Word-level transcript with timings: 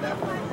that 0.00 0.22
one. 0.22 0.49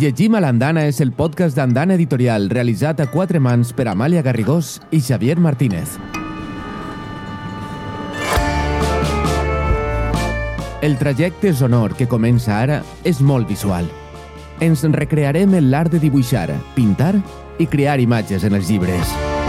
Llegim 0.00 0.32
a 0.32 0.40
l'Andana 0.40 0.86
és 0.88 0.96
el 1.04 1.10
podcast 1.12 1.58
d'Andana 1.58 1.92
Editorial 1.98 2.46
realitzat 2.48 3.02
a 3.02 3.06
quatre 3.12 3.36
mans 3.36 3.74
per 3.76 3.84
Amàlia 3.90 4.22
Garrigós 4.24 4.78
i 4.96 5.00
Xavier 5.04 5.34
Martínez. 5.36 5.98
El 10.80 10.96
trajecte 10.96 11.52
sonor 11.52 11.92
que 11.98 12.08
comença 12.08 12.54
ara 12.62 12.78
és 13.04 13.20
molt 13.20 13.50
visual. 13.50 13.90
Ens 14.64 14.86
recrearem 14.96 15.58
en 15.58 15.68
l'art 15.68 15.92
de 15.92 16.00
dibuixar, 16.00 16.48
pintar 16.72 17.18
i 17.60 17.68
crear 17.68 18.00
imatges 18.00 18.48
en 18.48 18.56
els 18.56 18.72
llibres. 18.72 19.39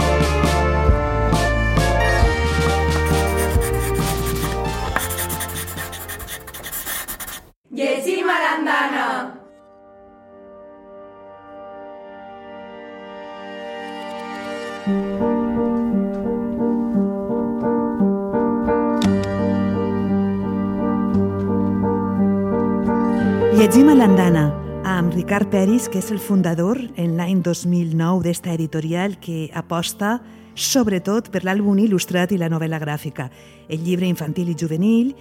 Llegim 23.72 23.88
a 23.88 23.94
l'andana 23.96 24.42
amb 24.84 25.14
Ricard 25.14 25.48
Peris, 25.48 25.86
que 25.88 25.96
és 26.02 26.10
el 26.12 26.18
fundador 26.20 26.76
en 27.00 27.14
l'any 27.16 27.38
2009 27.40 28.20
d'esta 28.26 28.52
editorial 28.52 29.14
que 29.16 29.46
aposta 29.56 30.18
sobretot 30.52 31.30
per 31.32 31.40
l'àlbum 31.48 31.80
il·lustrat 31.80 32.34
i 32.36 32.38
la 32.42 32.50
novel·la 32.52 32.76
gràfica, 32.82 33.30
el 33.72 33.80
llibre 33.80 34.10
infantil 34.12 34.50
i 34.52 34.58
juvenil, 34.60 35.14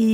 i 0.00 0.08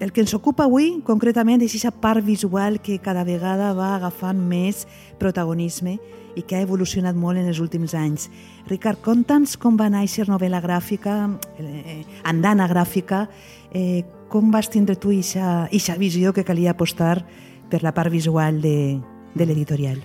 el 0.00 0.14
que 0.16 0.24
ens 0.24 0.32
ocupa 0.32 0.64
avui, 0.64 1.02
concretament, 1.04 1.60
és 1.60 1.76
aquesta 1.76 1.92
part 1.92 2.24
visual 2.24 2.80
que 2.80 2.96
cada 3.04 3.26
vegada 3.28 3.74
va 3.76 3.92
agafant 3.98 4.40
més 4.40 4.86
protagonisme 5.20 5.98
i 6.40 6.48
que 6.48 6.56
ha 6.56 6.64
evolucionat 6.64 7.12
molt 7.12 7.44
en 7.44 7.52
els 7.52 7.60
últims 7.60 7.92
anys. 7.92 8.30
Ricard, 8.72 9.04
conta'ns 9.04 9.58
com 9.60 9.76
va 9.76 9.92
néixer 9.92 10.30
novel·la 10.32 10.64
gràfica, 10.64 11.26
eh, 11.60 12.04
andana 12.24 12.72
gràfica, 12.72 13.26
eh, 13.70 14.00
com 14.34 14.50
vas 14.50 14.66
tindre 14.66 14.96
tu 14.98 15.12
aquesta 15.14 15.94
visió 15.94 16.32
que 16.34 16.42
calia 16.42 16.72
apostar 16.74 17.22
per 17.70 17.84
la 17.86 17.94
part 17.94 18.10
visual 18.10 18.58
de, 18.60 18.98
de 19.30 19.46
l'editorial? 19.46 20.00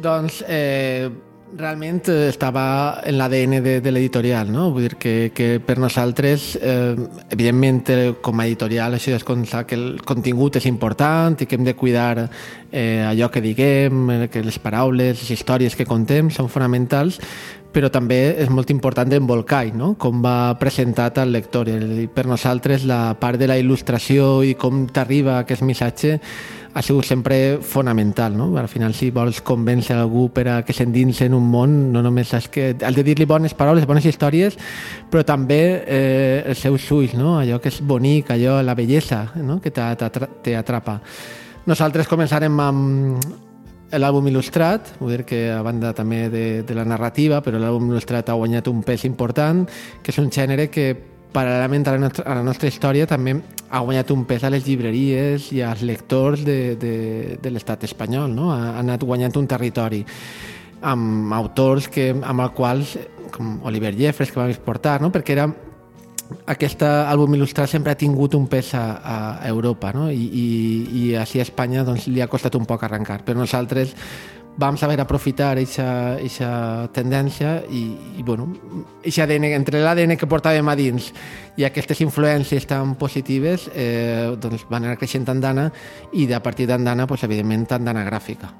Doncs 0.00 0.40
eh, 0.48 1.10
realment 1.60 2.00
eh, 2.08 2.30
estava 2.30 3.02
en 3.04 3.18
l'ADN 3.18 3.58
de, 3.60 3.74
de 3.84 3.92
l'editorial, 3.92 4.48
no? 4.48 4.70
Vull 4.72 4.86
dir 4.86 4.96
que, 4.96 5.12
que 5.36 5.50
per 5.60 5.76
nosaltres, 5.76 6.54
eh, 6.56 6.96
evidentment, 7.28 7.82
eh, 7.92 8.14
com 8.24 8.40
a 8.40 8.46
editorial, 8.48 8.96
això 8.96 9.12
és 9.18 9.28
constar 9.28 9.66
que 9.68 9.76
el 9.76 10.00
contingut 10.08 10.56
és 10.56 10.64
important 10.70 11.36
i 11.36 11.44
que 11.44 11.60
hem 11.60 11.68
de 11.68 11.76
cuidar 11.76 12.30
eh, 12.72 13.04
allò 13.04 13.28
que 13.28 13.44
diguem, 13.44 14.06
eh, 14.08 14.28
que 14.32 14.40
les 14.46 14.56
paraules, 14.62 15.20
les 15.20 15.36
històries 15.36 15.76
que 15.76 15.84
contem 15.84 16.32
són 16.32 16.48
fonamentals, 16.48 17.20
però 17.72 17.90
també 17.92 18.18
és 18.42 18.50
molt 18.50 18.70
important 18.74 19.10
l'embolcall, 19.10 19.72
no? 19.78 19.92
com 19.98 20.22
va 20.22 20.54
presentat 20.58 21.20
al 21.22 21.32
lector. 21.32 21.68
I 21.70 22.08
per 22.12 22.26
nosaltres 22.26 22.86
la 22.88 23.14
part 23.20 23.38
de 23.38 23.46
la 23.50 23.58
il·lustració 23.60 24.40
i 24.46 24.56
com 24.58 24.86
t'arriba 24.90 25.38
aquest 25.40 25.62
missatge 25.66 26.18
ha 26.74 26.82
sigut 26.82 27.06
sempre 27.06 27.58
fonamental. 27.62 28.36
No? 28.36 28.50
Al 28.58 28.68
final, 28.68 28.94
si 28.94 29.10
vols 29.14 29.40
convèncer 29.46 29.96
algú 29.98 30.28
per 30.34 30.46
a 30.48 30.56
que 30.66 30.74
s'endinsi 30.74 31.26
en 31.26 31.34
un 31.38 31.46
món, 31.50 31.76
no 31.94 32.02
només 32.02 32.32
has, 32.34 32.48
que, 32.50 32.72
has 32.74 32.96
de 32.96 33.04
dir-li 33.06 33.26
bones 33.26 33.54
paraules, 33.58 33.86
bones 33.86 34.06
històries, 34.06 34.58
però 35.10 35.24
també 35.26 35.60
eh, 35.86 36.42
els 36.46 36.62
seus 36.62 36.86
ulls, 36.94 37.14
no? 37.18 37.38
allò 37.38 37.60
que 37.62 37.70
és 37.70 37.80
bonic, 37.82 38.30
allò, 38.34 38.60
la 38.62 38.74
bellesa 38.78 39.26
no? 39.42 39.60
que 39.62 39.74
t'atrapa. 39.74 41.00
Nosaltres 41.70 42.08
començarem 42.08 42.60
amb 42.62 43.48
l'àlbum 43.98 44.28
il·lustrat, 44.30 44.92
vull 45.00 45.16
dir 45.16 45.24
que 45.26 45.38
a 45.50 45.60
banda 45.66 45.92
també 45.96 46.28
de, 46.30 46.44
de 46.66 46.74
la 46.78 46.84
narrativa, 46.86 47.40
però 47.42 47.58
l'àlbum 47.58 47.90
il·lustrat 47.90 48.30
ha 48.30 48.36
guanyat 48.38 48.68
un 48.70 48.84
pes 48.86 49.04
important, 49.08 49.64
que 50.02 50.12
és 50.12 50.20
un 50.22 50.30
gènere 50.30 50.68
que 50.70 50.92
paral·lelament 51.34 51.86
a 51.86 51.94
la, 51.94 52.02
nostra, 52.04 52.24
a 52.26 52.36
la 52.38 52.44
nostra 52.46 52.70
història 52.70 53.06
també 53.10 53.36
ha 53.70 53.82
guanyat 53.86 54.10
un 54.14 54.24
pes 54.26 54.44
a 54.44 54.50
les 54.50 54.66
llibreries 54.66 55.50
i 55.54 55.62
als 55.62 55.82
lectors 55.86 56.42
de, 56.46 56.76
de, 56.78 56.94
de 57.42 57.52
l'estat 57.54 57.86
espanyol, 57.86 58.30
no? 58.34 58.50
ha, 58.54 58.74
ha 58.74 58.78
anat 58.82 59.06
guanyant 59.06 59.38
un 59.38 59.50
territori 59.50 60.04
amb 60.80 61.32
autors 61.36 61.90
que, 61.92 62.10
amb 62.14 62.46
els 62.46 62.54
quals, 62.56 62.94
com 63.34 63.58
Oliver 63.68 63.92
Jeffers, 63.98 64.32
que 64.32 64.40
vam 64.40 64.50
exportar, 64.50 64.98
no? 65.02 65.12
perquè 65.14 65.36
era 65.36 65.46
aquest 66.50 66.82
àlbum 66.86 67.36
il·lustrat 67.36 67.70
sempre 67.70 67.94
ha 67.94 67.98
tingut 67.98 68.34
un 68.38 68.46
pes 68.50 68.74
a, 68.78 68.84
a 69.00 69.16
Europa 69.48 69.92
no? 69.96 70.08
I, 70.10 70.26
i, 70.26 70.48
i 71.00 71.06
així 71.18 71.40
a 71.40 71.46
Espanya 71.46 71.84
doncs, 71.86 72.08
li 72.10 72.22
ha 72.22 72.30
costat 72.30 72.58
un 72.58 72.68
poc 72.68 72.84
arrencar 72.86 73.22
però 73.26 73.40
nosaltres 73.40 73.94
vam 74.60 74.76
saber 74.76 75.00
aprofitar 75.00 75.54
aquesta 75.54 76.88
tendència 76.92 77.60
i, 77.70 77.82
i 78.18 78.22
bueno, 78.22 78.50
ADN, 79.04 79.46
entre 79.54 79.80
l'ADN 79.80 80.16
que 80.20 80.28
portàvem 80.28 80.68
a 80.68 80.76
dins 80.76 81.10
i 81.56 81.64
aquestes 81.64 82.02
influències 82.04 82.66
tan 82.68 82.96
positives 83.00 83.68
eh, 83.72 84.34
doncs 84.40 84.66
van 84.70 84.84
anar 84.84 84.98
creixent 85.00 85.28
Andana 85.30 85.70
i 86.12 86.26
a 86.32 86.42
partir 86.42 86.66
d'Andana, 86.68 87.06
pues, 87.06 87.24
evidentment, 87.24 87.68
Andana 87.72 88.04
gràfica. 88.04 88.50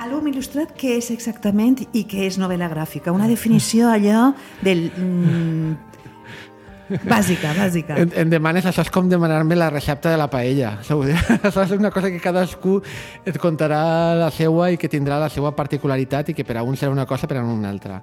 Àlbum 0.00 0.30
il·lustrat, 0.30 0.72
què 0.80 0.96
és 0.96 1.10
exactament 1.12 1.82
i 1.92 2.06
què 2.08 2.24
és 2.24 2.38
novel·la 2.40 2.70
gràfica? 2.72 3.12
Una 3.12 3.28
definició 3.28 3.90
allò 3.92 4.30
del... 4.64 4.88
Mm, 4.96 5.76
Bàsica, 7.04 7.52
bàsica. 7.54 7.96
Em, 8.02 8.10
em 8.24 8.30
demanes, 8.32 8.66
això 8.66 8.82
és 8.82 8.90
com 8.90 9.08
demanar-me 9.08 9.56
la 9.58 9.70
recepta 9.70 10.10
de 10.10 10.18
la 10.18 10.26
paella. 10.30 10.76
Això 10.82 11.62
és 11.62 11.74
una 11.76 11.92
cosa 11.94 12.10
que 12.10 12.20
cadascú 12.22 12.80
et 13.24 13.38
contarà 13.38 13.80
la 14.18 14.30
seua 14.34 14.70
i 14.74 14.78
que 14.80 14.90
tindrà 14.90 15.20
la 15.22 15.30
seva 15.30 15.54
particularitat 15.56 16.32
i 16.32 16.34
que 16.34 16.44
per 16.44 16.58
a 16.58 16.64
un 16.66 16.76
serà 16.76 16.90
una 16.90 17.06
cosa, 17.06 17.30
per 17.30 17.38
a 17.38 17.44
un 17.46 17.64
altra. 17.64 18.00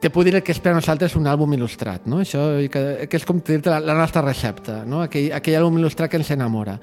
Te 0.00 0.08
puc 0.08 0.24
dir 0.24 0.40
que 0.40 0.52
és 0.52 0.60
per 0.60 0.72
a 0.72 0.78
nosaltres 0.78 1.16
un 1.16 1.28
àlbum 1.28 1.56
il·lustrat, 1.56 2.06
no? 2.08 2.20
Això 2.24 2.44
que, 2.72 2.84
que 3.08 3.18
és 3.20 3.26
com 3.28 3.40
dir-te 3.44 3.72
la, 3.72 3.80
la 3.84 3.96
nostra 3.96 4.22
recepta, 4.24 4.82
no? 4.88 5.02
Aquell, 5.04 5.28
aquell 5.36 5.58
àlbum 5.60 5.80
il·lustrat 5.80 6.12
que 6.12 6.20
ens 6.20 6.30
enamora. 6.36 6.78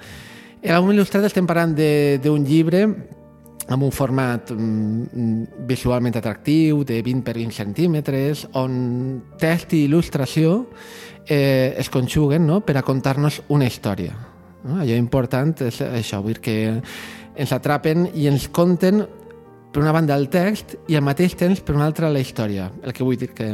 L'àlbum 0.65 0.93
il·lustrat 0.93 1.25
estem 1.25 1.45
parlant 1.49 1.73
d'un 1.77 2.45
llibre 2.45 2.83
amb 3.67 3.83
un 3.83 3.91
format 3.91 4.51
mm, 4.53 5.65
visualment 5.67 6.15
atractiu 6.15 6.83
de 6.87 7.01
20 7.03 7.23
per 7.25 7.35
20 7.35 7.57
centímetres 7.57 8.45
on 8.55 9.21
text 9.39 9.75
i 9.75 9.83
il·lustració 9.87 10.61
eh, 11.27 11.75
es 11.77 11.91
conjuguen 11.91 12.47
no? 12.47 12.61
per 12.63 12.77
a 12.79 12.85
contar-nos 12.87 13.41
una 13.49 13.67
història. 13.67 14.15
No? 14.63 14.79
Allò 14.81 14.95
important 14.95 15.55
és 15.67 15.81
això, 15.83 16.21
vull 16.23 16.37
dir 16.37 16.43
que 16.43 16.57
ens 17.37 17.53
atrapen 17.53 18.07
i 18.15 18.27
ens 18.31 18.47
conten 18.49 19.03
per 19.71 19.83
una 19.83 19.93
banda 19.93 20.15
el 20.15 20.29
text 20.31 20.77
i 20.87 20.95
al 20.97 21.05
mateix 21.05 21.35
temps 21.37 21.59
per 21.61 21.75
una 21.75 21.85
altra 21.85 22.09
la 22.09 22.23
història. 22.23 22.71
El 22.81 22.95
que 22.95 23.05
vull 23.05 23.19
dir 23.19 23.33
que 23.35 23.51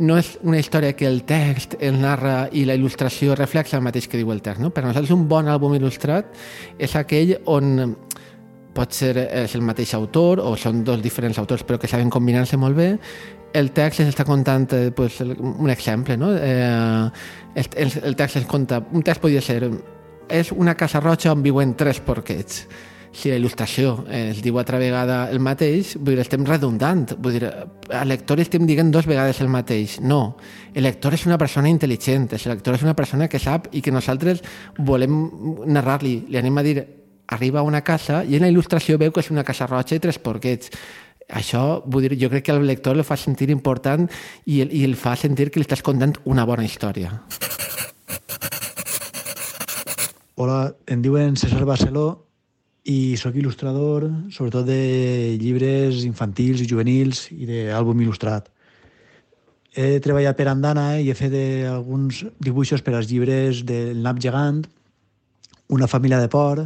no 0.00 0.16
és 0.16 0.32
una 0.42 0.58
història 0.58 0.96
que 0.96 1.06
el 1.06 1.22
text 1.28 1.76
el 1.78 1.98
narra 2.00 2.48
i 2.56 2.64
la 2.64 2.74
il·lustració 2.76 3.36
reflexa 3.36 3.76
el 3.78 3.84
mateix 3.84 4.08
que 4.08 4.18
diu 4.18 4.32
el 4.32 4.42
text. 4.42 4.62
No? 4.64 4.72
Per 4.74 4.84
nosaltres 4.84 5.12
un 5.14 5.26
bon 5.28 5.48
àlbum 5.48 5.76
il·lustrat 5.76 6.32
és 6.80 6.96
aquell 6.96 7.36
on 7.46 7.94
pot 8.74 8.94
ser 8.94 9.14
és 9.18 9.54
el 9.58 9.64
mateix 9.66 9.94
autor 9.98 10.42
o 10.44 10.54
són 10.56 10.84
dos 10.86 11.02
diferents 11.02 11.38
autors 11.42 11.64
però 11.66 11.78
que 11.80 11.90
saben 11.90 12.10
combinar-se 12.10 12.58
molt 12.60 12.78
bé 12.78 12.90
el 13.54 13.72
text 13.74 14.04
està 14.04 14.24
contant 14.24 14.68
eh, 14.76 14.90
pues, 14.94 15.20
un 15.20 15.70
exemple 15.70 16.16
no? 16.16 16.30
eh, 16.36 17.10
el, 17.54 17.92
el, 18.04 18.16
text 18.16 18.42
es 18.42 18.46
conta 18.46 18.82
un 18.92 19.02
text 19.02 19.22
podria 19.22 19.42
ser 19.42 19.64
és 20.30 20.52
una 20.54 20.76
casa 20.78 21.00
roja 21.02 21.34
on 21.34 21.42
viuen 21.42 21.74
tres 21.74 21.98
porquets 22.04 22.64
si 23.12 23.30
la 23.30 23.38
il·lustració 23.40 24.04
es 24.14 24.38
diu 24.42 24.58
altra 24.60 24.78
vegada 24.78 25.24
el 25.34 25.40
mateix, 25.42 25.96
vull 25.98 26.14
dir, 26.14 26.22
estem 26.22 26.44
redundant. 26.46 27.16
Vull 27.18 27.38
dir, 27.38 27.48
al 27.90 28.08
lector 28.08 28.38
estem 28.42 28.68
dient 28.68 28.92
dos 28.94 29.08
vegades 29.10 29.40
el 29.42 29.50
mateix. 29.50 29.98
No, 30.00 30.36
el 30.74 30.86
lector 30.86 31.16
és 31.16 31.26
una 31.26 31.38
persona 31.38 31.70
intel·ligent, 31.72 32.28
el 32.38 32.46
lector 32.52 32.78
és 32.78 32.86
una 32.86 32.94
persona 32.94 33.28
que 33.28 33.42
sap 33.42 33.66
i 33.74 33.82
que 33.82 33.94
nosaltres 33.94 34.44
volem 34.78 35.18
narrar-li. 35.66 36.20
Li 36.30 36.38
anem 36.38 36.62
a 36.62 36.66
dir 36.66 36.78
arriba 37.30 37.60
a 37.60 37.62
una 37.62 37.80
casa 37.86 38.24
i 38.26 38.36
en 38.36 38.44
la 38.44 38.50
il·lustració 38.50 38.98
veu 38.98 39.14
que 39.14 39.22
és 39.22 39.30
una 39.30 39.46
casa 39.46 39.68
roja 39.70 39.96
i 39.96 40.02
tres 40.02 40.18
porquets. 40.18 40.72
Això, 41.30 41.80
vull 41.86 42.08
dir, 42.08 42.18
jo 42.18 42.28
crec 42.32 42.48
que 42.48 42.54
el 42.56 42.66
lector 42.66 42.98
el 42.98 43.06
fa 43.06 43.16
sentir 43.16 43.48
important 43.54 44.08
i 44.50 44.60
el, 44.64 44.72
i 44.74 44.82
el 44.84 44.96
fa 44.98 45.14
sentir 45.16 45.48
que 45.50 45.62
li 45.62 45.66
estàs 45.66 45.84
contant 45.86 46.16
una 46.26 46.44
bona 46.44 46.66
història. 46.66 47.14
Hola, 50.40 50.72
em 50.90 51.02
diuen 51.04 51.36
César 51.38 51.62
Barceló 51.68 52.08
i 52.90 53.14
sóc 53.20 53.36
il·lustrador 53.36 54.08
sobretot 54.32 54.66
de 54.66 55.36
llibres 55.38 56.02
infantils 56.08 56.64
i 56.64 56.66
juvenils 56.66 57.28
i 57.30 57.46
d'àlbum 57.46 58.02
il·lustrat. 58.02 58.48
He 59.70 60.00
treballat 60.02 60.34
per 60.34 60.48
Andana 60.50 60.96
i 60.98 61.12
he 61.12 61.14
fet 61.14 61.36
eh, 61.36 61.68
alguns 61.70 62.24
dibuixos 62.42 62.82
per 62.82 62.96
als 62.96 63.06
llibres 63.12 63.62
del 63.68 64.02
Nap 64.02 64.18
Gegant, 64.18 64.64
Una 65.70 65.86
família 65.86 66.18
de 66.18 66.26
por, 66.26 66.64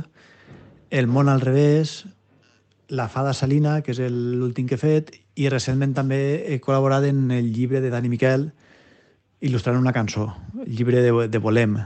El 0.94 1.08
món 1.10 1.28
al 1.28 1.40
revés, 1.40 2.04
La 2.88 3.08
fada 3.08 3.32
salina, 3.34 3.80
que 3.82 3.90
és 3.90 3.98
l'últim 4.12 4.68
que 4.68 4.76
he 4.76 4.78
fet, 4.78 5.08
i 5.34 5.48
recentment 5.50 5.94
també 5.96 6.18
he 6.46 6.60
col·laborat 6.62 7.06
en 7.08 7.32
el 7.34 7.48
llibre 7.50 7.80
de 7.82 7.90
Dani 7.90 8.10
Miquel 8.12 8.44
il·lustrant 9.44 9.80
una 9.80 9.92
cançó, 9.96 10.28
el 10.62 10.70
llibre 10.76 11.00
de, 11.02 11.10
de 11.32 11.40
Volem, 11.42 11.78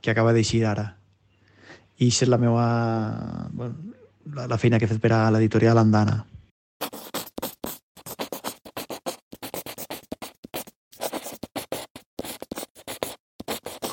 que 0.00 0.14
acaba 0.14 0.32
d'eixir 0.32 0.62
ara. 0.70 0.86
I 1.98 2.08
això 2.08 2.24
és 2.24 2.32
la 2.32 2.40
meva... 2.40 2.64
Bueno, 3.52 3.92
la, 4.32 4.46
la 4.48 4.58
feina 4.62 4.80
que 4.80 4.88
he 4.88 4.92
fet 4.94 5.02
per 5.04 5.12
a 5.18 5.20
l'editorial 5.34 5.82
Andana. 5.82 6.22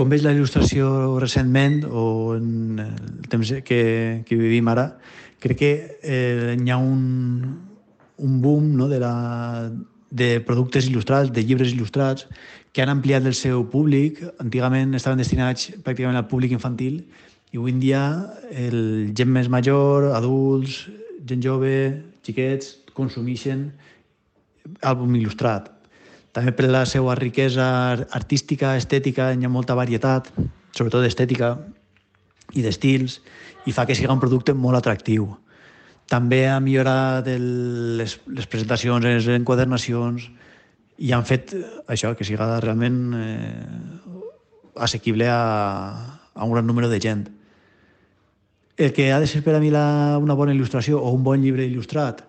Com 0.04 0.12
veig 0.12 0.26
la 0.26 0.34
il·lustració 0.36 0.86
recentment 1.24 1.78
o 1.88 2.02
en 2.36 2.80
el 2.84 3.28
temps 3.32 3.54
que, 3.64 3.78
que 4.28 4.36
vivim 4.36 4.68
ara, 4.68 4.84
crec 5.40 5.60
que 5.62 5.70
eh, 6.04 6.58
hi 6.60 6.74
ha 6.74 6.76
un, 6.76 7.54
un 8.20 8.34
boom 8.44 8.66
no, 8.76 8.90
de, 8.92 8.98
la, 9.00 9.14
de 10.12 10.28
productes 10.44 10.90
il·lustrats, 10.92 11.32
de 11.32 11.46
llibres 11.48 11.72
il·lustrats, 11.72 12.28
que 12.76 12.84
han 12.84 12.92
ampliat 12.92 13.24
el 13.32 13.38
seu 13.40 13.64
públic. 13.72 14.20
Antigament 14.44 14.92
estaven 15.00 15.24
destinats 15.24 15.70
pràcticament 15.88 16.20
al 16.20 16.28
públic 16.28 16.52
infantil 16.52 17.00
i 17.54 17.62
avui 17.62 17.72
en 17.72 17.80
dia 17.80 18.04
el 18.52 19.14
gent 19.16 19.32
més 19.32 19.48
major, 19.48 20.10
adults, 20.20 20.82
gent 21.32 21.48
jove, 21.48 21.78
xiquets, 22.28 22.76
consumeixen 22.92 23.70
àlbum 24.84 25.16
il·lustrat. 25.22 25.72
També 26.34 26.52
per 26.58 26.66
la 26.72 26.82
seva 26.90 27.14
riquesa 27.20 27.66
artística, 28.18 28.74
estètica, 28.80 29.30
hi 29.34 29.46
ha 29.46 29.52
molta 29.54 29.76
varietat, 29.78 30.32
sobretot 30.74 31.06
d'estètica 31.06 31.54
i 32.58 32.64
d'estils, 32.66 33.20
i 33.70 33.74
fa 33.76 33.86
que 33.86 33.94
sigui 33.96 34.10
un 34.10 34.22
producte 34.22 34.56
molt 34.58 34.80
atractiu. 34.80 35.30
També 36.10 36.44
ha 36.50 36.58
millorat 36.60 37.30
el, 37.30 37.46
les, 38.02 38.18
les 38.26 38.50
presentacions, 38.50 39.06
les 39.06 39.30
enquadernacions, 39.38 40.26
i 40.98 41.14
han 41.14 41.26
fet 41.26 41.54
això, 41.88 42.16
que 42.18 42.26
siga 42.26 42.50
realment 42.66 43.00
eh, 43.18 43.64
assequible 44.76 45.30
a, 45.30 45.40
a 46.34 46.46
un 46.46 46.54
gran 46.58 46.66
número 46.66 46.90
de 46.90 47.00
gent. 47.02 47.28
El 48.78 48.94
que 48.94 49.12
ha 49.14 49.22
de 49.22 49.30
ser 49.30 49.44
per 49.46 49.54
a 49.54 49.62
mi 49.62 49.70
la, 49.70 50.18
una 50.18 50.34
bona 50.34 50.54
il·lustració 50.54 50.98
o 50.98 51.14
un 51.14 51.22
bon 51.26 51.46
llibre 51.46 51.66
il·lustrat 51.70 52.26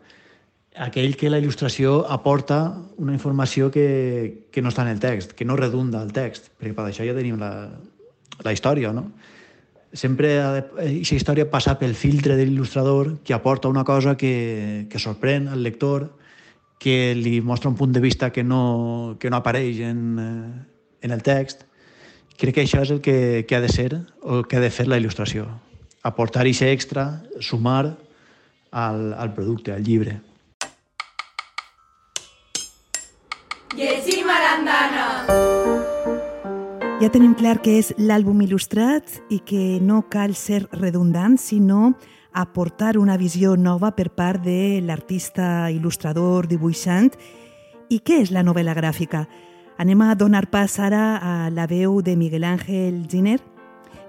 aquell 0.74 1.14
que 1.16 1.30
la 1.30 1.38
il·lustració 1.38 2.02
aporta 2.10 2.74
una 2.98 3.14
informació 3.14 3.70
que, 3.70 4.48
que 4.50 4.62
no 4.62 4.72
està 4.72 4.82
en 4.82 4.90
el 4.96 5.00
text, 5.00 5.32
que 5.38 5.46
no 5.46 5.56
redunda 5.56 6.02
el 6.02 6.12
text, 6.12 6.50
perquè 6.58 6.74
per 6.74 6.88
això 6.88 7.06
ja 7.06 7.14
tenim 7.14 7.38
la, 7.38 7.70
la 8.42 8.52
història, 8.52 8.92
no? 8.92 9.10
Sempre 9.94 10.32
aquesta 10.42 11.14
història 11.14 11.46
passa 11.46 11.76
pel 11.78 11.94
filtre 11.94 12.34
de 12.34 12.48
l'il·lustrador 12.48 13.12
que 13.22 13.34
aporta 13.36 13.70
una 13.70 13.84
cosa 13.86 14.16
que, 14.18 14.88
que 14.90 14.98
sorprèn 14.98 15.46
al 15.46 15.62
lector, 15.62 16.08
que 16.82 17.14
li 17.14 17.38
mostra 17.40 17.70
un 17.70 17.78
punt 17.78 17.94
de 17.94 18.02
vista 18.02 18.32
que 18.34 18.42
no, 18.42 19.14
que 19.22 19.30
no 19.30 19.38
apareix 19.38 19.78
en, 19.86 20.66
en 21.00 21.14
el 21.14 21.22
text. 21.22 21.62
Crec 22.34 22.58
que 22.58 22.66
això 22.66 22.82
és 22.82 22.90
el 22.90 22.98
que, 22.98 23.46
que 23.46 23.54
ha 23.54 23.62
de 23.62 23.70
ser 23.70 24.02
o 24.20 24.42
que 24.42 24.58
ha 24.58 24.64
de 24.64 24.74
fer 24.74 24.88
la 24.90 24.98
il·lustració. 24.98 25.46
Aportar 26.02 26.42
aquest 26.42 26.66
extra, 26.66 27.22
sumar 27.38 27.94
al, 28.74 29.12
al 29.14 29.30
producte, 29.38 29.70
al 29.72 29.86
llibre. 29.86 30.18
Llegim 33.74 34.28
a 34.30 34.34
l'andana! 34.38 35.04
Ja 37.00 37.08
tenim 37.10 37.32
clar 37.34 37.56
que 37.58 37.72
és 37.80 37.88
l'àlbum 37.98 38.44
il·lustrat 38.44 39.16
i 39.34 39.40
que 39.42 39.80
no 39.82 40.04
cal 40.12 40.36
ser 40.38 40.60
redundant, 40.78 41.34
sinó 41.42 41.96
aportar 42.30 42.94
una 43.02 43.16
visió 43.18 43.56
nova 43.58 43.90
per 43.96 44.12
part 44.14 44.46
de 44.46 44.78
l'artista 44.86 45.72
il·lustrador, 45.74 46.46
dibuixant. 46.46 47.10
I 47.90 47.98
què 47.98 48.20
és 48.22 48.30
la 48.30 48.46
novel·la 48.46 48.78
gràfica? 48.78 49.24
Anem 49.82 50.06
a 50.06 50.14
donar 50.14 50.46
pas 50.54 50.78
ara 50.78 51.18
a 51.18 51.34
la 51.50 51.66
veu 51.66 51.98
de 51.98 52.14
Miguel 52.14 52.46
Ángel 52.46 53.08
Giner, 53.10 53.40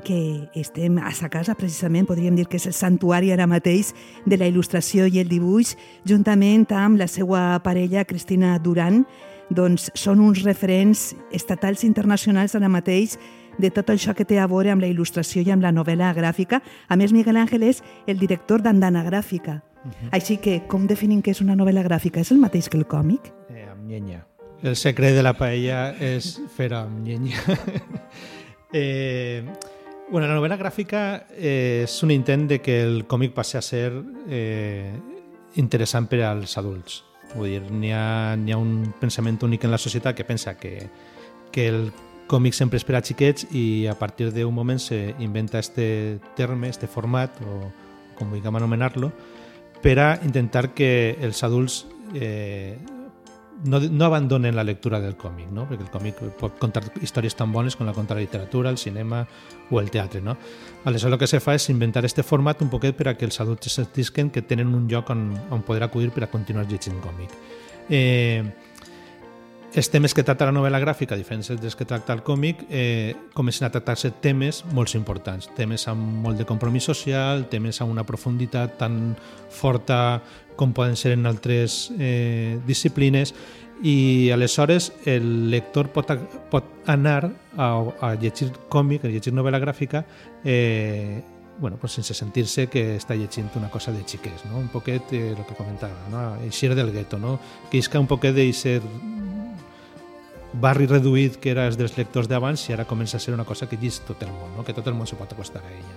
que 0.05 0.47
estem 0.53 0.99
a 1.01 1.09
sa 1.17 1.33
casa, 1.33 1.57
precisament, 1.57 2.05
podríem 2.05 2.37
dir 2.37 2.45
que 2.45 2.61
és 2.61 2.69
el 2.69 2.77
santuari 2.77 3.33
ara 3.33 3.49
mateix 3.49 3.95
de 4.29 4.37
la 4.37 4.45
il·lustració 4.45 5.09
i 5.09 5.23
el 5.25 5.31
dibuix, 5.31 5.73
juntament 6.05 6.69
amb 6.69 7.01
la 7.01 7.09
seva 7.09 7.55
parella 7.65 8.05
Cristina 8.05 8.59
Duran, 8.61 9.07
doncs 9.49 9.91
són 9.95 10.21
uns 10.23 10.43
referents 10.45 11.13
estatals 11.33 11.83
i 11.83 11.87
internacionals 11.89 12.55
ara 12.55 12.69
mateix 12.71 13.17
de 13.57 13.69
tot 13.71 13.89
això 13.93 14.15
que 14.15 14.25
té 14.27 14.39
a 14.39 14.47
veure 14.51 14.73
amb 14.73 14.83
la 14.83 14.89
il·lustració 14.89 15.43
i 15.45 15.51
amb 15.53 15.63
la 15.63 15.71
novel·la 15.71 16.11
gràfica. 16.15 16.61
A 16.89 16.97
més, 16.99 17.13
Miguel 17.15 17.37
Ángel 17.39 17.63
és 17.63 17.81
el 18.07 18.19
director 18.19 18.61
d'Andana 18.61 19.05
Gràfica. 19.05 19.61
Uh 19.85 19.91
-huh. 19.91 20.09
Així 20.11 20.37
que, 20.37 20.63
com 20.67 20.87
definim 20.87 21.21
què 21.21 21.31
és 21.31 21.41
una 21.41 21.55
novel·la 21.55 21.83
gràfica? 21.83 22.19
És 22.19 22.31
el 22.31 22.37
mateix 22.37 22.69
que 22.69 22.77
el 22.77 22.85
còmic? 22.85 23.31
Eh, 23.49 23.67
amb 23.71 23.89
llenya. 23.89 24.25
El 24.63 24.75
secret 24.75 25.13
de 25.13 25.23
la 25.23 25.33
paella 25.33 25.95
és 25.99 26.41
fer 26.55 26.73
amb 26.73 27.05
llenya. 27.05 27.37
eh, 28.73 29.43
bueno, 30.11 30.27
la 30.27 30.35
novel·la 30.35 30.57
gràfica 30.57 31.27
eh, 31.37 31.83
és 31.83 32.03
un 32.03 32.11
intent 32.11 32.47
de 32.47 32.59
que 32.59 32.81
el 32.83 33.05
còmic 33.05 33.33
passi 33.33 33.57
a 33.57 33.61
ser 33.61 33.93
eh, 34.27 34.93
interessant 35.55 36.07
per 36.07 36.23
als 36.23 36.57
adults 36.57 37.04
Vull 37.33 37.55
dir, 37.55 37.61
n'hi 37.71 37.91
ha, 37.91 38.35
ha 38.35 38.57
un 38.57 38.93
pensament 39.01 39.41
únic 39.43 39.65
en 39.65 39.73
la 39.73 39.81
societat 39.81 40.15
que 40.15 40.27
pensa 40.27 40.55
que, 40.59 40.77
que 41.51 41.67
el 41.71 41.89
còmic 42.27 42.55
sempre 42.57 42.79
és 42.79 42.85
per 42.85 42.97
a 42.97 43.03
xiquets 43.05 43.47
i 43.53 43.85
a 43.89 43.95
partir 43.99 44.31
d'un 44.33 44.53
moment 44.53 44.79
se 44.81 45.15
inventa 45.19 45.59
este 45.59 46.19
terme, 46.37 46.69
este 46.69 46.87
format, 46.87 47.37
o 47.41 47.69
com 48.15 48.31
vulguem 48.31 48.55
anomenar-lo, 48.55 49.11
per 49.83 49.99
a 49.99 50.09
intentar 50.23 50.71
que 50.73 51.17
els 51.21 51.43
adults 51.43 51.83
eh, 52.15 52.77
no, 53.63 53.79
no 53.79 54.05
abandonen 54.05 54.55
la 54.55 54.63
lectura 54.63 54.99
del 54.99 55.15
còmic, 55.15 55.49
no? 55.51 55.65
perquè 55.69 55.85
el 55.85 55.91
còmic 55.93 56.19
pot 56.39 56.57
contar 56.59 56.83
històries 57.01 57.35
tan 57.37 57.53
bones 57.53 57.75
com 57.75 57.87
la 57.87 57.93
conta 57.95 58.17
la 58.17 58.23
literatura, 58.25 58.69
el 58.69 58.77
cinema 58.77 59.23
o 59.71 59.79
el 59.79 59.89
teatre. 59.91 60.21
No? 60.21 60.37
Aleshores 60.83 61.13
el 61.13 61.19
que 61.19 61.29
se 61.31 61.39
fa 61.39 61.55
és 61.55 61.69
inventar 61.71 62.05
este 62.05 62.23
format 62.23 62.61
un 62.61 62.69
poquet 62.69 62.97
per 62.97 63.09
a 63.09 63.15
que 63.17 63.25
els 63.25 63.39
adults 63.39 63.69
se 63.69 63.81
sentisquen 63.81 64.29
que 64.29 64.43
tenen 64.43 64.75
un 64.75 64.89
lloc 64.91 65.09
on, 65.09 65.29
on 65.49 65.63
poder 65.63 65.83
acudir 65.83 66.11
per 66.11 66.25
a 66.25 66.31
continuar 66.31 66.67
llegint 66.67 66.99
còmic. 67.03 67.33
Eh, 67.89 68.43
els 69.75 69.89
temes 69.91 70.13
que 70.15 70.23
tracta 70.23 70.47
la 70.47 70.53
novel·la 70.55 70.79
gràfica, 70.79 71.17
diferents 71.19 71.49
dels 71.59 71.75
que 71.75 71.83
tracta 71.83 72.13
el 72.15 72.21
còmic, 72.23 72.63
eh, 72.69 73.11
comencen 73.35 73.67
a 73.67 73.71
tractar-se 73.73 74.13
temes 74.23 74.63
molt 74.71 74.95
importants, 74.95 75.49
temes 75.57 75.83
amb 75.91 76.23
molt 76.23 76.39
de 76.39 76.45
compromís 76.47 76.87
social, 76.87 77.43
temes 77.51 77.81
amb 77.83 77.91
una 77.91 78.05
profunditat 78.07 78.77
tan 78.79 79.17
forta 79.51 80.21
com 80.55 80.71
poden 80.71 80.95
ser 80.95 81.11
en 81.17 81.27
altres 81.27 81.91
eh, 81.99 82.57
disciplines 82.65 83.33
i 83.83 84.31
aleshores 84.31 84.93
el 85.03 85.51
lector 85.51 85.91
pot, 85.91 86.13
pot 86.49 86.71
anar 86.87 87.33
a, 87.57 87.67
a 87.99 88.15
llegir 88.15 88.53
còmic, 88.71 89.03
a 89.03 89.11
llegir 89.11 89.35
novel·la 89.35 89.59
gràfica 89.59 90.05
eh, 90.45 91.19
bueno, 91.59 91.75
pues 91.75 91.91
sense 91.91 92.13
sentir-se 92.13 92.67
que 92.71 92.95
està 92.95 93.15
llegint 93.15 93.51
una 93.55 93.69
cosa 93.71 93.91
de 93.91 94.03
xiquets, 94.07 94.45
no? 94.47 94.57
un 94.59 94.71
poquet 94.71 95.11
eh, 95.11 95.35
el 95.35 95.43
que 95.43 95.55
comentava, 95.55 96.07
no? 96.11 96.23
eixir 96.47 96.73
del 96.75 96.91
gueto, 96.91 97.19
no? 97.19 97.39
que 97.71 97.79
isca 97.83 97.99
un 97.99 98.07
poquet 98.07 98.35
d'eixer 98.35 98.81
barri 100.61 100.87
reduït 100.89 101.37
que 101.41 101.51
era 101.51 101.67
dels 101.71 101.95
lectors 101.97 102.29
d'abans 102.31 102.61
i 102.69 102.73
ara 102.73 102.87
comença 102.87 103.17
a 103.17 103.23
ser 103.23 103.33
una 103.33 103.45
cosa 103.45 103.67
que 103.69 103.77
llis 103.77 104.01
tot 104.07 104.21
el 104.23 104.31
món, 104.31 104.55
no? 104.57 104.65
que 104.65 104.73
tot 104.73 104.87
el 104.87 104.95
món 104.95 105.07
se 105.07 105.17
pot 105.19 105.31
acostar 105.31 105.61
a 105.63 105.71
ella. 105.71 105.95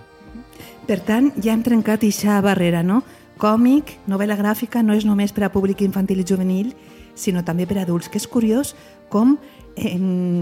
Per 0.87 0.99
tant, 1.05 1.31
ja 1.37 1.53
hem 1.53 1.63
trencat 1.63 2.03
aquesta 2.03 2.39
barrera, 2.41 2.81
no? 2.83 3.03
Còmic, 3.39 3.99
novel·la 4.09 4.35
gràfica, 4.39 4.81
no 4.83 4.95
és 4.97 5.05
només 5.07 5.31
per 5.31 5.45
a 5.47 5.51
públic 5.53 5.83
infantil 5.85 6.23
i 6.23 6.25
juvenil, 6.27 6.73
sinó 7.15 7.43
també 7.45 7.67
per 7.69 7.77
a 7.77 7.83
adults, 7.85 8.09
que 8.09 8.19
és 8.19 8.27
curiós 8.27 8.73
com 9.09 9.37
eh, 9.75 9.95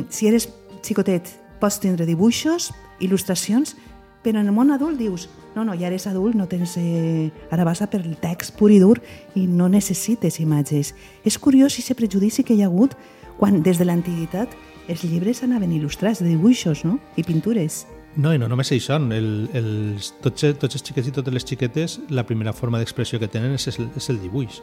si 0.09 0.29
eres 0.29 0.47
xicotet 0.85 1.29
pots 1.61 1.81
tindre 1.83 2.07
dibuixos, 2.07 2.71
il·lustracions, 3.01 3.75
però 4.23 4.41
en 4.41 4.49
el 4.49 4.55
món 4.55 4.71
adult 4.73 4.97
dius 4.99 5.27
no, 5.57 5.63
no, 5.65 5.73
ja 5.73 5.87
eres 5.89 6.05
adult, 6.05 6.35
no 6.37 6.45
tens, 6.45 6.75
eh, 6.77 7.31
ara 7.49 7.65
vas 7.65 7.81
a 7.81 7.87
per 7.89 8.03
el 8.03 8.17
text 8.21 8.53
pur 8.59 8.69
i 8.69 8.77
dur 8.77 8.99
i 9.35 9.47
no 9.49 9.65
necessites 9.73 10.37
imatges. 10.39 10.93
És 11.25 11.39
curiós 11.41 11.73
aquest 11.73 11.97
prejudici 11.97 12.45
que 12.45 12.53
hi 12.53 12.61
ha 12.61 12.69
hagut 12.69 12.93
quan 13.37 13.61
des 13.63 13.77
de 13.77 13.85
l'antiguitat 13.85 14.53
els 14.87 15.03
llibres 15.03 15.43
anaven 15.43 15.73
il·lustrats 15.75 16.23
de 16.23 16.29
dibuixos 16.31 16.83
no? 16.87 16.97
i 17.19 17.23
pintures. 17.27 17.85
No, 18.17 18.31
i 18.33 18.39
no 18.41 18.47
només 18.49 18.71
això, 18.73 18.97
el, 19.13 19.29
els, 19.53 20.13
tots, 20.23 20.47
tots 20.57 20.79
els 20.79 20.83
xiquets 20.83 21.11
i 21.11 21.13
totes 21.13 21.35
les 21.35 21.45
xiquetes, 21.45 21.99
la 22.09 22.25
primera 22.25 22.53
forma 22.55 22.79
d'expressió 22.81 23.19
que 23.21 23.29
tenen 23.29 23.53
és, 23.53 23.67
el, 23.75 23.91
és 23.95 24.09
el 24.09 24.21
dibuix. 24.23 24.61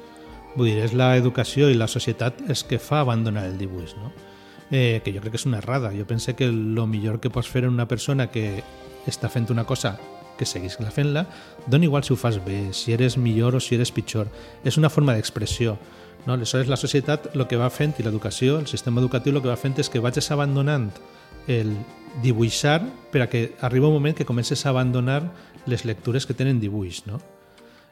Vull 0.57 0.71
dir, 0.71 0.81
és 0.87 0.95
l'educació 0.97 1.69
i 1.71 1.79
la 1.79 1.87
societat 1.91 2.41
és 2.51 2.65
que 2.67 2.81
fa 2.83 3.03
abandonar 3.05 3.45
el 3.47 3.59
dibuix, 3.59 3.95
no? 4.01 4.11
Eh, 4.71 5.03
que 5.05 5.13
jo 5.15 5.21
crec 5.23 5.37
que 5.37 5.39
és 5.39 5.47
una 5.47 5.61
errada. 5.61 5.93
Jo 5.95 6.07
penso 6.09 6.35
que 6.35 6.49
el 6.49 6.81
millor 6.89 7.21
que 7.21 7.31
pots 7.31 7.51
fer 7.51 7.67
en 7.67 7.75
una 7.75 7.87
persona 7.87 8.27
que 8.33 8.65
està 9.07 9.29
fent 9.31 9.51
una 9.53 9.67
cosa 9.69 9.99
que 10.39 10.47
seguís 10.47 10.77
fent-la, 10.77 11.27
dona 11.67 11.85
igual 11.85 12.05
si 12.05 12.13
ho 12.13 12.17
fas 12.17 12.41
bé, 12.45 12.73
si 12.73 12.93
eres 12.93 13.17
millor 13.17 13.55
o 13.55 13.61
si 13.61 13.75
eres 13.75 13.93
pitjor. 13.93 14.29
És 14.65 14.79
una 14.79 14.91
forma 14.91 15.15
d'expressió. 15.15 15.79
No? 16.27 16.35
Aleshores, 16.35 16.69
la 16.69 16.81
societat 16.81 17.31
el 17.35 17.47
que 17.47 17.61
va 17.61 17.71
fent, 17.71 17.95
i 17.99 18.07
l'educació, 18.07 18.59
el 18.59 18.67
sistema 18.67 19.01
educatiu, 19.01 19.35
el 19.35 19.43
que 19.43 19.53
va 19.53 19.61
fent 19.61 19.79
és 19.79 19.91
que 19.91 20.03
vagis 20.03 20.31
abandonant 20.33 20.91
el 21.47 21.75
dibuixar 22.23 22.81
per 23.13 23.23
a 23.23 23.29
que 23.29 23.53
arriba 23.61 23.89
un 23.89 23.99
moment 23.99 24.17
que 24.17 24.25
comences 24.25 24.65
a 24.65 24.71
abandonar 24.71 25.23
les 25.67 25.85
lectures 25.85 26.27
que 26.27 26.35
tenen 26.35 26.61
dibuix. 26.61 27.05
No? 27.07 27.21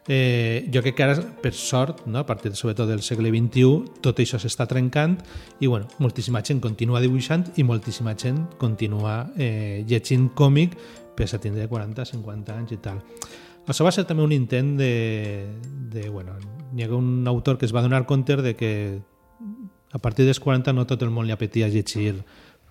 Eh, 0.08 0.68
jo 0.74 0.82
crec 0.82 0.96
que 0.98 1.04
ara, 1.04 1.14
per 1.14 1.52
sort, 1.54 2.06
no? 2.06 2.18
a 2.18 2.26
partir 2.26 2.50
sobretot 2.58 2.88
del 2.90 3.04
segle 3.06 3.30
XXI, 3.30 4.00
tot 4.02 4.18
això 4.18 4.40
s'està 4.42 4.66
trencant 4.66 5.14
i 5.60 5.68
bueno, 5.70 5.86
moltíssima 6.02 6.42
gent 6.42 6.58
continua 6.62 7.00
dibuixant 7.00 7.44
i 7.54 7.62
moltíssima 7.62 8.16
gent 8.18 8.40
continua 8.58 9.28
eh, 9.38 9.84
llegint 9.86 10.32
còmic 10.34 10.74
pese 11.16 11.36
a 11.36 11.42
tindre 11.42 11.68
40-50 11.70 12.56
anys 12.56 12.74
i 12.76 12.80
tal. 12.82 13.02
Això 13.68 13.86
va 13.86 13.92
ser 13.94 14.04
també 14.08 14.24
un 14.24 14.32
intent 14.34 14.76
de... 14.78 14.92
de 15.92 16.08
bueno, 16.10 16.34
hi 16.74 16.82
ha 16.82 16.94
un 16.96 17.28
autor 17.28 17.58
que 17.58 17.66
es 17.68 17.74
va 17.74 17.82
donar 17.82 18.06
compte 18.06 18.36
de 18.36 18.56
que 18.56 18.72
a 19.92 19.98
partir 19.98 20.24
dels 20.24 20.40
40 20.40 20.72
no 20.72 20.86
tot 20.88 21.02
el 21.04 21.12
món 21.12 21.28
li 21.28 21.34
apetia 21.36 21.68
llegir 21.68 22.22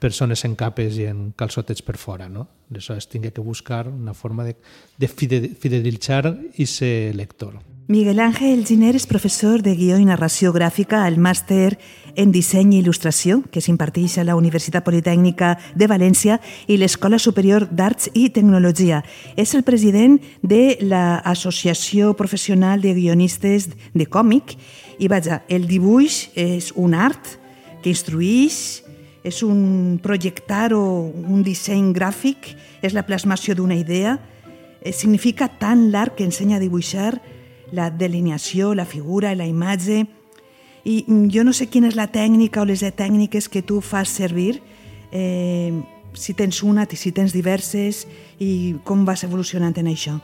persones 0.01 0.41
en 0.45 0.55
capes 0.57 0.97
i 0.97 1.05
en 1.05 1.29
calçotets 1.37 1.83
per 1.85 1.95
fora, 2.01 2.27
no? 2.27 2.47
Aleshores, 2.71 3.07
tingué 3.07 3.29
que 3.31 3.43
buscar 3.45 3.87
una 3.87 4.15
forma 4.17 4.43
de, 4.43 4.55
de 4.97 5.07
fidelitzar 5.07 6.33
i 6.57 6.65
ser 6.65 7.13
lector. 7.15 7.59
Miguel 7.91 8.19
Ángel 8.23 8.65
Giner 8.65 8.95
és 8.97 9.05
professor 9.05 9.61
de 9.61 9.75
guió 9.77 9.99
i 10.01 10.07
narració 10.07 10.53
gràfica 10.55 11.03
al 11.05 11.19
màster 11.21 11.77
en 12.15 12.31
disseny 12.31 12.75
i 12.75 12.81
il·lustració 12.81 13.41
que 13.51 13.61
s'imparteix 13.63 14.17
a 14.17 14.25
la 14.27 14.35
Universitat 14.39 14.83
Politècnica 14.85 15.55
de 15.75 15.87
València 15.87 16.39
i 16.67 16.77
l'Escola 16.77 17.19
Superior 17.19 17.67
d'Arts 17.71 18.11
i 18.13 18.29
Tecnologia. 18.33 19.01
És 19.35 19.55
el 19.55 19.63
president 19.67 20.19
de 20.41 20.77
l'Associació 20.81 22.13
Professional 22.19 22.81
de 22.81 22.93
Guionistes 22.97 23.69
de 23.93 24.05
Còmic 24.05 24.55
i, 24.99 25.07
vaja, 25.11 25.41
el 25.49 25.67
dibuix 25.69 26.27
és 26.35 26.71
un 26.75 26.93
art 26.93 27.37
que 27.81 27.89
instruïix, 27.89 28.81
és 29.23 29.41
un 29.45 29.99
projectar 30.01 30.71
o 30.73 30.81
un 31.11 31.43
disseny 31.45 31.91
gràfic, 31.93 32.55
és 32.81 32.95
la 32.97 33.05
plasmació 33.05 33.55
d'una 33.57 33.77
idea, 33.77 34.17
eh, 34.81 34.91
significa 34.91 35.47
tant 35.47 35.91
l'art 35.91 36.15
que 36.17 36.25
ensenya 36.25 36.57
a 36.57 36.63
dibuixar 36.63 37.21
la 37.71 37.89
delineació, 37.89 38.73
la 38.75 38.85
figura, 38.85 39.35
la 39.35 39.45
imatge, 39.45 40.05
i 40.83 41.03
jo 41.33 41.43
no 41.45 41.53
sé 41.53 41.67
quina 41.69 41.89
és 41.91 41.97
la 41.97 42.09
tècnica 42.11 42.61
o 42.61 42.65
les 42.65 42.81
tècniques 42.81 43.49
que 43.49 43.61
tu 43.61 43.81
fas 43.81 44.09
servir, 44.09 44.61
eh, 45.11 45.73
si 46.13 46.33
tens 46.33 46.63
una, 46.63 46.87
si 46.89 47.11
tens 47.11 47.33
diverses, 47.33 48.07
i 48.39 48.75
com 48.83 49.05
vas 49.05 49.23
evolucionant 49.23 49.77
en 49.77 49.91
això. 49.91 50.17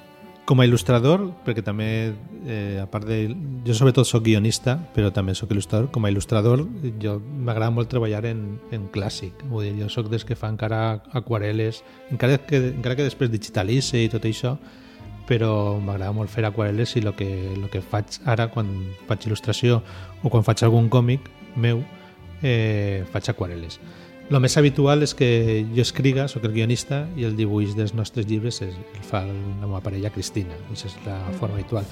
Com 0.48 0.62
a 0.64 0.66
il·lustrador, 0.66 1.26
perquè 1.44 1.60
també, 1.60 2.16
eh, 2.48 2.80
a 2.80 2.86
part 2.88 3.04
de... 3.04 3.36
Jo 3.68 3.74
sobretot 3.76 4.08
sóc 4.08 4.24
guionista, 4.24 4.78
però 4.96 5.12
també 5.12 5.36
sóc 5.36 5.52
il·lustrador. 5.52 5.90
Com 5.92 6.08
a 6.08 6.12
il·lustrador, 6.12 6.64
jo 7.04 7.18
m'agrada 7.20 7.74
molt 7.76 7.92
treballar 7.92 8.24
en, 8.30 8.56
en 8.72 8.86
clàssic. 8.94 9.44
Vull 9.52 9.68
dir, 9.68 9.74
jo 9.82 9.90
sóc 9.92 10.08
des 10.08 10.24
que 10.24 10.40
fa 10.40 10.48
encara 10.48 11.02
aquarel·les, 11.20 11.82
encara 12.16 12.40
que, 12.40 12.62
encara 12.78 12.96
que 12.96 13.10
després 13.10 13.34
digitalitze 13.34 14.00
i 14.00 14.08
tot 14.14 14.24
això, 14.24 14.56
però 15.28 15.78
m'agrada 15.84 16.16
molt 16.16 16.32
fer 16.32 16.46
aquarel·les 16.48 16.96
i 16.96 17.04
el 17.04 17.14
que, 17.20 17.28
el 17.54 17.68
que 17.74 17.84
faig 17.84 18.22
ara 18.26 18.48
quan 18.54 18.72
faig 19.10 19.28
il·lustració 19.28 19.82
o 20.24 20.32
quan 20.32 20.46
faig 20.48 20.64
algun 20.64 20.90
còmic 20.90 21.28
meu, 21.56 21.84
eh, 22.42 23.04
faig 23.12 23.32
aquarel·les. 23.34 23.80
El 24.28 24.42
més 24.44 24.58
habitual 24.60 25.06
és 25.06 25.14
que 25.16 25.28
jo 25.72 25.84
escriga, 25.86 26.26
sóc 26.28 26.44
el 26.44 26.52
guionista, 26.52 27.06
i 27.16 27.24
el 27.24 27.38
dibuix 27.38 27.78
dels 27.78 27.94
nostres 27.96 28.28
llibres 28.28 28.60
és, 28.66 28.76
el 28.76 29.06
fa 29.08 29.22
la 29.24 29.36
meva 29.62 29.80
parella 29.84 30.12
Cristina. 30.12 30.58
Aquesta 30.68 30.92
és 30.92 30.98
la 31.06 31.16
forma 31.40 31.56
habitual. 31.56 31.88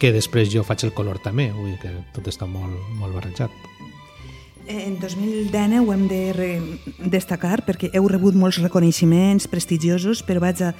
Que 0.00 0.12
després 0.12 0.48
jo 0.52 0.64
faig 0.64 0.86
el 0.88 0.94
color 0.96 1.20
també, 1.20 1.50
vull 1.52 1.74
dir 1.74 1.80
que 1.82 1.92
tot 2.16 2.32
està 2.32 2.48
molt, 2.48 2.80
molt 3.00 3.20
barrejat. 3.20 3.73
En 4.66 4.98
2019 4.98 5.80
ho 5.80 5.92
hem 5.92 6.06
de 6.08 6.62
destacar 7.12 7.58
perquè 7.66 7.90
heu 7.92 8.06
rebut 8.08 8.32
molts 8.32 8.62
reconeixements 8.62 9.44
prestigiosos, 9.52 10.22
però 10.24 10.40
vaja, 10.40 10.70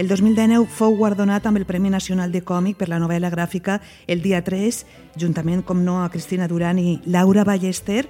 el 0.00 0.08
2019 0.08 0.64
fou 0.72 0.96
guardonat 0.96 1.44
amb 1.44 1.60
el 1.60 1.66
Premi 1.68 1.92
Nacional 1.92 2.32
de 2.32 2.40
Còmic 2.40 2.78
per 2.80 2.88
la 2.88 3.00
novel·la 3.02 3.28
gràfica 3.28 3.82
El 4.08 4.22
dia 4.24 4.40
3, 4.40 4.80
juntament, 5.20 5.60
com 5.60 5.84
no, 5.84 6.00
a 6.00 6.08
Cristina 6.08 6.48
Duran 6.48 6.80
i 6.80 7.02
Laura 7.04 7.44
Ballester, 7.44 8.06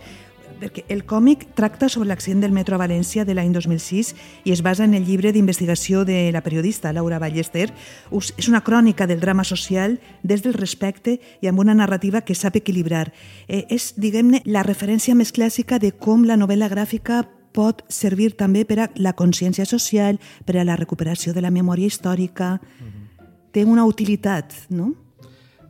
perquè 0.61 0.85
el 0.89 1.05
còmic 1.05 1.47
tracta 1.55 1.89
sobre 1.89 2.09
l'accident 2.09 2.41
del 2.43 2.53
metro 2.53 2.77
a 2.77 2.81
València 2.81 3.25
de 3.25 3.35
l'any 3.35 3.53
2006 3.53 4.15
i 4.45 4.53
es 4.53 4.63
basa 4.63 4.85
en 4.85 4.95
el 4.95 5.05
llibre 5.05 5.33
d'investigació 5.33 6.05
de 6.05 6.31
la 6.33 6.43
periodista 6.43 6.93
Laura 6.93 7.19
Ballester. 7.19 7.71
És 8.11 8.49
una 8.49 8.63
crònica 8.65 9.07
del 9.07 9.21
drama 9.21 9.45
social 9.45 9.99
des 10.23 10.43
del 10.43 10.55
respecte 10.55 11.19
i 11.41 11.49
amb 11.49 11.61
una 11.61 11.75
narrativa 11.75 12.23
que 12.23 12.35
sap 12.35 12.57
equilibrar. 12.57 13.13
Eh, 13.49 13.67
és, 13.69 13.93
diguem-ne, 13.97 14.43
la 14.45 14.63
referència 14.63 15.15
més 15.15 15.33
clàssica 15.33 15.79
de 15.79 15.93
com 15.93 16.25
la 16.25 16.37
novel·la 16.37 16.69
gràfica 16.69 17.25
pot 17.55 17.85
servir 17.89 18.35
també 18.35 18.65
per 18.65 18.79
a 18.81 18.91
la 18.97 19.15
consciència 19.15 19.65
social, 19.65 20.19
per 20.45 20.59
a 20.59 20.65
la 20.65 20.77
recuperació 20.77 21.33
de 21.33 21.43
la 21.45 21.53
memòria 21.55 21.87
històrica. 21.87 22.61
Mm 22.61 22.85
-hmm. 22.85 23.51
Té 23.53 23.65
una 23.65 23.85
utilitat, 23.85 24.53
no? 24.69 24.95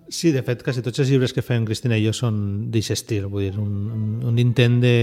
Sí, 0.09 0.33
de 0.33 0.43
fet, 0.45 0.63
quasi 0.63 0.83
tots 0.85 1.01
els 1.01 1.09
llibres 1.09 1.33
que 1.33 1.43
fem 1.43 1.65
Cristina 1.65 1.97
i 1.97 2.05
jo 2.05 2.13
són 2.13 2.71
d'aquest 2.73 2.93
estil, 2.99 3.29
vull 3.33 3.47
dir, 3.47 3.55
un, 3.61 3.77
un, 3.95 4.09
un 4.33 4.41
intent 4.43 4.81
de... 4.83 4.97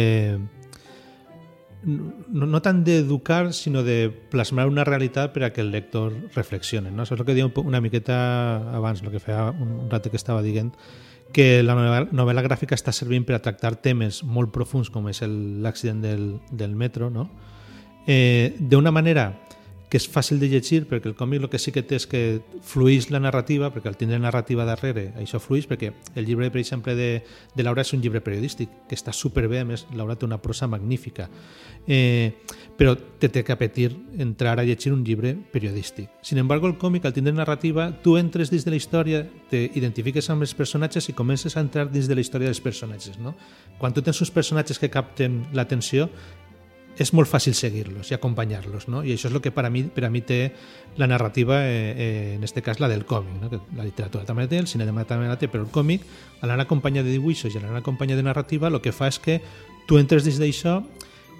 No, 1.81 2.45
no 2.45 2.59
tant 2.61 2.83
d'educar, 2.85 3.47
sinó 3.57 3.81
de 3.81 4.11
plasmar 4.29 4.67
una 4.69 4.83
realitat 4.85 5.33
per 5.33 5.47
a 5.47 5.49
que 5.49 5.63
el 5.65 5.71
lector 5.73 6.13
reflexione. 6.35 6.91
No? 6.93 7.01
Això 7.01 7.17
és 7.17 7.23
el 7.23 7.25
que 7.25 7.33
diu 7.33 7.49
una 7.63 7.81
miqueta 7.81 8.19
abans, 8.77 9.01
el 9.01 9.09
que 9.09 9.23
feia 9.23 9.47
un 9.49 9.89
rato 9.89 10.11
que 10.13 10.21
estava 10.21 10.43
dient, 10.45 10.69
que 11.33 11.63
la 11.63 11.73
novel·la, 11.73 12.11
novel·la 12.13 12.43
gràfica 12.45 12.77
està 12.77 12.93
servint 12.93 13.25
per 13.25 13.39
a 13.39 13.41
tractar 13.41 13.73
temes 13.81 14.21
molt 14.21 14.51
profuns 14.53 14.91
com 14.93 15.07
és 15.09 15.23
l'accident 15.25 16.03
del, 16.03 16.27
del 16.51 16.75
metro, 16.77 17.09
no? 17.09 17.29
eh, 18.05 18.55
d'una 18.59 18.91
manera 18.91 19.31
que 19.91 19.99
és 19.99 20.07
fàcil 20.07 20.39
de 20.39 20.47
llegir 20.47 20.85
perquè 20.87 21.09
el 21.11 21.17
còmic 21.19 21.43
el 21.43 21.49
que 21.51 21.59
sí 21.59 21.73
que 21.75 21.83
té 21.83 21.97
és 21.99 22.07
que 22.07 22.21
flueix 22.63 23.09
la 23.11 23.19
narrativa, 23.19 23.69
perquè 23.75 23.91
al 23.91 23.99
tindre 23.99 24.19
narrativa 24.23 24.63
darrere 24.65 25.09
això 25.19 25.41
flueix, 25.43 25.67
perquè 25.67 25.91
el 26.15 26.25
llibre, 26.25 26.47
per 26.49 26.61
exemple, 26.63 26.95
de, 26.95 27.09
de 27.55 27.65
Laura 27.67 27.83
és 27.83 27.91
un 27.91 28.01
llibre 28.01 28.23
periodístic 28.23 28.87
que 28.87 28.95
està 28.95 29.11
superbé, 29.11 29.59
a 29.59 29.67
més 29.67 29.85
Laura 29.99 30.15
té 30.15 30.25
una 30.25 30.39
prosa 30.41 30.69
magnífica 30.71 31.27
eh, 31.87 32.33
però 32.77 32.95
te 32.97 33.29
té 33.29 33.43
que 33.45 33.53
apetir 33.53 33.91
entrar 34.17 34.59
a 34.59 34.63
llegir 34.63 34.91
un 34.93 35.03
llibre 35.05 35.35
periodístic. 35.51 36.09
Sin 36.21 36.39
embargo, 36.39 36.67
el 36.67 36.77
còmic, 36.77 37.05
al 37.05 37.13
tindre 37.13 37.33
narrativa, 37.33 37.91
tu 38.01 38.17
entres 38.17 38.49
dins 38.49 38.65
de 38.65 38.71
la 38.71 38.77
història, 38.77 39.21
te 39.49 39.69
identifiques 39.75 40.29
amb 40.29 40.41
els 40.41 40.55
personatges 40.57 41.09
i 41.09 41.13
comences 41.13 41.55
a 41.55 41.61
entrar 41.61 41.91
dins 41.91 42.07
de 42.09 42.15
la 42.15 42.21
història 42.21 42.49
dels 42.49 42.61
personatges. 42.61 43.19
No? 43.19 43.35
Quan 43.77 43.93
tu 43.93 44.01
tens 44.01 44.21
uns 44.21 44.33
personatges 44.33 44.79
que 44.81 44.89
capten 44.89 45.43
l'atenció, 45.53 46.09
és 46.99 47.11
molt 47.15 47.29
fàcil 47.29 47.55
seguir-los 47.55 48.11
i 48.11 48.15
acompanyar-los, 48.17 48.87
no? 48.91 49.01
I 49.03 49.15
això 49.15 49.29
és 49.29 49.35
el 49.35 49.41
que 49.41 49.53
per 49.55 49.65
a 49.65 49.71
mi, 49.71 49.83
per 49.87 50.03
a 50.05 50.09
mi 50.11 50.21
té 50.27 50.41
la 50.99 51.07
narrativa, 51.07 51.61
eh, 51.65 51.93
eh, 51.95 52.33
en 52.35 52.43
este 52.43 52.61
cas 52.61 52.79
la 52.79 52.89
del 52.91 53.05
còmic, 53.05 53.37
no? 53.41 53.61
la 53.77 53.85
literatura 53.87 54.25
també 54.27 54.43
la 54.43 54.51
té, 54.51 54.59
el 54.59 54.67
cinema 54.67 55.05
també 55.07 55.29
la 55.29 55.37
té, 55.39 55.47
però 55.47 55.63
el 55.63 55.71
còmic, 55.71 56.03
a 56.41 56.49
l'anar 56.49 56.67
acompanyat 56.67 57.07
de 57.07 57.13
dibuixos 57.15 57.55
i 57.55 57.59
a 57.59 57.61
l'anar 57.61 57.79
acompanyat 57.79 58.19
de 58.19 58.27
narrativa, 58.27 58.67
el 58.67 58.81
que 58.81 58.91
fa 58.91 59.07
és 59.07 59.19
que 59.19 59.39
tu 59.87 59.97
entres 59.97 60.27
dins 60.27 60.39
d'això 60.41 60.81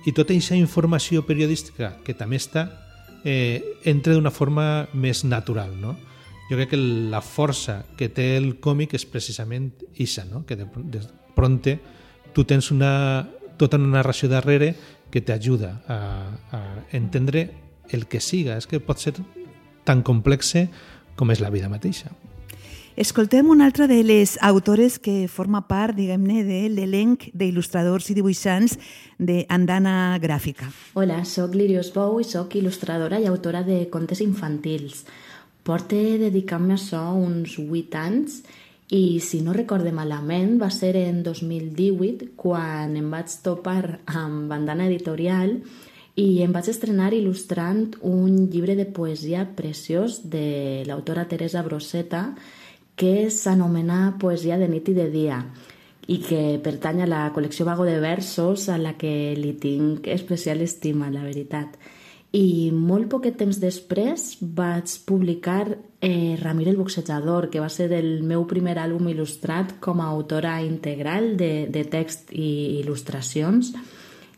i 0.05 0.13
tota 0.15 0.34
aquesta 0.34 0.55
informació 0.58 1.25
periodística 1.27 1.98
que 2.05 2.15
també 2.17 2.39
està 2.39 2.70
eh, 3.24 3.62
entra 3.86 4.15
d'una 4.15 4.31
forma 4.31 4.88
més 4.93 5.25
natural, 5.25 5.75
no? 5.79 5.98
Jo 6.50 6.58
crec 6.58 6.74
que 6.74 6.79
la 6.79 7.22
força 7.24 7.86
que 7.96 8.10
té 8.12 8.34
el 8.36 8.58
còmic 8.60 8.98
és 8.98 9.05
precisament 9.08 9.70
ixa, 10.03 10.25
no? 10.27 10.41
que 10.43 10.58
de, 10.60 10.65
de 10.91 11.00
pronte 11.31 11.77
tu 12.36 12.43
tens 12.43 12.74
una, 12.75 13.24
tota 13.55 13.79
una 13.79 14.01
narració 14.01 14.27
darrere 14.27 14.74
que 15.12 15.22
t'ajuda 15.22 15.75
a, 15.88 16.00
a 16.56 16.62
entendre 16.96 17.50
el 17.91 18.08
que 18.08 18.24
siga. 18.24 18.58
És 18.58 18.68
que 18.68 18.80
pot 18.80 19.00
ser 19.00 19.13
tan 19.86 20.01
complexe 20.08 20.70
com 21.20 21.32
és 21.32 21.41
la 21.44 21.51
vida 21.53 21.70
mateixa. 21.70 22.12
Escoltem 23.00 23.48
una 23.48 23.65
altra 23.65 23.88
de 23.88 24.01
les 24.03 24.38
autores 24.44 24.98
que 25.00 25.30
forma 25.32 25.62
part, 25.70 25.96
diguem-ne, 25.96 26.44
de 26.44 26.60
l'elenc 26.70 27.30
d'il·lustradors 27.32 28.10
i 28.12 28.15
dibuixants 28.18 28.75
d'Andana 29.18 30.20
Gràfica. 30.20 30.68
Hola, 31.00 31.22
sóc 31.24 31.56
Lirios 31.56 31.94
Bou 31.96 32.20
i 32.20 32.27
sóc 32.27 32.58
il·lustradora 32.60 33.22
i 33.22 33.30
autora 33.32 33.63
de 33.63 33.86
contes 33.94 34.20
infantils. 34.20 35.06
Porte 35.63 36.01
dedicant-me 36.20 36.75
a 36.75 36.80
això 36.82 37.01
uns 37.15 37.56
8 37.62 37.98
anys 38.01 38.41
i 38.41 38.61
si 38.92 39.40
no 39.40 39.54
recorde 39.56 39.94
malament 39.96 40.58
va 40.60 40.68
ser 40.70 40.98
en 41.00 41.22
2018 41.24 42.34
quan 42.36 42.98
em 43.00 43.08
vaig 43.14 43.32
topar 43.40 44.02
amb 44.06 44.52
Bandana 44.52 44.90
Editorial 44.90 45.54
i 46.20 46.42
em 46.44 46.52
vaig 46.52 46.68
estrenar 46.74 47.14
il·lustrant 47.16 47.86
un 48.04 48.50
llibre 48.52 48.76
de 48.76 48.84
poesia 48.84 49.46
preciós 49.56 50.20
de 50.34 50.84
l'autora 50.90 51.24
Teresa 51.32 51.64
Brosseta 51.64 52.34
que 53.00 53.30
s'anomena 53.32 54.18
Poesia 54.20 54.60
de 54.60 54.68
nit 54.68 54.92
i 54.92 54.98
de 54.98 55.08
dia 55.14 55.40
i 56.12 56.20
que 56.20 56.60
pertany 56.60 57.06
a 57.06 57.08
la 57.08 57.24
col·lecció 57.32 57.64
Vago 57.64 57.88
de 57.88 57.96
Versos 58.04 58.68
a 58.68 58.76
la 58.78 58.98
que 59.00 59.32
li 59.40 59.54
tinc 59.56 60.12
especial 60.12 60.60
estima, 60.68 61.08
la 61.14 61.24
veritat. 61.24 61.80
I 62.32 62.72
molt 62.72 63.10
poquet 63.12 63.36
temps 63.36 63.58
després 63.60 64.38
vaig 64.42 64.92
publicar 65.08 65.66
eh, 65.68 66.38
Ramir 66.40 66.70
el 66.72 66.78
boxejador, 66.80 67.50
que 67.52 67.60
va 67.60 67.70
ser 67.70 67.90
el 67.98 68.24
meu 68.24 68.46
primer 68.48 68.78
àlbum 68.80 69.10
il·lustrat 69.12 69.76
com 69.84 70.00
a 70.00 70.08
autora 70.08 70.62
integral 70.64 71.36
de, 71.38 71.68
de 71.68 71.84
text 71.92 72.32
i 72.32 72.80
il·lustracions 72.80 73.74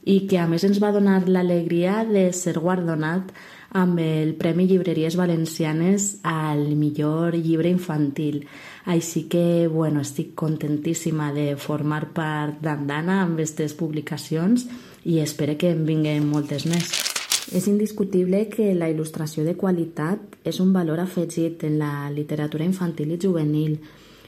i 0.03 0.23
que 0.27 0.39
a 0.41 0.47
més 0.49 0.65
ens 0.67 0.81
va 0.83 0.91
donar 0.91 1.21
l'alegria 1.29 2.01
de 2.07 2.25
ser 2.35 2.57
guardonat 2.59 3.29
amb 3.73 4.01
el 4.01 4.33
Premi 4.41 4.65
Llibreries 4.67 5.15
Valencianes 5.15 6.19
al 6.27 6.75
millor 6.77 7.37
llibre 7.37 7.69
infantil. 7.69 8.43
Així 8.85 9.25
que, 9.31 9.69
bueno, 9.71 10.01
estic 10.01 10.33
contentíssima 10.35 11.31
de 11.33 11.53
formar 11.55 12.09
part 12.13 12.59
d'Andana 12.61 13.21
amb 13.23 13.39
aquestes 13.39 13.77
publicacions 13.79 14.67
i 15.05 15.21
espero 15.23 15.57
que 15.57 15.71
en 15.71 15.87
vinguen 15.87 16.27
moltes 16.29 16.67
més. 16.69 17.12
És 17.53 17.67
indiscutible 17.69 18.47
que 18.49 18.71
la 18.73 18.87
il·lustració 18.89 19.43
de 19.45 19.53
qualitat 19.53 20.39
és 20.49 20.57
un 20.63 20.71
valor 20.73 20.97
afegit 21.03 21.61
en 21.67 21.75
la 21.77 22.09
literatura 22.09 22.65
infantil 22.65 23.11
i 23.13 23.19
juvenil, 23.21 23.75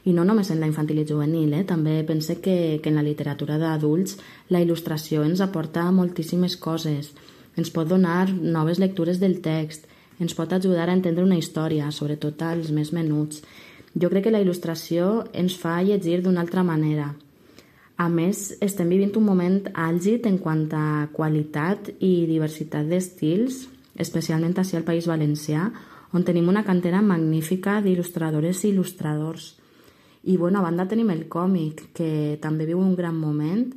i 0.06 0.14
no 0.14 0.22
només 0.30 0.52
en 0.54 0.62
la 0.62 0.70
infantil 0.70 1.02
i 1.02 1.08
juvenil, 1.10 1.56
eh? 1.58 1.64
també 1.66 1.96
pense 2.06 2.36
que, 2.38 2.78
que 2.84 2.92
en 2.92 3.00
la 3.00 3.06
literatura 3.08 3.58
d'adults 3.58 4.20
la 4.54 4.62
il·lustració 4.62 5.26
ens 5.26 5.42
aporta 5.42 5.88
moltíssimes 5.90 6.60
coses. 6.62 7.16
Ens 7.58 7.74
pot 7.74 7.90
donar 7.90 8.30
noves 8.30 8.78
lectures 8.78 9.18
del 9.18 9.40
text, 9.42 9.90
ens 10.22 10.38
pot 10.38 10.54
ajudar 10.54 10.86
a 10.92 10.94
entendre 10.94 11.26
una 11.26 11.42
història, 11.42 11.90
sobretot 11.90 12.46
als 12.46 12.70
més 12.70 12.94
menuts. 12.94 13.42
Jo 13.98 14.14
crec 14.14 14.28
que 14.28 14.38
la 14.38 14.46
il·lustració 14.46 15.24
ens 15.34 15.58
fa 15.58 15.80
llegir 15.82 16.22
d'una 16.22 16.46
altra 16.46 16.62
manera, 16.62 17.16
a 17.98 18.10
més, 18.12 18.50
estem 18.60 18.90
vivint 18.92 19.14
un 19.16 19.24
moment 19.24 19.62
àlgid 19.72 20.26
en 20.28 20.38
quant 20.44 20.66
a 20.76 21.08
qualitat 21.16 21.94
i 22.04 22.26
diversitat 22.28 22.90
d'estils, 22.90 23.66
especialment 23.96 24.58
així 24.60 24.76
al 24.76 24.84
País 24.88 25.08
Valencià, 25.08 25.70
on 26.12 26.24
tenim 26.28 26.50
una 26.52 26.66
cantera 26.68 27.02
magnífica 27.02 27.80
d'il·lustradores 27.84 28.64
i 28.64 28.74
il·lustradors. 28.74 29.54
I, 30.26 30.36
bueno, 30.36 30.60
a 30.60 30.66
banda 30.66 30.88
tenim 30.92 31.12
el 31.14 31.28
còmic, 31.32 31.90
que 31.96 32.38
també 32.44 32.68
viu 32.68 32.82
un 32.84 32.96
gran 33.00 33.16
moment 33.16 33.70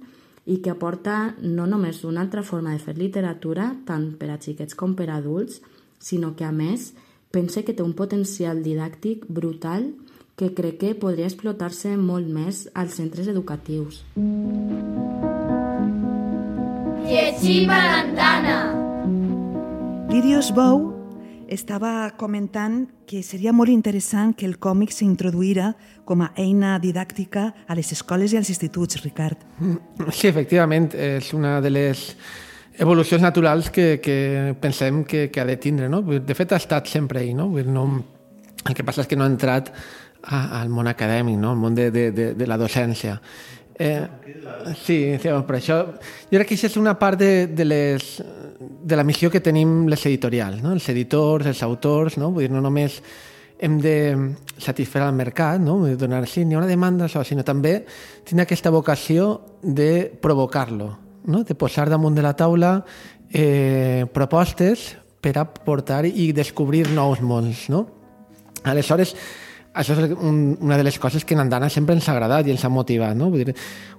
i 0.49 0.59
que 0.65 0.73
aporta 0.73 1.37
no 1.43 1.69
només 1.71 2.03
una 2.09 2.23
altra 2.25 2.43
forma 2.43 2.73
de 2.73 2.83
fer 2.83 2.97
literatura, 2.99 3.71
tant 3.87 4.15
per 4.19 4.33
a 4.33 4.39
xiquets 4.41 4.75
com 4.75 4.97
per 4.99 5.11
a 5.13 5.19
adults, 5.21 5.61
sinó 6.01 6.35
que, 6.35 6.47
a 6.47 6.51
més, 6.51 6.93
pense 7.31 7.63
que 7.63 7.75
té 7.77 7.85
un 7.85 7.95
potencial 7.95 8.65
didàctic 8.65 9.27
brutal 9.29 9.93
que 10.39 10.53
crec 10.55 10.77
que 10.79 10.95
podria 10.95 11.27
explotar-se 11.27 11.97
molt 11.99 12.29
més 12.31 12.69
als 12.79 12.95
centres 13.01 13.27
educatius. 13.27 14.05
Llegim 17.09 17.73
a 17.75 17.81
l'andana! 17.83 18.59
Lirios 20.13 20.53
Bou 20.55 20.93
estava 21.51 22.13
comentant 22.21 22.85
que 23.09 23.25
seria 23.27 23.55
molt 23.57 23.73
interessant 23.73 24.35
que 24.37 24.47
el 24.47 24.59
còmic 24.63 24.93
s'introduïra 24.95 25.73
com 26.07 26.23
a 26.23 26.31
eina 26.39 26.77
didàctica 26.79 27.49
a 27.67 27.75
les 27.75 27.91
escoles 27.97 28.33
i 28.33 28.39
als 28.39 28.53
instituts, 28.53 29.01
Ricard. 29.03 29.43
Sí, 30.13 30.29
efectivament, 30.29 30.93
és 30.95 31.33
una 31.35 31.59
de 31.65 31.73
les 31.73 32.05
evolucions 32.79 33.25
naturals 33.25 33.73
que, 33.75 33.97
que 34.05 34.55
pensem 34.61 35.03
que, 35.09 35.27
que 35.33 35.41
ha 35.43 35.49
de 35.49 35.59
tindre. 35.59 35.89
No? 35.91 36.05
De 36.05 36.37
fet, 36.39 36.55
ha 36.55 36.63
estat 36.63 36.87
sempre 36.87 37.25
ahí. 37.25 37.35
No? 37.35 37.49
No, 37.49 37.89
el 38.69 38.77
que 38.77 38.85
passa 38.85 39.03
és 39.03 39.11
que 39.11 39.17
no 39.19 39.27
ha 39.27 39.33
entrat 39.33 39.73
Ah, 40.25 40.61
al 40.61 40.69
món 40.69 40.89
acadèmic, 40.91 41.39
no? 41.39 41.53
al 41.53 41.61
món 41.61 41.77
de, 41.77 41.91
de, 41.95 42.11
de, 42.13 42.33
de 42.35 42.47
la 42.47 42.59
docència. 42.59 43.21
Eh, 43.79 44.03
sí, 44.83 44.99
sí, 45.23 45.31
per 45.47 45.57
això 45.61 45.77
jo 45.87 46.35
crec 46.35 46.49
que 46.51 46.57
això 46.59 46.67
és 46.67 46.77
una 46.81 46.97
part 46.99 47.21
de, 47.21 47.47
de, 47.47 47.65
les, 47.65 48.09
de 48.59 48.99
la 48.99 49.05
missió 49.07 49.31
que 49.31 49.39
tenim 49.39 49.87
les 49.87 50.03
editorials, 50.11 50.59
no? 50.65 50.75
els 50.75 50.89
editors, 50.91 51.47
els 51.47 51.63
autors, 51.63 52.19
no? 52.19 52.33
Vull 52.35 52.49
dir, 52.49 52.51
no 52.51 52.65
només 52.65 52.99
hem 53.59 53.79
de 53.83 53.95
satisfer 54.59 55.05
el 55.07 55.15
mercat, 55.15 55.63
no? 55.63 55.79
Vull 55.85 55.95
donar, 55.99 56.25
sí, 56.27 56.43
n'hi 56.43 56.59
ha 56.59 56.63
una 56.65 56.71
demanda, 56.71 57.07
això, 57.07 57.23
sinó 57.23 57.47
també 57.47 57.85
tenir 58.27 58.43
aquesta 58.49 58.75
vocació 58.75 59.31
de 59.63 60.09
provocar-lo, 60.11 60.93
no? 61.31 61.45
de 61.47 61.55
posar 61.55 61.87
damunt 61.91 62.19
de 62.19 62.27
la 62.27 62.35
taula 62.35 62.81
eh, 63.31 64.07
propostes 64.13 64.91
per 65.23 65.37
a 65.39 65.47
portar 65.47 66.05
i 66.07 66.33
descobrir 66.35 66.89
nous 66.95 67.23
mons. 67.23 67.69
No? 67.71 67.87
Aleshores, 68.67 69.15
això 69.79 69.95
és 69.95 70.15
un, 70.17 70.57
una 70.61 70.77
de 70.77 70.85
les 70.87 70.99
coses 70.99 71.25
que 71.25 71.37
en 71.37 71.45
Andana 71.45 71.69
sempre 71.71 71.95
ens 71.95 72.09
ha 72.09 72.17
agradat 72.17 72.49
i 72.49 72.55
ens 72.55 72.65
ha 72.67 72.73
motivat. 72.73 73.15
No? 73.17 73.31
Vull 73.31 73.47
dir, 73.47 73.55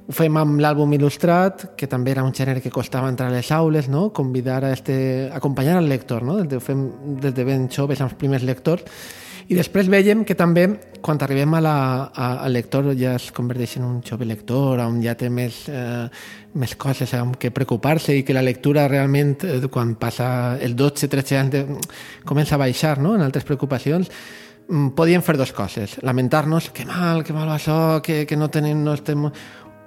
ho 0.09 0.15
fem 0.15 0.35
amb 0.41 0.59
l'àlbum 0.59 0.91
il·lustrat, 0.97 1.69
que 1.79 1.87
també 1.87 2.11
era 2.15 2.25
un 2.25 2.35
gènere 2.35 2.61
que 2.63 2.73
costava 2.73 3.09
entrar 3.11 3.29
a 3.29 3.35
les 3.37 3.51
aules, 3.55 3.87
no? 3.87 4.09
convidar 4.13 4.63
a 4.65 4.73
este, 4.75 5.29
acompanyar 5.33 5.77
al 5.79 5.89
lector, 5.89 6.25
no? 6.27 6.41
ho 6.43 6.61
fem 6.63 6.85
des 7.23 7.33
de 7.35 7.47
ben 7.47 7.69
joves 7.71 8.01
amb 8.01 8.11
els 8.11 8.19
primers 8.19 8.43
lectors, 8.43 8.85
i 9.49 9.55
després 9.57 9.87
veiem 9.89 10.21
que 10.29 10.35
també, 10.37 10.67
quan 11.01 11.17
arribem 11.25 11.55
a 11.57 11.61
la, 11.63 11.77
a, 12.13 12.25
al 12.45 12.53
lector, 12.53 12.91
ja 12.99 13.15
es 13.17 13.31
converteix 13.33 13.79
en 13.79 13.87
un 13.87 13.95
jove 14.05 14.27
lector, 14.29 14.77
on 14.83 14.99
ja 15.01 15.15
té 15.17 15.31
més, 15.33 15.63
eh, 15.73 16.05
més 16.61 16.75
coses 16.77 17.15
amb 17.17 17.39
què 17.41 17.49
preocupar-se 17.55 18.13
i 18.13 18.21
que 18.27 18.35
la 18.37 18.45
lectura 18.45 18.85
realment, 18.91 19.39
eh, 19.47 19.63
quan 19.73 19.95
passa 19.97 20.59
el 20.61 20.77
12-13 20.77 21.39
anys, 21.41 21.89
comença 22.29 22.59
a 22.59 22.61
baixar 22.61 22.99
no? 23.01 23.15
en 23.17 23.25
altres 23.25 23.47
preocupacions, 23.47 24.13
podíem 24.95 25.23
fer 25.25 25.35
dues 25.37 25.51
coses. 25.53 25.97
Lamentar-nos, 26.05 26.69
que 26.69 26.85
mal, 26.85 27.23
que 27.25 27.33
mal 27.33 27.49
va 27.49 27.57
això, 27.57 28.01
que, 28.05 28.25
que 28.29 28.37
no 28.37 28.49
tenim, 28.53 28.83
no 28.85 28.93
estem... 28.93 29.29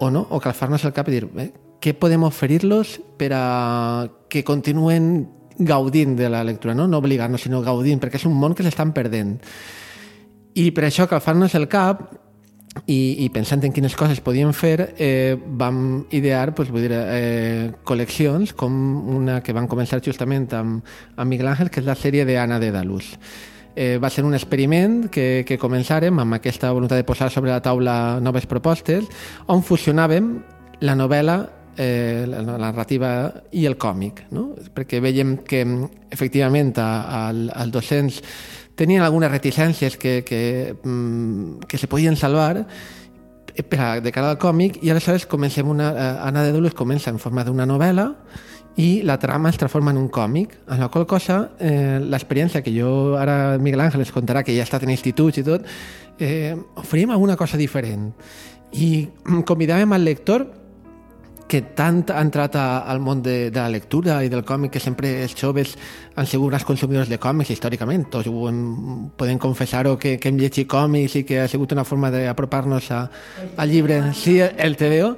O 0.02 0.08
no, 0.10 0.24
o 0.34 0.40
calfar-nos 0.42 0.82
el 0.88 0.94
cap 0.96 1.06
i 1.06 1.14
dir, 1.14 1.28
eh, 1.38 1.52
què 1.78 1.92
podem 1.94 2.24
oferir-los 2.26 2.96
per 3.18 3.28
a 3.36 3.44
que 4.30 4.42
continuen 4.42 5.28
gaudint 5.62 6.16
de 6.18 6.30
la 6.32 6.40
lectura, 6.42 6.74
no, 6.74 6.88
no 6.90 6.98
obligar-nos, 6.98 7.44
sinó 7.44 7.60
gaudint, 7.62 8.00
perquè 8.02 8.18
és 8.18 8.26
un 8.26 8.34
món 8.34 8.56
que 8.58 8.66
s'estan 8.66 8.90
perdent. 8.96 9.36
I 10.58 10.72
per 10.74 10.88
això, 10.88 11.06
calfar-nos 11.06 11.54
el 11.54 11.68
cap 11.70 12.02
i, 12.90 13.22
i 13.22 13.28
pensant 13.30 13.62
en 13.62 13.76
quines 13.76 13.94
coses 13.94 14.18
podíem 14.24 14.50
fer, 14.56 14.90
eh, 14.98 15.38
vam 15.38 16.08
idear 16.10 16.50
pues, 16.56 16.72
vull 16.74 16.88
dir, 16.88 16.98
eh, 16.98 17.70
col·leccions 17.86 18.56
com 18.58 18.74
una 19.20 19.38
que 19.44 19.54
van 19.54 19.70
començar 19.70 20.02
justament 20.02 20.50
amb, 20.58 20.94
amb 21.14 21.30
Miguel 21.30 21.52
Ángel, 21.52 21.70
que 21.70 21.84
és 21.84 21.86
la 21.86 21.94
sèrie 21.94 22.26
de 22.26 22.40
Anna 22.42 22.58
de 22.58 22.74
Dalús 22.74 23.14
eh, 23.76 23.98
va 23.98 24.10
ser 24.10 24.24
un 24.24 24.34
experiment 24.34 25.08
que, 25.12 25.44
que 25.46 25.58
començàrem 25.58 26.18
amb 26.20 26.38
aquesta 26.38 26.72
voluntat 26.72 27.00
de 27.00 27.08
posar 27.08 27.30
sobre 27.30 27.52
la 27.52 27.62
taula 27.64 28.20
noves 28.20 28.46
propostes 28.46 29.08
on 29.52 29.62
fusionàvem 29.64 30.32
la 30.82 30.96
novel·la 30.98 31.36
eh, 31.76 32.24
la, 32.28 32.42
narrativa 32.58 33.32
i 33.52 33.66
el 33.66 33.78
còmic, 33.80 34.26
no? 34.32 34.50
perquè 34.74 35.00
veiem 35.00 35.38
que 35.46 35.62
efectivament 36.12 36.74
als 36.78 37.72
docents 37.72 38.20
tenien 38.76 39.02
algunes 39.04 39.30
reticències 39.30 39.96
que, 39.96 40.22
que, 40.24 40.74
mm, 40.82 41.68
que 41.68 41.78
se 41.78 41.88
podien 41.88 42.16
salvar 42.16 42.64
eh, 43.54 43.62
per 43.62 43.80
a, 43.80 43.90
de 44.00 44.12
cara 44.12 44.32
al 44.32 44.40
còmic 44.40 44.80
i 44.82 44.90
aleshores 44.90 45.26
comencem 45.26 45.68
una, 45.68 45.92
eh, 45.92 46.16
Anna 46.28 46.44
de 46.44 46.52
Dulles 46.52 46.74
comença 46.74 47.10
en 47.10 47.20
forma 47.20 47.44
d'una 47.44 47.68
novel·la 47.68 48.10
i 48.76 49.02
la 49.04 49.18
trama 49.18 49.50
es 49.50 49.58
transforma 49.60 49.90
en 49.90 49.98
un 49.98 50.08
còmic, 50.08 50.54
en 50.68 50.80
la 50.80 50.88
qual 50.88 51.06
cosa 51.06 51.50
eh, 51.60 52.00
l'experiència 52.00 52.62
que 52.64 52.72
jo 52.72 53.18
ara 53.20 53.58
Miguel 53.60 53.84
Ángel 53.84 54.00
es 54.00 54.12
contarà, 54.12 54.42
que 54.42 54.54
ja 54.56 54.64
ha 54.64 54.68
estat 54.68 54.86
en 54.86 54.94
instituts 54.94 55.42
i 55.42 55.44
tot, 55.44 55.66
eh, 56.18 56.56
oferim 56.80 57.12
alguna 57.12 57.36
cosa 57.36 57.60
diferent. 57.60 58.12
I 58.72 59.08
convidàvem 59.44 59.92
al 59.92 60.04
lector 60.04 60.46
que 61.52 61.60
tant 61.76 62.00
ha 62.08 62.22
entrat 62.24 62.56
al 62.56 63.02
món 63.04 63.20
de, 63.20 63.50
de 63.52 63.60
la 63.60 63.68
lectura 63.68 64.22
i 64.24 64.30
del 64.32 64.44
còmic, 64.48 64.72
que 64.72 64.80
sempre 64.80 65.10
els 65.20 65.34
joves 65.36 65.74
han 66.16 66.24
sigut 66.24 66.48
grans 66.48 66.64
consumidors 66.64 67.10
de 67.12 67.18
còmics 67.20 67.52
històricament, 67.52 68.06
tots 68.08 68.30
ho 68.30 68.46
hem, 68.48 68.62
podem 69.20 69.36
confessar-ho 69.42 69.98
que, 70.00 70.16
que 70.16 70.32
hem 70.32 70.40
llegit 70.40 70.70
còmics 70.70 71.18
i 71.20 71.24
que 71.28 71.42
ha 71.42 71.48
sigut 71.52 71.76
una 71.76 71.84
forma 71.84 72.08
d'apropar-nos 72.14 72.88
al 72.96 73.68
llibre, 73.68 74.00
sí, 74.16 74.38
el 74.40 74.78
TVO, 74.80 75.12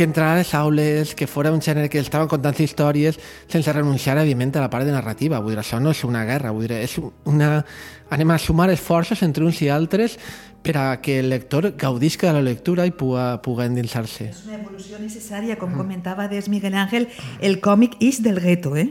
que 0.00 0.04
entrar 0.04 0.32
a 0.32 0.36
les 0.38 0.54
aules, 0.54 1.14
que 1.14 1.26
fora 1.26 1.50
un 1.52 1.60
gènere 1.60 1.90
que 1.92 2.00
estaven 2.00 2.24
contant 2.24 2.56
històries 2.56 3.18
sense 3.52 3.68
renunciar, 3.68 4.14
evidentment, 4.16 4.54
a 4.56 4.62
la 4.64 4.70
part 4.72 4.88
de 4.88 4.94
narrativa. 4.94 5.42
Vull 5.44 5.52
dir, 5.52 5.58
això 5.60 5.76
no 5.76 5.92
és 5.92 6.00
una 6.08 6.22
guerra, 6.24 6.54
vull 6.56 6.64
dir, 6.64 6.78
és 6.80 6.94
una... 7.28 7.66
anem 8.08 8.32
a 8.32 8.38
sumar 8.40 8.70
esforços 8.72 9.20
entre 9.22 9.44
uns 9.44 9.60
i 9.60 9.68
altres 9.68 10.16
per 10.64 10.78
a 10.80 10.86
que 11.04 11.18
el 11.20 11.28
lector 11.28 11.74
gaudisca 11.76 12.30
de 12.30 12.38
la 12.38 12.46
lectura 12.48 12.88
i 12.88 12.96
puga, 12.96 13.42
puga 13.44 13.68
endinsar-se. 13.68 14.30
És 14.32 14.40
una 14.48 14.56
evolució 14.56 14.96
necessària, 15.04 15.58
com 15.60 15.76
comentava 15.76 16.30
des 16.32 16.48
Miguel 16.48 16.80
Ángel, 16.80 17.10
el 17.44 17.60
còmic 17.60 18.00
és 18.00 18.24
del 18.24 18.40
gueto, 18.40 18.78
eh? 18.80 18.88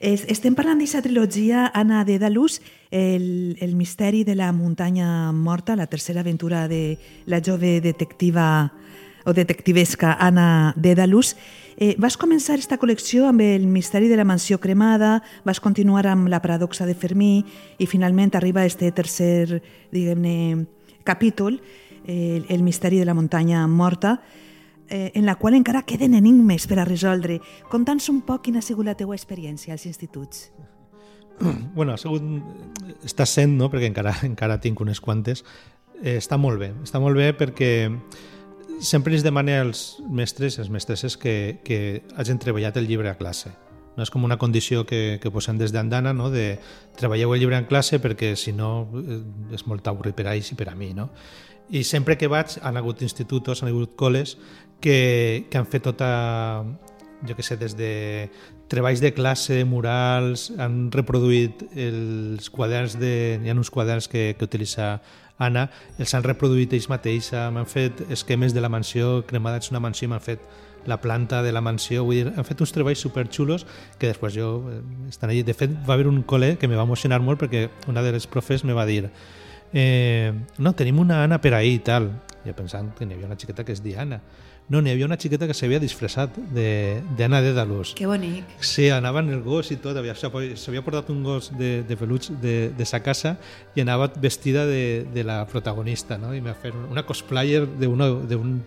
Estem 0.00 0.56
parlant 0.56 0.80
d'aquesta 0.80 1.04
trilogia 1.04 1.68
Anna 1.76 2.06
de 2.08 2.16
Dalús, 2.22 2.62
el, 2.88 3.58
el 3.60 3.76
misteri 3.76 4.24
de 4.24 4.38
la 4.38 4.48
muntanya 4.56 5.28
morta, 5.30 5.76
la 5.76 5.92
tercera 5.92 6.24
aventura 6.24 6.68
de 6.72 6.96
la 7.26 7.44
jove 7.44 7.82
detectiva 7.84 8.72
o 9.28 9.34
detectivesca 9.36 10.16
Anna 10.18 10.72
Dédalus. 10.76 11.36
Eh, 11.76 11.94
vas 12.00 12.16
començar 12.16 12.56
aquesta 12.56 12.80
col·lecció 12.80 13.28
amb 13.28 13.44
el 13.44 13.68
misteri 13.68 14.08
de 14.08 14.16
la 14.16 14.26
mansió 14.26 14.58
cremada, 14.58 15.20
vas 15.44 15.60
continuar 15.60 16.08
amb 16.08 16.32
la 16.32 16.40
paradoxa 16.42 16.88
de 16.88 16.96
Fermí 16.96 17.44
i 17.78 17.86
finalment 17.86 18.34
arriba 18.34 18.64
este 18.64 18.90
tercer, 18.90 19.60
diguem-ne, 19.92 20.66
capítol, 21.04 21.60
eh, 22.08 22.42
el 22.48 22.64
misteri 22.64 22.98
de 22.98 23.04
la 23.04 23.14
muntanya 23.14 23.66
morta. 23.68 24.20
eh, 24.90 25.12
en 25.14 25.26
la 25.26 25.34
qual 25.34 25.52
encara 25.52 25.82
queden 25.82 26.14
enigmes 26.14 26.66
per 26.66 26.78
a 26.80 26.84
resoldre. 26.88 27.42
Conta'ns 27.68 28.08
un 28.08 28.22
poc 28.24 28.46
quina 28.46 28.62
ha 28.62 28.64
sigut 28.64 28.86
la 28.86 28.96
teua 28.96 29.16
experiència 29.16 29.74
als 29.74 29.84
instituts. 29.84 30.50
bueno, 31.76 31.92
ha 31.92 31.98
sigut... 32.00 32.24
Està 33.04 33.26
sent, 33.28 33.58
no?, 33.58 33.68
perquè 33.68 33.90
encara, 33.90 34.14
encara 34.24 34.56
tinc 34.64 34.80
unes 34.80 35.00
quantes. 35.04 35.44
Eh, 36.00 36.16
està 36.16 36.38
molt 36.40 36.60
bé. 36.62 36.72
Està 36.86 37.02
molt 37.02 37.18
bé 37.18 37.34
perquè 37.36 37.70
sempre 38.80 39.14
es 39.16 39.24
demana 39.24 39.60
als 39.62 39.98
mestres 40.10 40.58
i 40.58 40.66
mestresses 40.70 41.16
que, 41.16 41.60
que 41.64 42.02
hagin 42.16 42.38
treballat 42.38 42.76
el 42.76 42.86
llibre 42.88 43.10
a 43.10 43.18
classe. 43.18 43.52
No 43.98 44.04
és 44.06 44.12
com 44.14 44.22
una 44.22 44.38
condició 44.38 44.84
que, 44.86 45.18
que 45.18 45.32
posem 45.34 45.58
des 45.58 45.72
d'andana, 45.74 46.12
no? 46.14 46.30
de 46.30 46.60
treballeu 46.98 47.34
el 47.34 47.42
llibre 47.42 47.58
en 47.58 47.66
classe 47.66 47.98
perquè 47.98 48.36
si 48.38 48.54
no 48.54 48.86
eh, 48.94 49.18
és 49.58 49.66
molt 49.66 49.86
avorrit 49.90 50.14
per 50.14 50.28
a 50.28 50.36
ells 50.36 50.52
i 50.54 50.58
per 50.58 50.68
a 50.70 50.76
mi. 50.78 50.92
No? 50.94 51.08
I 51.74 51.82
sempre 51.84 52.16
que 52.16 52.30
vaig 52.30 52.60
han 52.62 52.78
hagut 52.78 53.02
institutos, 53.02 53.62
han 53.62 53.72
hagut 53.72 53.96
col·les 53.98 54.36
que, 54.80 55.48
que 55.50 55.58
han 55.58 55.66
fet 55.66 55.82
tota, 55.90 56.62
jo 57.26 57.34
que 57.34 57.42
sé, 57.42 57.58
des 57.58 57.74
de 57.76 58.30
treballs 58.70 59.02
de 59.02 59.10
classe, 59.16 59.64
murals, 59.66 60.48
han 60.60 60.92
reproduït 60.94 61.64
els 61.74 62.50
quaderns 62.54 62.98
de... 63.00 63.40
Hi 63.42 63.50
ha 63.50 63.56
uns 63.58 63.72
quaderns 63.74 64.06
que, 64.08 64.34
que 64.38 64.46
utilitza 64.46 64.98
Anna, 65.38 65.68
els 65.98 66.14
han 66.14 66.24
reproduït 66.26 66.72
ells 66.74 66.88
mateixa, 66.90 67.48
m'han 67.54 67.68
fet 67.70 68.02
esquemes 68.10 68.54
de 68.54 68.62
la 68.64 68.70
mansió, 68.72 69.22
cremada 69.26 69.60
és 69.62 69.70
una 69.70 69.82
mansió, 69.82 70.08
m'han 70.10 70.24
fet 70.24 70.42
la 70.88 71.00
planta 71.00 71.42
de 71.42 71.52
la 71.52 71.60
mansió, 71.60 72.04
vull 72.04 72.22
dir, 72.22 72.32
han 72.34 72.46
fet 72.48 72.62
uns 72.64 72.72
treballs 72.74 73.02
superxulos 73.04 73.66
que 73.98 74.10
després 74.10 74.34
jo 74.34 74.52
eh, 74.70 74.80
estan 75.10 75.30
allí. 75.30 75.44
De 75.46 75.54
fet, 75.54 75.74
va 75.86 75.94
haver 75.94 76.08
un 76.10 76.22
col·le 76.26 76.56
que 76.58 76.70
me 76.70 76.78
va 76.78 76.86
emocionar 76.88 77.20
molt 77.22 77.42
perquè 77.42 77.68
una 77.92 78.02
de 78.02 78.14
les 78.16 78.26
profes 78.26 78.64
me 78.64 78.76
va 78.76 78.86
dir 78.88 79.04
eh, 79.72 80.32
no, 80.58 80.72
tenim 80.74 80.98
una 80.98 81.22
Anna 81.24 81.40
per 81.40 81.54
ahir 81.54 81.76
i 81.76 81.82
tal. 81.84 82.10
Jo 82.44 82.54
pensant 82.56 82.94
que 82.96 83.06
n'hi 83.06 83.18
havia 83.18 83.28
una 83.28 83.36
xiqueta 83.38 83.64
que 83.64 83.74
es 83.76 83.82
deia 83.84 84.02
Anna. 84.02 84.22
No, 84.68 84.82
n'hi 84.84 84.92
havia 84.92 85.06
una 85.08 85.16
xiqueta 85.16 85.46
que 85.48 85.54
s'havia 85.56 85.80
disfressat 85.80 86.34
d'Anna 86.52 87.40
de, 87.40 87.46
de 87.46 87.52
Dalús. 87.56 87.94
Que 87.96 88.06
bonic. 88.06 88.50
Sí, 88.60 88.90
anava 88.92 89.22
en 89.24 89.30
el 89.32 89.40
gos 89.40 89.70
i 89.72 89.78
tot, 89.80 89.96
s'havia 89.96 90.82
portat 90.84 91.08
un 91.14 91.22
gos 91.24 91.48
de, 91.56 91.82
de 91.88 91.96
peluig 91.96 92.28
de, 92.42 92.56
de 92.76 92.88
sa 92.88 93.00
casa 93.00 93.38
i 93.74 93.80
anava 93.80 94.10
vestida 94.20 94.66
de, 94.68 95.06
de 95.14 95.24
la 95.24 95.40
protagonista, 95.48 96.20
no? 96.20 96.34
I 96.36 96.44
m'ha 96.44 96.52
fet 96.60 96.76
una 96.90 97.06
cosplayer 97.08 97.64
d'un 97.80 98.58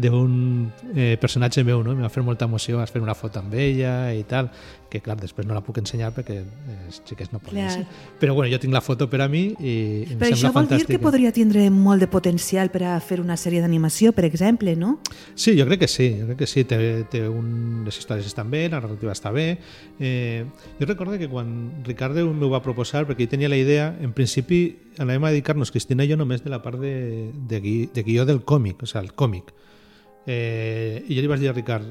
d'un 0.00 0.70
eh, 0.94 1.16
personatge 1.20 1.64
meu, 1.64 1.84
no? 1.84 1.92
Em 1.92 2.02
va 2.04 2.10
fer 2.12 2.24
molta 2.24 2.48
emoció, 2.48 2.78
vas 2.80 2.92
fer 2.92 3.02
una 3.02 3.14
foto 3.14 3.40
amb 3.42 3.54
ella 3.54 4.12
i 4.16 4.24
tal, 4.28 4.50
que 4.90 5.00
clar, 5.04 5.16
després 5.20 5.46
no 5.46 5.54
la 5.54 5.62
puc 5.64 5.78
ensenyar 5.80 6.10
perquè 6.16 6.40
els 6.40 7.00
xiquets 7.06 7.30
no 7.34 7.40
poden 7.42 7.70
ser. 7.70 7.84
Però 8.20 8.34
bueno, 8.34 8.50
jo 8.52 8.58
tinc 8.62 8.74
la 8.74 8.82
foto 8.82 9.06
per 9.10 9.22
a 9.22 9.28
mi 9.30 9.44
i 9.54 9.74
em 10.08 10.18
Però 10.18 10.32
això 10.34 10.50
vol 10.54 10.68
dir 10.72 10.82
que 10.88 10.98
podria 11.02 11.30
tindre 11.32 11.68
molt 11.70 12.02
de 12.02 12.08
potencial 12.10 12.72
per 12.74 12.82
a 12.90 12.96
fer 13.04 13.20
una 13.22 13.38
sèrie 13.40 13.62
d'animació, 13.62 14.12
per 14.16 14.26
exemple, 14.26 14.74
no? 14.76 14.96
Sí, 15.34 15.54
jo 15.58 15.68
crec 15.68 15.84
que 15.84 15.90
sí, 15.90 16.10
jo 16.18 16.26
crec 16.32 16.42
que 16.42 16.50
sí, 16.50 16.66
té, 16.68 16.80
té 17.12 17.22
un... 17.28 17.84
les 17.86 18.00
històries 18.02 18.26
estan 18.26 18.50
bé, 18.50 18.66
la 18.68 18.80
narrativa 18.80 19.14
està 19.14 19.32
bé. 19.34 19.46
Eh, 20.00 20.44
jo 20.80 20.90
recordo 20.90 21.18
que 21.20 21.30
quan 21.30 21.84
Ricardo 21.86 22.26
m'ho 22.26 22.50
va 22.50 22.62
proposar, 22.64 23.06
perquè 23.08 23.28
ell 23.28 23.34
tenia 23.36 23.52
la 23.52 23.60
idea, 23.60 23.92
en 24.00 24.14
principi 24.16 24.64
anàvem 24.98 25.28
a 25.28 25.34
dedicar-nos, 25.34 25.70
Cristina 25.70 26.04
i 26.04 26.10
jo, 26.10 26.18
només 26.18 26.42
de 26.44 26.50
la 26.52 26.60
part 26.64 26.80
de, 26.82 27.30
de, 27.32 27.60
gui, 27.62 27.78
de 27.94 28.04
guió 28.04 28.26
del 28.26 28.42
còmic, 28.42 28.82
o 28.82 28.90
sigui, 28.90 29.06
el 29.06 29.14
còmic. 29.14 29.54
Eh, 30.26 31.04
I 31.08 31.16
jo 31.16 31.24
li 31.24 31.30
vaig 31.30 31.40
dir 31.42 31.50
a 31.50 31.56
Ricard, 31.56 31.86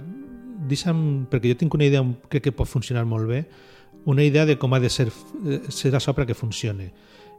deixa'm, 0.69 1.27
perquè 1.31 1.53
jo 1.53 1.59
tinc 1.59 1.73
una 1.73 1.87
idea, 1.87 2.03
crec 2.29 2.49
que 2.49 2.55
pot 2.55 2.69
funcionar 2.69 3.05
molt 3.09 3.29
bé, 3.29 3.43
una 4.09 4.23
idea 4.23 4.45
de 4.45 4.57
com 4.57 4.73
ha 4.73 4.79
de 4.79 4.89
ser, 4.89 5.09
eh, 5.45 5.61
ser 5.69 5.93
això 5.95 6.13
perquè 6.15 6.35
funcione. 6.35 6.91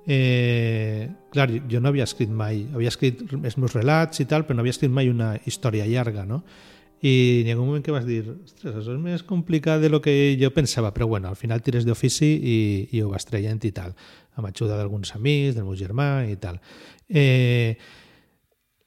Eh, 0.06 1.08
clar, 1.30 1.50
jo 1.68 1.80
no 1.80 1.90
havia 1.90 2.04
escrit 2.08 2.30
mai, 2.32 2.64
havia 2.74 2.88
escrit 2.88 3.20
els 3.36 3.56
meus 3.58 3.74
relats 3.76 4.20
i 4.20 4.26
tal, 4.26 4.46
però 4.46 4.56
no 4.56 4.64
havia 4.64 4.74
escrit 4.74 4.90
mai 4.90 5.10
una 5.12 5.34
història 5.46 5.86
llarga, 5.86 6.24
no? 6.24 6.42
I 7.00 7.44
hi 7.46 7.50
ha 7.50 7.56
un 7.56 7.64
moment 7.64 7.84
que 7.84 7.92
vas 7.92 8.04
dir, 8.04 8.22
ostres, 8.28 8.74
això 8.76 8.92
és 8.92 9.00
més 9.00 9.22
complicat 9.24 9.80
de 9.80 9.88
lo 9.88 10.02
que 10.04 10.36
jo 10.40 10.50
pensava, 10.52 10.92
però 10.92 11.06
bueno, 11.08 11.28
al 11.28 11.36
final 11.36 11.62
tires 11.64 11.86
d'ofici 11.88 12.28
i, 12.28 12.58
i 12.92 13.00
ho 13.00 13.08
vas 13.08 13.24
traient 13.24 13.62
i 13.64 13.72
tal, 13.72 13.94
amb 14.36 14.50
ajuda 14.50 14.76
d'alguns 14.76 15.14
amics, 15.16 15.54
del 15.56 15.64
meu 15.64 15.76
germà 15.76 16.26
i 16.28 16.36
tal. 16.36 16.60
Eh, 17.08 17.76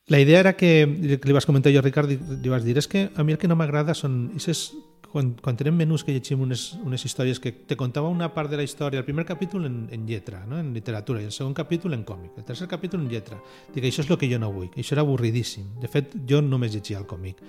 la 0.08 0.20
idea 0.20 0.40
era 0.40 0.58
que, 0.58 1.20
que 1.22 1.28
li 1.28 1.34
vas 1.36 1.46
comentar 1.46 1.72
jo 1.72 1.80
a 1.80 1.86
Ricard, 1.86 2.10
li, 2.12 2.50
vas 2.52 2.66
dir, 2.66 2.76
és 2.78 2.90
que 2.92 3.10
a 3.16 3.24
mi 3.24 3.36
el 3.36 3.40
que 3.40 3.48
no 3.48 3.56
m'agrada 3.56 3.96
són... 3.96 4.34
Ixes, 4.36 4.74
quan, 5.14 5.36
quan 5.38 5.56
tenim 5.56 5.78
menús 5.78 6.02
que 6.04 6.12
llegim 6.12 6.42
unes, 6.42 6.74
unes 6.82 7.06
històries 7.06 7.40
que 7.40 7.52
te 7.54 7.78
contava 7.78 8.10
una 8.10 8.32
part 8.34 8.50
de 8.50 8.58
la 8.58 8.66
història, 8.66 9.00
el 9.00 9.06
primer 9.06 9.28
capítol 9.30 9.68
en, 9.70 9.78
en 9.94 10.08
lletra, 10.10 10.42
no? 10.50 10.58
en 10.60 10.74
literatura, 10.74 11.22
i 11.22 11.30
el 11.30 11.36
segon 11.36 11.54
capítol 11.54 11.94
en 11.94 12.04
còmic, 12.04 12.34
el 12.42 12.48
tercer 12.48 12.68
capítol 12.68 13.06
en 13.06 13.12
lletra. 13.12 13.38
Dic, 13.76 13.86
això 13.86 14.02
és 14.04 14.10
el 14.10 14.18
que 14.18 14.28
jo 14.32 14.42
no 14.42 14.52
vull, 14.52 14.72
això 14.74 14.98
era 14.98 15.06
avorridíssim. 15.06 15.76
De 15.80 15.92
fet, 15.92 16.18
jo 16.28 16.42
només 16.42 16.74
llegia 16.74 16.98
el 17.00 17.06
còmic. 17.08 17.40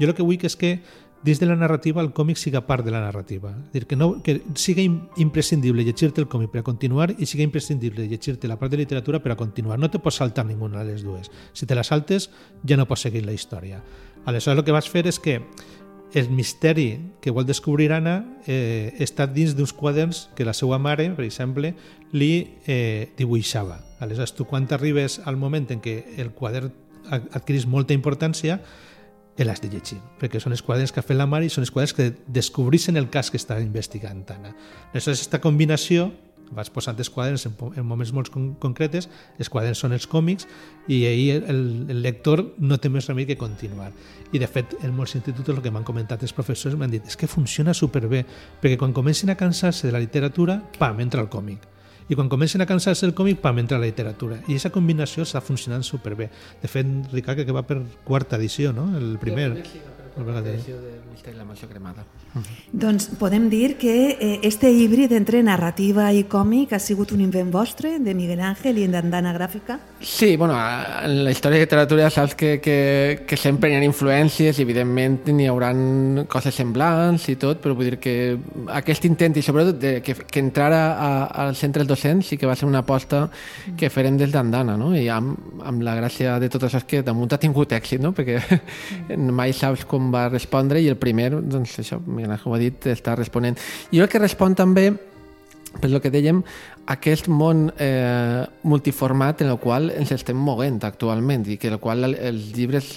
Jo 0.00 0.08
el 0.08 0.14
que 0.16 0.24
vull 0.24 0.40
és 0.46 0.56
que 0.56 0.78
dins 1.22 1.40
de 1.40 1.46
la 1.46 1.56
narrativa 1.56 2.00
el 2.00 2.12
còmic 2.16 2.38
siga 2.40 2.62
part 2.66 2.84
de 2.84 2.92
la 2.94 3.00
narrativa. 3.00 3.52
És 3.68 3.72
dir, 3.74 3.86
que, 3.86 3.96
no, 3.96 4.22
que 4.24 4.40
siga 4.56 4.82
imprescindible 5.20 5.84
llegir-te 5.84 6.22
el 6.22 6.28
còmic 6.32 6.52
per 6.52 6.62
a 6.62 6.66
continuar 6.66 7.10
i 7.18 7.28
siga 7.28 7.44
imprescindible 7.44 8.08
llegir-te 8.08 8.48
la 8.48 8.58
part 8.58 8.72
de 8.72 8.80
literatura 8.80 9.20
per 9.20 9.34
a 9.34 9.36
continuar. 9.36 9.78
No 9.78 9.90
te 9.90 10.00
pots 10.00 10.20
saltar 10.22 10.46
ninguna 10.46 10.84
de 10.84 10.92
les 10.92 11.04
dues. 11.04 11.30
Si 11.52 11.66
te 11.66 11.76
la 11.76 11.84
saltes, 11.84 12.30
ja 12.64 12.80
no 12.80 12.88
pots 12.88 13.04
seguir 13.08 13.26
la 13.26 13.36
història. 13.36 13.82
Aleshores, 14.24 14.58
el 14.58 14.64
que 14.64 14.76
vas 14.76 14.88
fer 14.88 15.06
és 15.08 15.20
que 15.20 15.40
el 16.12 16.30
misteri 16.30 17.14
que 17.20 17.30
vol 17.30 17.46
descobrir 17.46 17.92
Anna 17.94 18.16
eh, 18.46 18.96
està 18.98 19.28
dins 19.30 19.54
d'uns 19.54 19.72
quaderns 19.76 20.26
que 20.34 20.44
la 20.44 20.54
seva 20.56 20.78
mare, 20.82 21.10
per 21.14 21.24
exemple, 21.24 21.74
li 22.12 22.56
eh, 22.66 23.12
dibuixava. 23.18 23.78
Aleshores, 24.00 24.34
tu 24.34 24.48
quan 24.48 24.66
arribes 24.72 25.20
al 25.24 25.36
moment 25.36 25.68
en 25.70 25.84
què 25.84 26.00
el 26.18 26.32
quadern 26.34 26.72
adquirís 27.10 27.66
molta 27.66 27.94
importància, 27.94 28.60
l'has 29.44 29.60
de 29.62 29.70
llegir, 29.72 30.00
perquè 30.20 30.40
són 30.42 30.52
els 30.56 30.62
quaderns 30.62 30.92
que 30.92 31.00
ha 31.00 31.06
fet 31.06 31.16
la 31.18 31.28
mare 31.28 31.46
i 31.46 31.52
són 31.52 31.64
els 31.64 31.72
quaderns 31.72 31.94
que 31.96 32.10
descobreixen 32.26 32.98
el 33.00 33.10
cas 33.10 33.30
que 33.30 33.40
està 33.40 33.60
investigant 33.62 34.24
Anna. 34.34 34.52
Aleshores, 34.92 35.20
aquesta 35.20 35.40
combinació 35.40 36.10
vas 36.50 36.70
posant 36.70 36.98
els 36.98 37.10
quaderns 37.10 37.46
en, 37.46 37.54
en 37.78 37.86
moments 37.86 38.12
molt 38.12 38.30
con 38.34 38.52
concretes, 38.62 39.08
els 39.38 39.50
quaderns 39.52 39.82
són 39.84 39.94
els 39.94 40.06
còmics 40.10 40.48
i 40.90 41.04
ahir 41.06 41.40
el, 41.40 41.60
el 41.90 42.02
lector 42.02 42.42
no 42.58 42.78
té 42.78 42.90
més 42.90 43.06
remei 43.06 43.28
que 43.28 43.38
continuar. 43.38 43.90
I 44.34 44.42
de 44.42 44.48
fet, 44.50 44.74
en 44.82 44.94
molts 44.96 45.14
instituts 45.18 45.54
el 45.54 45.62
que 45.62 45.70
m'han 45.70 45.86
comentat 45.86 46.22
els 46.26 46.34
professors 46.34 46.76
m'han 46.78 46.90
dit 46.90 47.06
és 47.06 47.18
que 47.18 47.30
funciona 47.30 47.74
superbé, 47.74 48.24
perquè 48.60 48.78
quan 48.78 48.94
comencen 48.96 49.30
a 49.30 49.38
cansar-se 49.38 49.86
de 49.86 49.94
la 49.94 50.02
literatura, 50.02 50.60
pam, 50.78 51.00
entra 51.06 51.22
el 51.22 51.30
còmic. 51.30 51.66
I 52.10 52.16
quan 52.18 52.28
comencen 52.28 52.60
a 52.60 52.66
cansar-se 52.66 53.06
del 53.06 53.14
còmic, 53.14 53.38
pam, 53.38 53.60
entra 53.62 53.78
la 53.78 53.86
literatura. 53.86 54.40
I 54.48 54.56
aquesta 54.56 54.72
combinació 54.74 55.22
està 55.22 55.38
funcionant 55.44 55.86
superbé. 55.86 56.26
De 56.60 56.68
fet, 56.68 56.88
Ricard, 57.14 57.44
que 57.46 57.54
va 57.54 57.62
per 57.62 57.78
quarta 58.04 58.34
edició, 58.40 58.74
no? 58.74 58.88
El 58.98 59.14
primer. 59.22 59.52
Sí, 59.62 59.78
per 60.14 60.24
quarta 60.24 60.48
edició 60.50 60.76
de 60.80 60.96
Misteri 61.10 61.36
la 61.36 61.44
Mansió 61.44 61.68
Cremada. 61.68 62.04
Doncs 62.72 63.08
podem 63.18 63.48
dir 63.50 63.76
que 63.78 63.94
eh, 64.12 64.40
este 64.46 64.70
híbrid 64.70 65.12
entre 65.16 65.42
narrativa 65.42 66.10
i 66.14 66.24
còmic 66.30 66.74
ha 66.74 66.80
sigut 66.82 67.12
un 67.12 67.22
invent 67.24 67.50
vostre, 67.50 67.98
de 67.98 68.14
Miguel 68.14 68.40
Ángel 68.44 68.78
i 68.78 68.86
d'Andana 68.90 69.32
Gràfica? 69.34 69.78
Sí, 70.00 70.36
bueno, 70.36 70.54
en 70.56 71.24
la 71.24 71.30
història 71.30 71.58
de 71.58 71.66
literatura 71.66 72.10
saps 72.10 72.34
que, 72.34 72.60
que, 72.62 73.24
que 73.26 73.36
sempre 73.36 73.70
hi 73.70 73.76
ha 73.76 73.82
influències 73.84 74.58
i 74.58 74.64
evidentment 74.64 75.18
n'hi 75.34 75.48
haurà 75.50 75.72
coses 76.30 76.54
semblants 76.54 77.28
i 77.32 77.36
tot, 77.40 77.60
però 77.62 77.74
vull 77.76 77.90
dir 77.90 78.00
que 78.02 78.14
aquest 78.80 79.04
intent 79.08 79.36
i 79.36 79.44
sobretot 79.44 79.80
de, 79.80 79.92
que, 80.06 80.14
que 80.14 80.42
entrara 80.42 80.82
als 81.46 81.60
centres 81.60 81.88
docents 81.88 82.30
sí 82.30 82.38
que 82.38 82.48
va 82.48 82.56
ser 82.56 82.68
una 82.68 82.84
aposta 82.84 83.26
que 83.76 83.90
farem 83.90 84.16
des 84.20 84.32
d'Andana, 84.32 84.76
no? 84.80 84.92
I 84.96 85.08
amb, 85.12 85.60
amb 85.66 85.82
la 85.86 85.96
gràcia 85.98 86.38
de 86.40 86.48
tot 86.52 86.68
això 86.68 86.80
és 86.80 86.88
que 86.88 87.02
damunt 87.06 87.34
ha 87.34 87.40
tingut 87.40 87.72
èxit, 87.76 88.00
no? 88.02 88.14
Perquè 88.16 88.40
mai 89.40 89.52
saps 89.56 89.84
com 89.88 90.09
va 90.12 90.28
respondre 90.28 90.80
i 90.82 90.88
el 90.90 90.98
primer, 91.00 91.30
doncs 91.40 91.78
això, 91.82 92.00
Ángel 92.00 92.50
ho 92.50 92.56
ha 92.56 92.60
dit, 92.60 92.90
està 92.92 93.16
responent. 93.18 93.58
I 93.90 94.02
el 94.02 94.10
que 94.10 94.22
respon 94.22 94.56
també 94.58 94.90
per 95.78 95.90
el 95.90 96.00
que 96.02 96.10
dèiem, 96.10 96.40
aquest 96.90 97.28
món 97.30 97.68
eh, 97.78 98.42
multiformat 98.66 99.44
en 99.44 99.52
el 99.52 99.58
qual 99.62 99.90
ens 99.94 100.10
estem 100.16 100.38
moguent 100.38 100.80
actualment 100.86 101.46
i 101.46 101.56
que 101.62 101.70
el 101.70 101.78
qual 101.78 102.08
els 102.10 102.50
llibres 102.56 102.96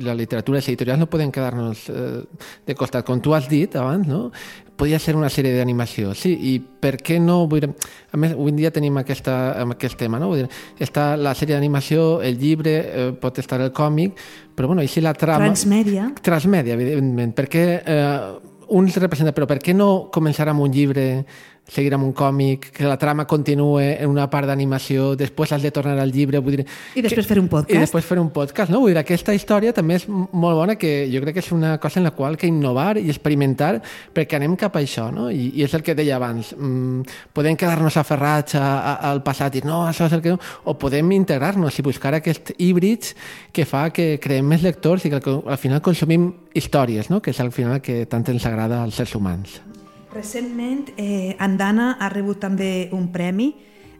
la 0.00 0.14
literatura 0.16 0.62
les 0.62 0.68
editorials 0.70 1.02
no 1.02 1.10
poden 1.12 1.32
quedar-nos 1.34 1.88
eh, 1.92 2.22
de 2.64 2.76
costat. 2.78 3.04
Com 3.04 3.20
tu 3.20 3.34
has 3.36 3.50
dit 3.50 3.76
abans, 3.76 4.08
no? 4.08 4.30
podia 4.76 4.98
ser 4.98 5.14
una 5.14 5.28
sèrie 5.30 5.54
d'animació, 5.54 6.14
sí, 6.18 6.32
i 6.34 6.54
per 6.58 6.96
què 6.98 7.20
no? 7.22 7.44
Vull 7.50 7.62
dir, 7.62 7.70
a 8.10 8.18
més, 8.18 8.32
avui 8.34 8.54
dia 8.56 8.72
tenim 8.74 8.96
aquesta, 8.98 9.36
aquest 9.76 9.98
tema, 10.00 10.18
no? 10.18 10.32
Vull 10.32 10.42
dir, 10.42 10.48
està 10.82 11.12
la 11.14 11.34
sèrie 11.38 11.54
d'animació, 11.54 12.18
el 12.26 12.40
llibre, 12.40 12.74
eh, 12.82 13.12
pot 13.20 13.38
estar 13.38 13.60
el 13.62 13.70
còmic, 13.76 14.18
però 14.56 14.72
bueno, 14.72 14.82
i 14.82 14.90
si 14.90 15.04
la 15.04 15.14
trama... 15.14 15.46
Transmèdia. 15.46 16.08
Transmèdia, 16.26 16.74
evidentment, 16.74 17.36
perquè 17.38 17.64
eh, 17.78 18.18
uns 18.74 18.98
representa, 18.98 19.34
però 19.36 19.46
per 19.50 19.60
què 19.62 19.74
no 19.76 20.08
començar 20.14 20.48
amb 20.50 20.64
un 20.64 20.74
llibre 20.74 21.06
seguir 21.66 21.94
amb 21.96 22.04
un 22.04 22.12
còmic, 22.12 22.68
que 22.76 22.84
la 22.84 22.98
trama 22.98 23.26
continue 23.26 23.96
en 23.96 24.10
una 24.10 24.26
part 24.30 24.46
d'animació, 24.48 25.14
després 25.16 25.52
has 25.52 25.62
de 25.62 25.70
tornar 25.72 25.96
al 25.98 26.12
llibre... 26.12 26.38
Vull 26.44 26.58
dir, 26.60 26.66
I 26.94 27.04
després 27.04 27.26
fer 27.26 27.38
un 27.40 27.48
podcast. 27.48 27.74
I 27.74 27.80
després 27.80 28.04
fer 28.04 28.18
un 28.20 28.30
podcast, 28.34 28.72
no? 28.72 28.82
Vull 28.82 28.92
dir, 28.92 29.00
aquesta 29.00 29.34
història 29.34 29.72
també 29.76 29.96
és 29.98 30.06
molt 30.08 30.58
bona, 30.58 30.76
que 30.80 31.08
jo 31.12 31.22
crec 31.24 31.38
que 31.38 31.44
és 31.44 31.50
una 31.56 31.76
cosa 31.80 32.00
en 32.00 32.08
la 32.08 32.12
qual 32.16 32.36
que 32.36 32.50
innovar 32.50 32.98
i 33.00 33.08
experimentar 33.08 33.78
perquè 34.14 34.38
anem 34.38 34.58
cap 34.60 34.76
a 34.76 34.84
això, 34.84 35.08
no? 35.14 35.30
I, 35.32 35.50
i 35.56 35.64
és 35.64 35.74
el 35.74 35.84
que 35.86 35.96
deia 35.96 36.18
abans. 36.20 36.52
Mm, 36.58 37.04
podem 37.34 37.56
quedar-nos 37.56 37.96
aferrats 38.00 38.58
a, 38.60 38.64
a, 38.76 38.94
al 39.12 39.24
passat 39.24 39.56
i 39.56 39.64
no, 39.64 39.84
això 39.88 40.10
és 40.10 40.18
el 40.18 40.24
que... 40.24 40.36
O 40.64 40.76
podem 40.80 41.10
integrar-nos 41.16 41.78
i 41.80 41.86
buscar 41.86 42.12
aquests 42.18 42.54
híbrids 42.58 43.14
que 43.54 43.64
fa 43.68 43.88
que 43.94 44.18
creem 44.22 44.46
més 44.52 44.64
lectors 44.64 45.06
i 45.06 45.12
que 45.12 45.22
al 45.24 45.60
final 45.60 45.82
consumim 45.84 46.28
històries, 46.54 47.08
no? 47.10 47.22
que 47.24 47.32
és 47.32 47.40
al 47.40 47.52
final 47.56 47.80
que 47.80 48.04
tant 48.10 48.26
ens 48.28 48.46
agrada 48.48 48.82
als 48.82 49.00
éssers 49.00 49.16
humans. 49.16 49.60
Recentment, 50.14 50.92
eh, 50.96 51.34
Andana 51.42 51.96
ha 51.98 52.08
rebut 52.08 52.38
també 52.38 52.88
un 52.94 53.08
premi 53.10 53.48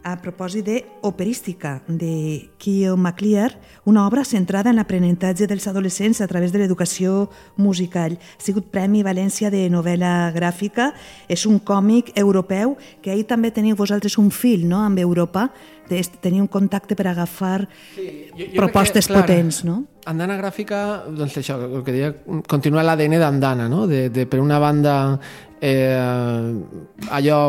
a 0.05 0.21
propòsit 0.21 0.65
de 0.65 0.85
Operística, 1.01 1.81
de 1.87 2.51
Kio 2.61 2.95
MacLear, 2.95 3.57
una 3.85 4.05
obra 4.05 4.23
centrada 4.23 4.69
en 4.69 4.77
l'aprenentatge 4.77 5.47
dels 5.49 5.65
adolescents 5.65 6.21
a 6.21 6.27
través 6.29 6.53
de 6.53 6.61
l'educació 6.61 7.31
musical. 7.57 8.13
Ha 8.13 8.43
sigut 8.45 8.69
Premi 8.69 9.01
València 9.01 9.49
de 9.49 9.63
novel·la 9.73 10.29
gràfica, 10.35 10.91
és 11.27 11.47
un 11.49 11.57
còmic 11.57 12.13
europeu, 12.21 12.77
que 13.01 13.15
ahir 13.15 13.25
també 13.25 13.49
teniu 13.49 13.73
vosaltres 13.75 14.19
un 14.21 14.29
fil 14.29 14.67
no?, 14.69 14.83
amb 14.85 15.01
Europa, 15.01 15.49
de 15.89 16.01
tenir 16.21 16.41
un 16.41 16.47
contacte 16.53 16.95
per 16.97 17.07
agafar 17.07 17.67
sí, 17.95 18.29
jo, 18.29 18.45
jo 18.45 18.61
propostes 18.61 19.07
que, 19.07 19.13
clar, 19.13 19.25
potents, 19.25 19.63
no? 19.65 19.83
Andana 20.05 20.37
gràfica, 20.37 21.05
doncs 21.09 21.37
això, 21.41 21.57
el 21.65 21.81
que 21.85 21.93
deia, 21.93 22.11
continua 22.49 22.85
l'ADN 22.85 23.17
d'Andana, 23.21 23.65
no? 23.69 23.85
De, 23.89 24.11
de, 24.13 24.25
per 24.29 24.41
una 24.41 24.61
banda, 24.61 25.17
eh, 25.61 25.97
allò 27.09 27.41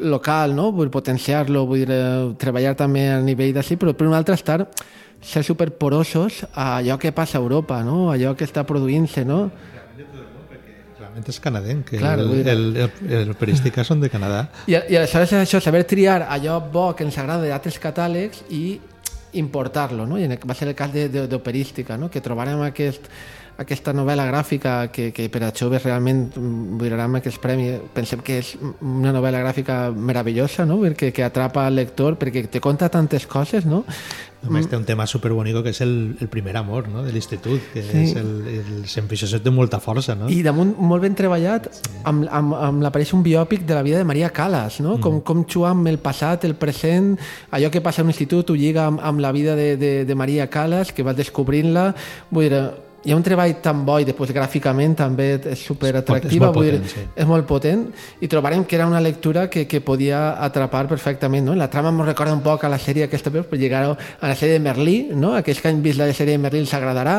local, 0.00 0.54
no? 0.54 0.70
vull 0.72 0.90
potenciar-lo, 0.90 1.64
vull 1.66 1.84
dir, 1.84 1.94
eh, 1.94 2.34
treballar 2.38 2.74
també 2.78 3.08
a 3.12 3.20
nivell 3.24 3.54
d'ací, 3.56 3.76
però 3.76 3.94
per 3.96 4.08
un 4.08 4.16
altre 4.16 4.36
estar 4.38 4.64
ser 5.20 5.42
superporosos 5.42 6.44
a 6.52 6.76
allò 6.78 6.98
que 6.98 7.12
passa 7.12 7.38
a 7.38 7.40
Europa, 7.40 7.82
no? 7.82 8.10
allò 8.12 8.34
que 8.36 8.46
està 8.46 8.64
produint-se, 8.64 9.24
no? 9.26 9.48
Realment 10.98 11.26
és 11.30 11.40
canadenc, 11.42 11.84
que 11.88 11.98
Clar, 11.98 12.18
el, 12.18 12.30
el, 12.46 12.62
el, 12.84 13.16
el 13.22 13.34
perística 13.38 13.84
són 13.86 14.00
de 14.02 14.10
Canadà. 14.10 14.44
I, 14.66 14.76
I 14.76 15.00
aleshores 15.00 15.32
és 15.32 15.40
això, 15.42 15.60
saber 15.62 15.84
triar 15.86 16.22
allò 16.28 16.60
bo 16.60 16.92
que 16.94 17.06
ens 17.06 17.18
agrada 17.18 17.46
d'altres 17.46 17.78
catàlegs 17.82 18.44
i 18.54 18.78
importar-lo, 19.38 20.06
no? 20.06 20.18
I 20.18 20.28
va 20.28 20.54
ser 20.56 20.70
el 20.70 20.76
cas 20.78 20.94
d'operística, 20.94 21.98
no? 21.98 22.08
que 22.10 22.22
trobarem 22.24 22.62
aquest, 22.66 23.10
aquesta 23.58 23.92
novel·la 23.96 24.28
gràfica 24.28 24.74
que, 24.94 25.10
que 25.10 25.26
per 25.34 25.42
a 25.42 25.50
joves 25.50 25.82
realment 25.82 26.28
durarà 26.78 27.08
amb 27.08 27.18
aquest 27.18 27.40
premi 27.42 27.72
pensem 27.94 28.22
que 28.22 28.38
és 28.38 28.52
una 28.62 29.10
novel·la 29.14 29.42
gràfica 29.42 29.88
meravellosa 29.90 30.66
no? 30.68 30.78
perquè 30.84 31.10
que 31.14 31.26
atrapa 31.26 31.66
al 31.66 31.74
lector 31.80 32.14
perquè 32.20 32.46
te 32.46 32.62
conta 32.62 32.88
tantes 32.88 33.26
coses 33.26 33.66
no? 33.66 33.82
A 34.46 34.52
més, 34.54 34.68
té 34.70 34.76
un 34.78 34.84
tema 34.86 35.02
superbonico 35.10 35.64
que 35.66 35.72
és 35.74 35.80
el, 35.82 36.14
el 36.22 36.28
primer 36.30 36.54
amor 36.60 36.86
no? 36.86 37.02
de 37.02 37.10
l'institut, 37.10 37.58
que 37.72 37.82
sí. 37.82 38.04
és 38.04 38.14
el, 38.20 38.30
el, 38.46 38.68
sempre 38.86 39.18
això 39.18 39.40
té 39.42 39.50
molta 39.50 39.80
força. 39.82 40.14
No? 40.14 40.28
I 40.30 40.38
damunt 40.46 40.76
molt 40.78 41.02
ben 41.02 41.18
treballat 41.18 41.66
sí. 41.74 41.98
amb, 42.06 42.22
amb, 42.30 42.54
amb 42.54 42.86
l'apareix 42.86 43.10
un 43.18 43.26
biòpic 43.26 43.66
de 43.66 43.74
la 43.74 43.82
vida 43.82 43.98
de 43.98 44.06
Maria 44.06 44.30
Calas, 44.30 44.78
no? 44.78 44.94
Mm. 44.94 45.02
com, 45.02 45.20
com 45.26 45.42
juga 45.42 45.72
amb 45.74 45.90
el 45.90 45.98
passat, 45.98 46.46
el 46.46 46.54
present, 46.54 47.16
allò 47.50 47.72
que 47.74 47.82
passa 47.82 48.04
a 48.04 48.06
l'institut 48.06 48.54
ho 48.54 48.58
lliga 48.58 48.86
amb, 48.86 49.02
amb 49.02 49.26
la 49.26 49.34
vida 49.34 49.58
de, 49.58 49.72
de, 49.76 49.94
de 50.06 50.14
Maria 50.14 50.46
Calas, 50.46 50.94
que 50.94 51.02
vas 51.02 51.18
descobrint-la, 51.18 51.90
vull 52.30 52.46
dir, 52.46 52.62
hi 53.08 53.12
ha 53.12 53.16
un 53.16 53.22
treball 53.24 53.54
tan 53.64 53.86
bo 53.88 53.94
i 54.02 54.04
després 54.04 54.34
gràficament 54.36 54.92
també 54.98 55.30
és 55.38 55.60
super 55.64 55.94
atractiva, 55.96 56.50
és, 56.50 56.52
molt 56.52 56.58
potent, 56.58 56.82
sí. 56.92 57.04
és 57.16 57.28
molt 57.30 57.46
potent 57.48 57.84
i 58.20 58.28
trobarem 58.28 58.66
que 58.68 58.76
era 58.76 58.86
una 58.86 59.00
lectura 59.00 59.46
que, 59.48 59.62
que 59.64 59.80
podia 59.80 60.34
atrapar 60.44 60.82
perfectament. 60.90 61.46
No? 61.46 61.54
La 61.56 61.70
trama 61.72 61.88
ens 61.94 62.04
recorda 62.04 62.34
un 62.36 62.42
poc 62.44 62.66
a 62.66 62.68
la 62.68 62.76
sèrie 62.76 63.06
aquesta, 63.06 63.32
però 63.32 63.46
llegar 63.56 63.86
a 63.88 63.94
la 64.28 64.34
sèrie 64.36 64.58
de 64.58 64.60
Merlí, 64.60 64.98
no? 65.16 65.32
aquells 65.38 65.62
que 65.64 65.72
han 65.72 65.80
vist 65.80 65.96
la 65.96 66.10
sèrie 66.12 66.36
de 66.36 66.42
Merlí 66.42 66.60
els 66.60 66.74
agradarà, 66.76 67.16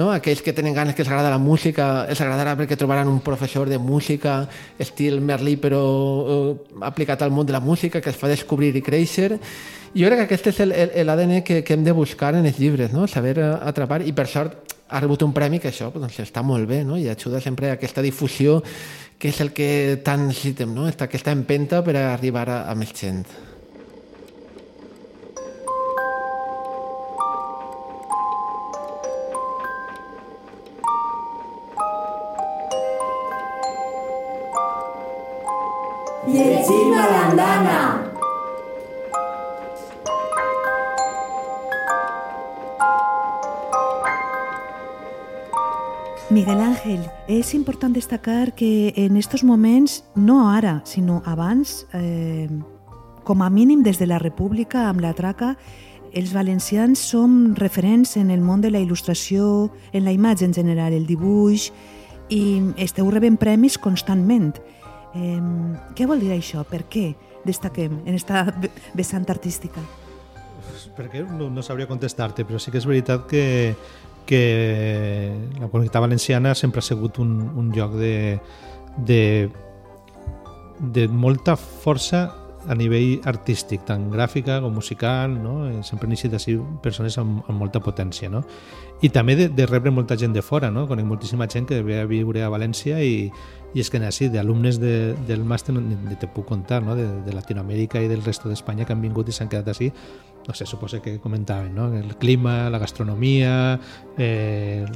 no? 0.00 0.08
aquells 0.14 0.40
que 0.46 0.54
tenen 0.56 0.72
ganes 0.72 0.96
que 0.96 1.04
els 1.04 1.10
agrada 1.12 1.34
la 1.34 1.42
música 1.42 2.06
els 2.08 2.22
agradarà 2.24 2.56
perquè 2.56 2.78
trobaran 2.80 3.12
un 3.12 3.20
professor 3.20 3.68
de 3.68 3.76
música 3.76 4.40
estil 4.80 5.20
Merlí 5.20 5.58
però 5.60 5.82
eh, 5.82 6.54
aplicat 6.88 7.20
al 7.26 7.36
món 7.36 7.44
de 7.44 7.52
la 7.52 7.60
música 7.60 8.00
que 8.00 8.14
es 8.14 8.16
fa 8.16 8.32
descobrir 8.32 8.72
i 8.80 8.84
créixer 8.86 9.34
jo 9.92 10.08
crec 10.08 10.24
que 10.24 10.26
aquest 10.26 10.50
és 10.54 11.04
l'ADN 11.04 11.42
que, 11.44 11.60
que 11.64 11.76
hem 11.76 11.84
de 11.84 11.92
buscar 11.92 12.32
en 12.36 12.48
els 12.48 12.56
llibres, 12.60 12.96
no? 12.96 13.04
saber 13.04 13.36
eh, 13.36 13.52
atrapar 13.68 14.00
i 14.08 14.16
per 14.16 14.28
sort 14.30 14.77
ha 14.88 15.00
rebut 15.00 15.22
un 15.22 15.34
premi 15.36 15.60
que 15.60 15.68
això 15.68 15.90
doncs, 15.94 16.18
està 16.24 16.42
molt 16.42 16.68
bé 16.68 16.82
no? 16.84 16.96
i 16.96 17.08
ajuda 17.08 17.42
sempre 17.44 17.70
a 17.70 17.76
aquesta 17.76 18.02
difusió 18.04 18.62
que 19.18 19.28
és 19.32 19.40
el 19.42 19.52
que 19.52 20.00
tant 20.04 20.28
necessitem, 20.28 20.72
no? 20.74 20.86
aquesta 20.88 21.34
empenta 21.34 21.82
per 21.84 21.96
arribar 21.98 22.48
a, 22.48 22.62
a 22.70 22.74
més 22.78 22.94
gent. 22.94 23.26
Llegim 36.28 36.92
a 36.94 37.06
l'andana! 37.08 37.97
És 47.28 47.52
important 47.52 47.92
destacar 47.92 48.54
que 48.56 48.94
en 48.96 49.18
estos 49.20 49.44
moments, 49.44 50.02
no 50.16 50.48
ara, 50.48 50.80
sinó 50.84 51.22
abans, 51.26 51.86
eh, 51.92 52.48
com 53.22 53.42
a 53.42 53.50
mínim 53.50 53.82
des 53.82 53.98
de 53.98 54.06
la 54.06 54.18
República 54.18 54.88
amb 54.88 55.02
la 55.04 55.12
traca, 55.12 55.58
els 56.14 56.32
valencians 56.32 56.98
som 56.98 57.54
referents 57.54 58.16
en 58.16 58.30
el 58.30 58.40
món 58.40 58.62
de 58.64 58.70
la 58.70 58.80
il·lustració, 58.80 59.68
en 59.92 60.04
la 60.04 60.12
imatge 60.12 60.46
en 60.46 60.54
general, 60.54 60.94
el 60.96 61.04
dibuix, 61.06 61.68
i 62.32 62.62
esteu 62.80 63.10
rebent 63.10 63.36
premis 63.36 63.76
constantment. 63.76 64.56
Eh, 65.14 65.40
què 65.94 66.08
vol 66.08 66.24
dir 66.24 66.32
això? 66.32 66.64
Per 66.64 66.86
què 66.88 67.12
destaquem 67.44 68.00
en 68.06 68.16
aquesta 68.16 68.46
vessant 68.96 69.28
artística? 69.28 69.84
Perquè 70.96 71.26
no, 71.28 71.50
no 71.50 71.62
sabria 71.62 71.86
contestar-te, 71.86 72.44
però 72.48 72.58
sí 72.58 72.72
que 72.72 72.80
és 72.80 72.86
veritat 72.88 73.28
que 73.28 73.44
que 74.28 75.32
la 75.56 75.70
comunitat 75.72 76.04
valenciana 76.04 76.52
sempre 76.54 76.82
ha 76.82 76.84
sigut 76.84 77.16
un, 77.22 77.32
un 77.56 77.72
lloc 77.72 77.94
de, 77.96 78.38
de, 79.08 79.22
de 80.78 81.06
molta 81.08 81.56
força 81.56 82.26
a 82.68 82.76
nivell 82.76 83.24
artístic, 83.30 83.86
tant 83.88 84.08
gràfica 84.12 84.58
com 84.60 84.74
musical, 84.76 85.32
no? 85.32 85.54
Eh, 85.70 85.80
sempre 85.86 86.08
han 86.08 86.16
així 86.36 86.58
persones 86.84 87.16
amb, 87.20 87.40
amb 87.48 87.56
molta 87.62 87.80
potència, 87.80 88.28
no? 88.28 88.42
I 89.02 89.10
també 89.14 89.36
de, 89.38 89.48
de 89.54 89.66
rebre 89.66 89.92
molta 89.94 90.16
gent 90.18 90.34
de 90.34 90.42
fora, 90.42 90.72
no? 90.74 90.88
Conec 90.90 91.06
moltíssima 91.06 91.46
gent 91.50 91.68
que 91.68 91.82
ve 91.86 92.00
a 92.00 92.06
viure 92.10 92.42
a 92.42 92.50
València 92.50 92.98
i, 93.04 93.28
i 93.74 93.82
és 93.82 93.90
que 93.90 94.00
així, 94.02 94.30
d'alumnes 94.32 94.80
de, 94.82 95.14
del 95.28 95.44
màster 95.46 95.74
no, 95.76 95.82
te 96.18 96.26
puc 96.26 96.48
contar, 96.48 96.82
no? 96.82 96.96
De, 96.98 97.06
de 97.26 97.36
Latinoamèrica 97.36 98.02
i 98.02 98.10
del 98.10 98.24
resto 98.26 98.50
d'Espanya 98.50 98.88
que 98.88 98.96
han 98.96 99.04
vingut 99.04 99.28
i 99.28 99.36
s'han 99.36 99.52
quedat 99.52 99.70
així 99.74 99.92
no 100.48 100.54
sé, 100.54 100.64
suposo 100.64 101.02
que 101.02 101.18
comentaven, 101.20 101.74
¿no? 101.74 101.94
El 101.94 102.16
clima, 102.16 102.70
la 102.70 102.78
gastronomia, 102.78 103.78
eh, 104.16 104.86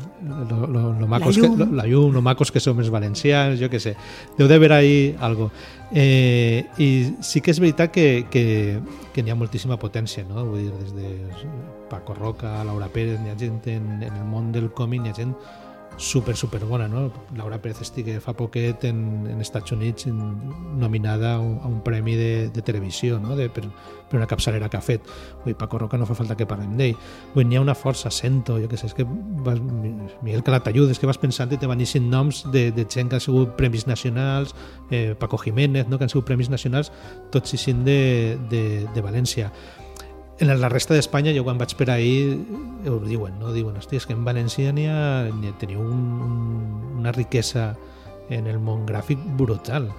lo, 0.48 0.66
lo, 0.66 0.94
lo 0.98 1.06
macos 1.06 1.36
la 1.36 1.42
llum. 1.42 1.58
que, 1.58 1.64
lo, 1.66 1.72
la 1.72 1.86
llum, 1.86 2.14
lo 2.14 2.22
macos 2.22 2.50
que 2.50 2.58
som 2.58 2.80
els 2.80 2.88
valencians, 2.88 3.60
jo 3.60 3.68
que 3.68 3.76
sé. 3.76 3.92
Deu 4.38 4.48
d'haver 4.48 4.72
ahí 4.72 5.12
algo. 5.20 5.50
Eh, 5.92 6.64
I 6.80 6.88
sí 7.20 7.44
que 7.44 7.52
és 7.52 7.60
veritat 7.60 7.92
que, 7.92 8.24
que, 8.32 8.80
que 9.12 9.20
n'hi 9.20 9.28
ha 9.28 9.36
moltíssima 9.36 9.76
potència, 9.76 10.24
no? 10.24 10.46
Vull 10.48 10.64
dir, 10.64 10.72
des 10.80 10.96
de 10.96 11.12
Paco 11.92 12.16
Roca, 12.16 12.54
Laura 12.64 12.88
Pérez, 12.88 13.20
n'hi 13.20 13.28
ha 13.28 13.36
gent 13.36 13.60
en, 13.68 14.00
en 14.00 14.16
el 14.16 14.24
món 14.24 14.48
del 14.54 14.70
còmic, 14.72 15.04
n'hi 15.04 15.12
ha 15.12 15.18
gent 15.20 15.36
super, 15.96 16.34
super 16.36 16.64
bona, 16.64 16.88
no? 16.88 17.12
Laura 17.36 17.58
Pérez 17.60 17.82
estigui 17.84 18.14
fa 18.20 18.32
poquet 18.32 18.86
en, 18.88 19.26
en 19.28 19.40
Estats 19.44 19.74
Units 19.76 20.06
nominada 20.08 21.34
a 21.34 21.40
un, 21.40 21.58
a 21.62 21.68
un 21.68 21.82
premi 21.84 22.14
de, 22.16 22.48
de 22.48 22.62
televisió, 22.64 23.18
no? 23.20 23.36
De, 23.36 23.50
per, 23.52 23.66
per 24.08 24.16
una 24.18 24.26
capçalera 24.26 24.70
que 24.72 24.80
ha 24.80 24.84
fet. 24.84 25.04
Ui, 25.44 25.54
Paco 25.54 25.78
Roca 25.78 26.00
no 26.00 26.08
fa 26.08 26.16
falta 26.16 26.36
que 26.38 26.48
parlem 26.48 26.74
d'ell. 26.80 26.96
Vull 27.34 27.46
n'hi 27.48 27.60
ha 27.60 27.64
una 27.64 27.76
força, 27.76 28.10
sento, 28.10 28.56
jo 28.62 28.70
que 28.72 28.80
sé, 28.80 28.88
és 28.88 28.96
que 28.96 29.06
vas, 29.44 29.60
Miguel 30.24 30.42
Calatayud, 30.46 30.90
és 30.90 31.00
que 31.02 31.10
vas 31.10 31.20
pensant 31.20 31.52
i 31.52 31.60
te 31.60 31.68
van 31.70 31.84
eixint 31.84 32.08
noms 32.08 32.46
de, 32.54 32.70
de 32.72 32.88
gent 32.88 33.12
que 33.12 33.20
han 33.20 33.24
sigut 33.24 33.52
premis 33.60 33.86
nacionals, 33.86 34.56
eh, 34.90 35.12
Paco 35.18 35.38
Jiménez, 35.44 35.88
no? 35.88 36.00
que 36.00 36.08
han 36.08 36.12
sigut 36.12 36.28
premis 36.32 36.50
nacionals, 36.52 36.92
tots 37.34 37.52
eixint 37.52 37.84
de, 37.84 38.00
de, 38.50 38.64
de 38.96 39.04
València 39.04 39.52
en 40.50 40.60
la 40.60 40.68
resta 40.68 40.94
d'Espanya, 40.94 41.32
jo 41.36 41.44
quan 41.46 41.58
vaig 41.60 41.74
per 41.78 41.88
ahir, 41.92 42.38
ho 42.90 42.98
diuen, 43.04 43.38
no? 43.38 43.52
Diuen, 43.54 43.76
hosti, 43.78 44.00
és 44.00 44.06
que 44.08 44.16
en 44.16 44.24
València 44.26 44.72
ha, 44.90 45.02
teniu 45.60 45.82
un, 45.84 46.00
una 46.98 47.12
riquesa 47.14 47.76
en 48.32 48.48
el 48.50 48.58
món 48.58 48.86
gràfic 48.88 49.22
brutal. 49.38 49.90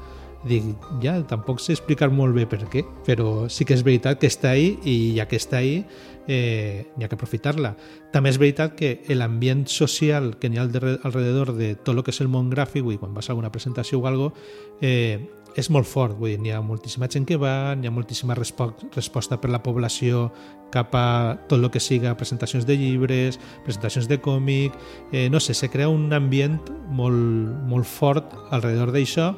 Dic, 0.44 0.66
ja, 1.00 1.16
tampoc 1.24 1.62
sé 1.64 1.72
explicar 1.78 2.10
molt 2.12 2.36
bé 2.36 2.44
per 2.50 2.66
què, 2.68 2.84
però 3.08 3.48
sí 3.48 3.64
que 3.64 3.78
és 3.78 3.84
veritat 3.88 4.20
que 4.20 4.28
està 4.28 4.52
ahí 4.52 4.74
i 4.84 5.16
ja 5.16 5.30
que 5.32 5.40
està 5.40 5.62
ahí 5.62 5.86
eh, 6.28 6.92
n'hi 6.98 7.06
ha 7.06 7.08
que 7.08 7.16
aprofitar-la. 7.16 7.78
També 8.12 8.34
és 8.34 8.40
veritat 8.42 8.76
que 8.76 8.98
l'ambient 9.16 9.64
social 9.72 10.34
que 10.40 10.52
n'hi 10.52 10.60
ha 10.60 10.68
al 10.68 11.00
alrededor 11.04 11.54
de 11.56 11.76
tot 11.76 11.96
el 11.96 12.04
que 12.04 12.12
és 12.12 12.20
el 12.20 12.28
món 12.28 12.52
gràfic 12.52 12.84
i 12.92 13.00
quan 13.00 13.16
vas 13.16 13.30
a 13.30 13.34
alguna 13.38 13.52
presentació 13.52 14.02
o 14.02 14.08
algo, 14.12 14.34
eh, 14.82 15.24
és 15.56 15.70
molt 15.70 15.86
fort, 15.86 16.16
vull 16.18 16.34
dir, 16.34 16.40
n'hi 16.42 16.52
ha 16.54 16.62
moltíssima 16.66 17.08
gent 17.12 17.28
que 17.30 17.38
va, 17.38 17.76
n'hi 17.78 17.88
ha 17.88 17.94
moltíssima 17.94 18.36
respo 18.38 18.72
resposta 18.96 19.38
per 19.38 19.52
la 19.54 19.62
població 19.62 20.28
cap 20.74 20.96
a 20.98 21.38
tot 21.48 21.60
el 21.60 21.70
que 21.70 21.82
siga 21.84 22.16
presentacions 22.18 22.66
de 22.66 22.78
llibres, 22.78 23.40
presentacions 23.66 24.10
de 24.10 24.18
còmic, 24.22 24.74
eh, 25.12 25.30
no 25.30 25.40
sé, 25.40 25.54
se 25.54 25.70
crea 25.70 25.90
un 25.90 26.12
ambient 26.14 26.58
molt, 26.90 27.54
molt 27.70 27.86
fort 27.86 28.34
alrededor 28.50 28.94
d'això 28.96 29.34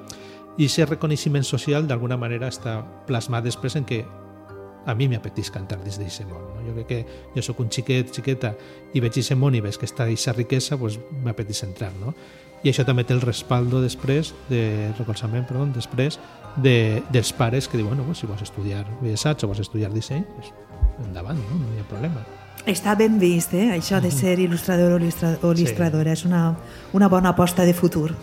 i 0.56 0.70
aquest 0.70 0.94
reconeixement 0.94 1.44
social 1.44 1.88
d'alguna 1.88 2.16
manera 2.16 2.48
està 2.48 2.80
plasmat 3.08 3.44
després 3.44 3.76
en 3.76 3.84
que 3.84 4.06
a 4.86 4.94
mi 4.94 5.10
m'apetís 5.10 5.50
cantar 5.52 5.82
dins 5.84 5.98
d'aquest 6.00 6.30
món. 6.30 6.44
No? 6.54 6.64
Jo 6.64 6.74
crec 6.78 6.88
que 6.88 7.00
jo 7.36 7.44
sóc 7.44 7.60
un 7.60 7.72
xiquet, 7.74 8.14
xiqueta, 8.14 8.54
i 8.94 9.02
veig 9.02 9.12
aquest 9.18 9.36
món 9.36 9.58
i 9.58 9.62
veig 9.66 9.78
que 9.82 9.90
està 9.90 10.06
aquesta 10.06 10.36
riquesa, 10.38 10.78
pues, 10.78 11.00
m'apetís 11.26 11.64
entrar. 11.66 11.92
No? 12.00 12.14
I 12.66 12.72
això 12.72 12.82
també 12.82 13.04
té 13.06 13.14
el 13.14 13.22
respaldo 13.22 13.78
després, 13.84 14.32
de 14.50 14.90
recolzament, 14.98 15.46
perdó, 15.46 15.68
després 15.76 16.18
de, 16.58 17.04
dels 17.14 17.30
pares 17.38 17.68
que 17.70 17.78
diuen, 17.78 18.00
bueno, 18.02 18.16
si 18.18 18.26
vols 18.26 18.42
estudiar 18.42 18.88
Belles 19.04 19.26
Arts 19.30 19.46
o 19.46 19.50
vols 19.52 19.62
estudiar 19.62 19.92
disseny, 19.94 20.24
pues, 20.34 20.50
endavant, 21.06 21.38
no? 21.38 21.60
no 21.62 21.76
hi 21.76 21.84
ha 21.84 21.86
problema. 21.92 22.24
Està 22.66 22.96
ben 22.98 23.20
vist, 23.22 23.54
eh? 23.54 23.68
això 23.76 24.00
de 24.02 24.10
ser 24.10 24.40
il·lustrador 24.42 24.96
o 24.96 24.98
il·lustra- 24.98 25.36
o 25.38 25.52
il·lustradora. 25.54 26.16
Sí. 26.16 26.24
És 26.24 26.26
una, 26.26 26.56
una 26.98 27.10
bona 27.12 27.36
aposta 27.36 27.68
de 27.70 27.76
futur. 27.78 28.16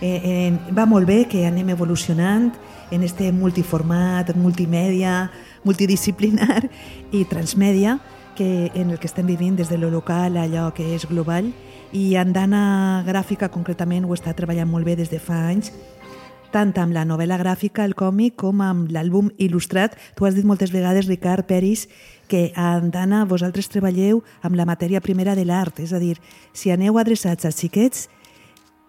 Eh, 0.00 0.10
eh, 0.10 0.74
va 0.74 0.86
molt 0.86 1.06
bé 1.06 1.20
que 1.30 1.44
anem 1.46 1.70
evolucionant 1.70 2.50
en 2.90 3.06
este 3.06 3.30
multiformat, 3.30 4.34
multimèdia, 4.34 5.30
multidisciplinar 5.62 6.64
i 7.12 7.24
transmèdia 7.30 8.00
que, 8.34 8.72
en 8.74 8.90
el 8.90 8.98
que 8.98 9.06
estem 9.06 9.26
vivint 9.26 9.54
des 9.58 9.70
de 9.70 9.78
lo 9.78 9.90
local 9.90 10.36
a 10.36 10.46
allò 10.46 10.72
que 10.74 10.96
és 10.96 11.06
global 11.06 11.52
i 11.92 12.16
Andana 12.16 13.04
Gràfica 13.06 13.48
concretament 13.48 14.04
ho 14.04 14.12
està 14.16 14.34
treballant 14.36 14.68
molt 14.68 14.84
bé 14.84 14.96
des 14.96 15.08
de 15.12 15.20
fa 15.22 15.46
anys 15.48 15.72
tant 16.52 16.72
amb 16.80 16.94
la 16.96 17.04
novel·la 17.04 17.38
gràfica, 17.40 17.84
el 17.84 17.94
còmic, 17.98 18.36
com 18.40 18.62
amb 18.64 18.92
l'àlbum 18.92 19.30
il·lustrat. 19.36 19.96
Tu 20.16 20.26
has 20.26 20.36
dit 20.36 20.46
moltes 20.48 20.72
vegades, 20.72 21.08
Ricard 21.08 21.46
Peris, 21.48 21.86
que 22.28 22.52
a 22.56 22.76
Andana 22.78 23.24
vosaltres 23.28 23.68
treballeu 23.72 24.22
amb 24.42 24.56
la 24.56 24.66
matèria 24.68 25.02
primera 25.04 25.36
de 25.36 25.44
l'art, 25.48 25.80
és 25.80 25.92
a 25.92 26.00
dir, 26.00 26.16
si 26.52 26.72
aneu 26.72 26.98
adreçats 26.98 27.44
a 27.44 27.52
xiquets 27.52 28.08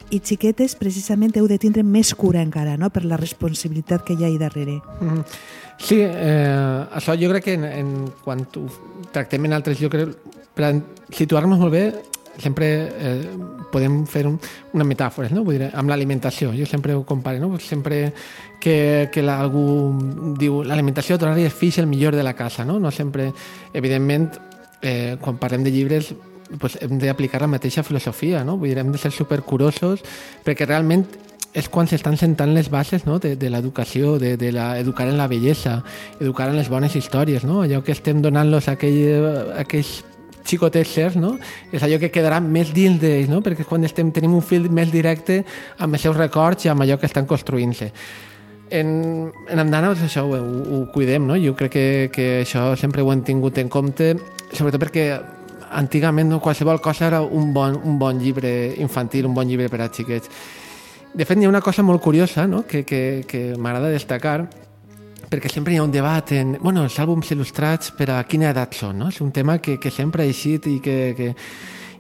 i 0.09 0.21
xiquetes, 0.23 0.73
precisament 0.79 1.35
heu 1.37 1.47
de 1.47 1.59
tindre 1.61 1.83
més 1.83 2.13
cura 2.17 2.41
encara, 2.41 2.77
no?, 2.77 2.89
per 2.89 3.03
la 3.05 3.19
responsabilitat 3.19 4.05
que 4.07 4.15
hi 4.15 4.23
ha 4.23 4.29
ahí 4.31 4.39
darrere. 4.41 4.79
Mhm. 4.99 5.23
Sí, 5.79 5.99
eh, 6.01 6.85
això 6.91 7.15
jo 7.15 7.29
crec 7.29 7.43
que 7.43 7.53
en, 7.53 7.63
en, 7.63 7.91
quan 8.23 8.41
ho 8.43 8.65
tractem 9.13 9.45
en 9.45 9.53
altres, 9.53 9.79
jo 9.79 9.89
crec, 9.89 10.15
per 10.55 10.73
situar-nos 11.15 11.59
molt 11.59 11.71
bé, 11.71 11.83
sempre 12.39 12.67
eh, 12.89 13.37
podem 13.71 14.01
fer 14.09 14.25
un, 14.27 14.39
una 14.73 14.87
metàfora, 14.87 15.29
no? 15.33 15.43
Vull 15.47 15.59
dir, 15.59 15.69
amb 15.73 15.91
l'alimentació. 15.91 16.53
Jo 16.57 16.65
sempre 16.69 16.95
ho 16.95 17.03
compare, 17.07 17.39
no? 17.39 17.51
Sempre 17.59 18.13
que, 18.61 19.09
que 19.13 19.23
la, 19.23 19.39
algú 19.43 19.63
diu 20.39 20.63
l'alimentació 20.63 21.19
donar-li 21.19 21.45
el 21.47 21.53
fills 21.55 21.79
el 21.79 21.87
millor 21.87 22.15
de 22.15 22.25
la 22.25 22.35
casa, 22.35 22.65
no? 22.65 22.79
No 22.79 22.91
sempre, 22.91 23.31
evidentment, 23.73 24.31
eh, 24.81 25.17
quan 25.21 25.37
parlem 25.37 25.63
de 25.63 25.75
llibres 25.75 26.13
pues 26.57 26.79
hem 26.81 26.97
d'aplicar 26.97 27.43
la 27.43 27.51
mateixa 27.51 27.83
filosofia, 27.85 28.43
no? 28.43 28.57
Vull 28.57 28.71
dir, 28.71 28.79
hem 28.81 28.91
de 28.91 28.97
ser 28.97 29.11
supercurosos 29.13 30.01
perquè 30.45 30.65
realment 30.65 31.05
és 31.53 31.69
quan 31.69 31.87
s'estan 31.89 32.17
sentant 32.17 32.51
les 32.53 32.69
bases 32.69 33.05
no? 33.07 33.17
de, 33.19 33.35
de 33.39 33.49
l'educació, 33.49 34.17
de, 34.21 34.35
de 34.37 34.51
la, 34.53 34.77
educar 34.79 35.07
en 35.09 35.17
la 35.17 35.27
bellesa, 35.27 35.79
educar 36.19 36.49
en 36.49 36.57
les 36.59 36.69
bones 36.69 36.95
històries, 36.95 37.43
no? 37.43 37.63
allò 37.63 37.81
que 37.83 37.93
estem 37.95 38.21
donant-los 38.21 38.69
a, 38.69 38.77
aquell, 38.77 38.99
a 39.57 39.63
aquells 39.63 40.03
xicotets 40.49 40.93
certs, 40.95 41.19
no? 41.19 41.35
és 41.71 41.83
allò 41.85 41.99
que 42.01 42.11
quedarà 42.13 42.39
més 42.43 42.73
dins 42.75 42.99
d'ells, 43.01 43.29
no? 43.31 43.43
perquè 43.45 43.65
és 43.65 43.69
quan 43.69 43.85
estem, 43.87 44.11
tenim 44.15 44.33
un 44.35 44.45
fil 44.45 44.69
més 44.73 44.91
directe 44.91 45.43
amb 45.77 45.95
els 45.95 46.05
seus 46.07 46.17
records 46.17 46.65
i 46.65 46.73
amb 46.73 46.85
allò 46.85 46.99
que 46.99 47.09
estan 47.09 47.29
construint-se. 47.29 47.91
En, 48.69 48.89
en 49.49 49.61
Andana 49.61 49.89
doncs 49.93 50.05
això 50.05 50.27
ho, 50.27 50.37
ho, 50.37 50.61
ho 50.77 50.79
cuidem, 50.93 51.25
no? 51.25 51.37
jo 51.41 51.55
crec 51.57 51.73
que, 51.73 51.87
que 52.13 52.29
això 52.43 52.71
sempre 52.77 53.01
ho 53.01 53.11
hem 53.13 53.23
tingut 53.25 53.57
en 53.61 53.69
compte, 53.69 54.13
sobretot 54.51 54.81
perquè 54.83 55.09
antigament 55.69 56.29
no, 56.29 56.39
qualsevol 56.41 56.81
cosa 56.81 57.07
era 57.07 57.21
un 57.21 57.53
bon, 57.53 57.77
un 57.85 57.97
bon 58.01 58.19
llibre 58.21 58.73
infantil, 58.81 59.27
un 59.29 59.37
bon 59.37 59.47
llibre 59.47 59.69
per 59.69 59.83
a 59.85 59.89
xiquets. 59.93 60.29
De 61.13 61.25
fet, 61.25 61.39
hi 61.41 61.47
ha 61.47 61.49
una 61.49 61.61
cosa 61.61 61.81
molt 61.81 62.01
curiosa 62.01 62.45
no? 62.47 62.63
que, 62.69 62.83
que, 62.85 63.23
que 63.27 63.41
m'agrada 63.57 63.89
destacar, 63.89 64.43
perquè 65.29 65.49
sempre 65.51 65.73
hi 65.73 65.77
ha 65.77 65.85
un 65.85 65.91
debat 65.93 66.31
en 66.33 66.55
bueno, 66.59 66.83
els 66.83 66.97
àlbums 66.99 67.29
il·lustrats 67.35 67.93
per 67.97 68.09
a 68.15 68.21
quina 68.25 68.49
edat 68.49 68.73
són. 68.77 68.97
No? 68.99 69.09
És 69.13 69.21
un 69.21 69.31
tema 69.31 69.59
que, 69.61 69.77
que 69.79 69.91
sempre 69.93 70.25
ha 70.25 70.29
eixit 70.29 70.67
i 70.67 70.79
que, 70.83 70.97
que... 71.17 71.33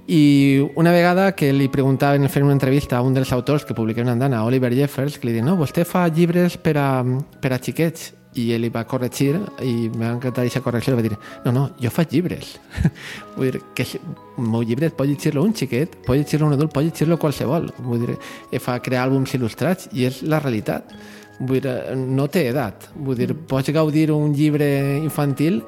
I 0.09 0.57
una 0.81 0.89
vegada 0.89 1.35
que 1.37 1.51
li 1.53 1.67
preguntaven 1.69 2.25
fent 2.33 2.47
una 2.47 2.55
entrevista 2.55 2.97
a 2.97 3.03
un 3.05 3.13
dels 3.13 3.29
autors 3.35 3.61
que 3.61 3.75
publiquem 3.77 4.07
en 4.07 4.15
Andana, 4.15 4.41
Oliver 4.41 4.73
Jeffers, 4.73 5.19
que 5.19 5.29
li 5.29 5.35
diuen, 5.35 5.45
no, 5.45 5.53
vostè 5.59 5.85
fa 5.85 6.07
llibres 6.09 6.57
per 6.57 6.73
a, 6.81 6.89
per 7.37 7.53
a 7.53 7.59
xiquets 7.61 8.15
i 8.37 8.51
ell 8.53 8.67
va 8.69 8.83
corregir 8.85 9.33
i 9.65 9.89
m'ha 9.89 10.11
encantat 10.13 10.43
aquesta 10.43 10.61
correcció 10.61 10.93
i 10.93 10.99
va 10.99 11.05
dir, 11.05 11.15
no, 11.45 11.53
no, 11.55 11.63
jo 11.81 11.89
faig 11.93 12.13
llibres. 12.13 12.57
Vull 13.37 13.49
dir, 13.49 13.61
que 13.75 13.85
el 13.89 14.49
meu 14.53 14.61
llibre 14.61 14.91
pot 14.93 15.09
llegir-lo 15.09 15.43
un 15.45 15.55
xiquet, 15.57 15.95
pot 16.05 16.19
llegir-lo 16.19 16.49
un 16.49 16.57
adult 16.57 16.73
pot 16.75 16.85
llegir-lo 16.85 17.17
qualsevol. 17.21 17.71
Vull 17.81 18.05
dir, 18.05 18.17
fa 18.61 18.77
crear 18.85 19.07
àlbums 19.07 19.33
il·lustrats 19.37 19.89
i 19.97 20.05
és 20.09 20.21
la 20.29 20.41
realitat. 20.43 20.93
Vull 21.39 21.63
dir, 21.63 21.73
no 21.97 22.27
té 22.29 22.45
edat. 22.51 22.91
Vull 22.95 23.17
dir, 23.17 23.31
pots 23.49 23.73
gaudir 23.73 24.09
un 24.13 24.35
llibre 24.37 24.69
infantil 24.99 25.63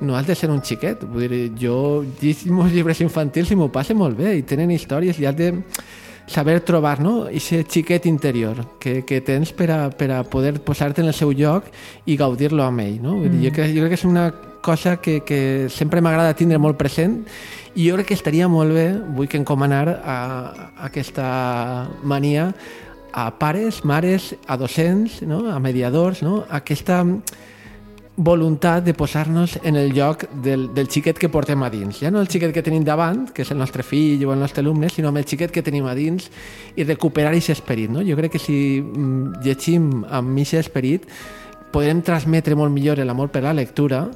no 0.00 0.16
has 0.16 0.26
de 0.26 0.34
ser 0.34 0.50
un 0.50 0.62
xiquet. 0.62 1.02
Vull 1.02 1.28
dir, 1.28 1.44
jo 1.58 2.04
llegeixo 2.20 2.54
meus 2.54 2.72
llibres 2.74 3.02
infantils 3.02 3.50
i 3.50 3.58
m'ho 3.58 3.70
passe 3.74 3.94
molt 3.94 4.18
bé 4.18 4.36
i 4.38 4.46
tenen 4.46 4.70
històries 4.74 5.18
i 5.18 5.26
has 5.26 5.36
de 5.38 5.52
saber 6.26 6.60
trobar 6.64 7.00
no? 7.00 7.26
aquest 7.26 7.72
xiquet 7.72 8.06
interior 8.06 8.64
que, 8.80 9.02
que 9.04 9.20
tens 9.20 9.52
per 9.52 9.70
a, 9.70 9.80
per 9.90 10.10
a 10.12 10.22
poder 10.24 10.56
posar-te 10.64 11.02
en 11.02 11.10
el 11.10 11.16
seu 11.16 11.32
lloc 11.32 11.68
i 12.06 12.16
gaudir-lo 12.16 12.64
amb 12.64 12.84
ell. 12.84 12.98
No? 13.02 13.18
Mm. 13.20 13.42
Jo, 13.44 13.52
crec, 13.54 13.74
jo 13.76 13.84
crec 13.84 13.94
que 13.94 14.00
és 14.00 14.08
una 14.08 14.30
cosa 14.64 14.96
que, 14.96 15.20
que 15.20 15.68
sempre 15.68 16.00
m'agrada 16.00 16.36
tindre 16.38 16.58
molt 16.58 16.78
present 16.80 17.20
i 17.74 17.88
jo 17.88 17.98
crec 17.98 18.12
que 18.12 18.16
estaria 18.16 18.48
molt 18.48 18.72
bé, 18.72 18.88
vull 19.16 19.28
que 19.28 19.40
encomanar 19.40 19.88
a, 19.98 20.16
a 20.16 20.88
aquesta 20.88 21.26
mania 22.02 22.52
a 23.14 23.28
pares, 23.38 23.84
mares, 23.84 24.32
a 24.48 24.56
docents, 24.58 25.20
no? 25.22 25.44
a 25.52 25.60
mediadors, 25.62 26.22
no? 26.22 26.42
aquesta 26.50 27.04
voluntat 28.16 28.84
de 28.84 28.94
posar-nos 28.94 29.58
en 29.64 29.76
el 29.76 29.92
lloc 29.92 30.24
del, 30.42 30.68
del 30.74 30.88
xiquet 30.88 31.18
que 31.18 31.28
portem 31.28 31.62
a 31.62 31.70
dins. 31.70 31.98
Ja 31.98 32.12
no 32.14 32.20
el 32.22 32.30
xiquet 32.30 32.54
que 32.54 32.62
tenim 32.62 32.84
davant, 32.86 33.26
que 33.34 33.42
és 33.42 33.50
el 33.50 33.58
nostre 33.58 33.82
fill 33.82 34.22
o 34.26 34.32
el 34.32 34.38
nostre 34.38 34.62
alumne, 34.62 34.90
sinó 34.92 35.10
amb 35.10 35.18
el 35.18 35.26
xiquet 35.26 35.50
que 35.50 35.64
tenim 35.66 35.88
a 35.90 35.96
dins 35.98 36.30
i 36.76 36.86
recuperar 36.86 37.32
aquest 37.32 37.56
esperit. 37.56 37.90
No? 37.90 38.04
Jo 38.06 38.16
crec 38.20 38.36
que 38.36 38.42
si 38.42 38.56
mm, 38.80 39.42
llegim 39.42 40.04
amb 40.06 40.38
aquest 40.38 40.68
esperit 40.68 41.08
podrem 41.74 42.04
transmetre 42.06 42.54
molt 42.54 42.70
millor 42.70 43.02
l'amor 43.02 43.32
per 43.34 43.42
la 43.42 43.54
lectura 43.56 44.06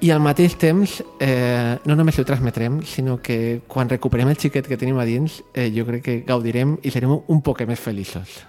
i 0.00 0.10
al 0.10 0.22
mateix 0.24 0.56
temps 0.58 0.98
eh, 1.20 1.76
no 1.84 1.94
només 1.94 2.18
ho 2.18 2.24
transmetrem, 2.24 2.80
sinó 2.82 3.18
que 3.22 3.60
quan 3.68 3.88
recuperem 3.88 4.32
el 4.32 4.38
xiquet 4.40 4.66
que 4.66 4.78
tenim 4.80 4.98
a 4.98 5.04
dins 5.04 5.42
eh, 5.54 5.68
jo 5.70 5.84
crec 5.86 6.06
que 6.06 6.22
gaudirem 6.26 6.78
i 6.82 6.90
serem 6.90 7.14
un 7.20 7.42
poc 7.44 7.62
més 7.68 7.78
feliços. 7.78 8.40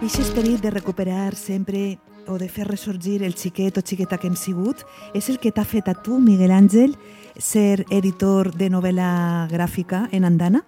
Aquest 0.00 0.22
esperit 0.22 0.62
de 0.64 0.70
recuperar 0.70 1.34
sempre 1.36 1.98
o 2.26 2.38
de 2.40 2.46
fer 2.48 2.64
ressorgir 2.64 3.18
el 3.20 3.34
xiquet 3.36 3.76
o 3.76 3.82
xiqueta 3.84 4.16
que 4.16 4.30
hem 4.30 4.36
sigut 4.40 4.80
és 5.12 5.28
el 5.28 5.36
que 5.36 5.52
t'ha 5.52 5.60
fet 5.68 5.90
a 5.92 5.94
tu, 6.00 6.16
Miguel 6.24 6.54
Àngel, 6.56 6.94
ser 7.36 7.84
editor 7.92 8.48
de 8.56 8.70
novel·la 8.72 9.10
gràfica 9.52 10.06
en 10.08 10.24
Andana? 10.24 10.62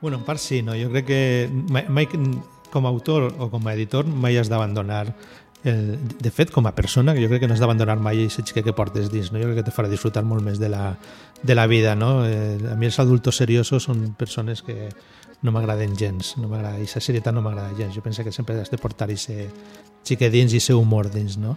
Bueno, 0.00 0.16
en 0.16 0.24
part 0.24 0.40
sí, 0.40 0.62
no? 0.64 0.72
Jo 0.80 0.88
crec 0.94 1.10
que 1.10 1.20
mai, 1.68 1.84
mai, 1.92 2.08
com 2.72 2.88
a 2.88 2.94
autor 2.96 3.34
o 3.36 3.50
com 3.52 3.68
a 3.68 3.76
editor 3.76 4.08
mai 4.08 4.40
has 4.40 4.48
d'abandonar 4.48 5.12
el, 5.64 5.98
de 6.18 6.30
fet, 6.32 6.50
com 6.50 6.66
a 6.66 6.72
persona, 6.74 7.12
jo 7.14 7.28
crec 7.28 7.44
que 7.44 7.48
no 7.50 7.54
has 7.54 7.60
d'abandonar 7.62 8.00
mai 8.02 8.24
aquest 8.24 8.48
xiquet 8.48 8.64
que 8.64 8.74
portes 8.74 9.12
dins, 9.12 9.28
no? 9.30 9.38
jo 9.38 9.50
crec 9.50 9.60
que 9.60 9.68
te 9.68 9.74
farà 9.76 9.92
disfrutar 9.92 10.24
molt 10.26 10.42
més 10.42 10.58
de 10.58 10.72
la, 10.72 10.96
de 11.42 11.54
la 11.54 11.68
vida. 11.70 11.94
No? 11.94 12.24
Eh, 12.26 12.56
a 12.72 12.74
mi 12.80 12.88
els 12.88 12.98
adultos 12.98 13.38
seriosos 13.38 13.84
són 13.86 14.08
persones 14.18 14.64
que 14.64 14.88
no 15.42 15.52
m'agraden 15.52 15.96
gens, 15.98 16.36
no 16.38 16.48
m'agrada, 16.48 16.78
la 16.78 17.02
serietat 17.02 17.34
no 17.34 17.42
m'agrada 17.42 17.74
gens. 17.78 17.94
Jo 17.94 18.02
penso 18.02 18.24
que 18.24 18.32
sempre 18.32 18.58
has 18.60 18.70
de 18.70 18.78
portar 18.78 19.08
aquest 19.10 19.30
xiquet 20.06 20.32
dins 20.32 20.54
i 20.54 20.60
aquest 20.60 20.76
humor 20.78 21.10
dins, 21.10 21.36
no? 21.38 21.56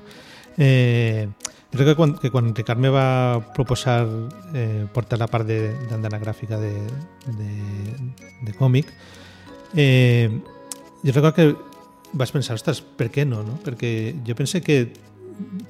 Eh, 0.57 1.27
crec 1.75 1.91
que 1.91 1.95
quan, 1.95 2.15
que 2.17 2.31
quan 2.31 2.53
Ricard 2.55 2.79
me 2.79 2.89
va 2.89 3.43
proposar 3.53 4.07
eh, 4.53 4.85
portar 4.93 5.19
la 5.19 5.27
part 5.27 5.47
d'andana 5.47 6.19
gràfica 6.19 6.57
de, 6.57 6.73
de, 7.27 7.51
de 8.41 8.53
còmic, 8.57 8.91
eh, 9.75 10.31
jo 11.03 11.11
recordo 11.11 11.33
que 11.35 11.55
vaig 12.15 12.31
pensar, 12.31 12.55
ostres, 12.55 12.81
per 12.81 13.11
què 13.11 13.25
no? 13.27 13.43
no? 13.43 13.59
Perquè 13.63 14.15
jo 14.25 14.35
pense 14.39 14.61
que 14.63 14.93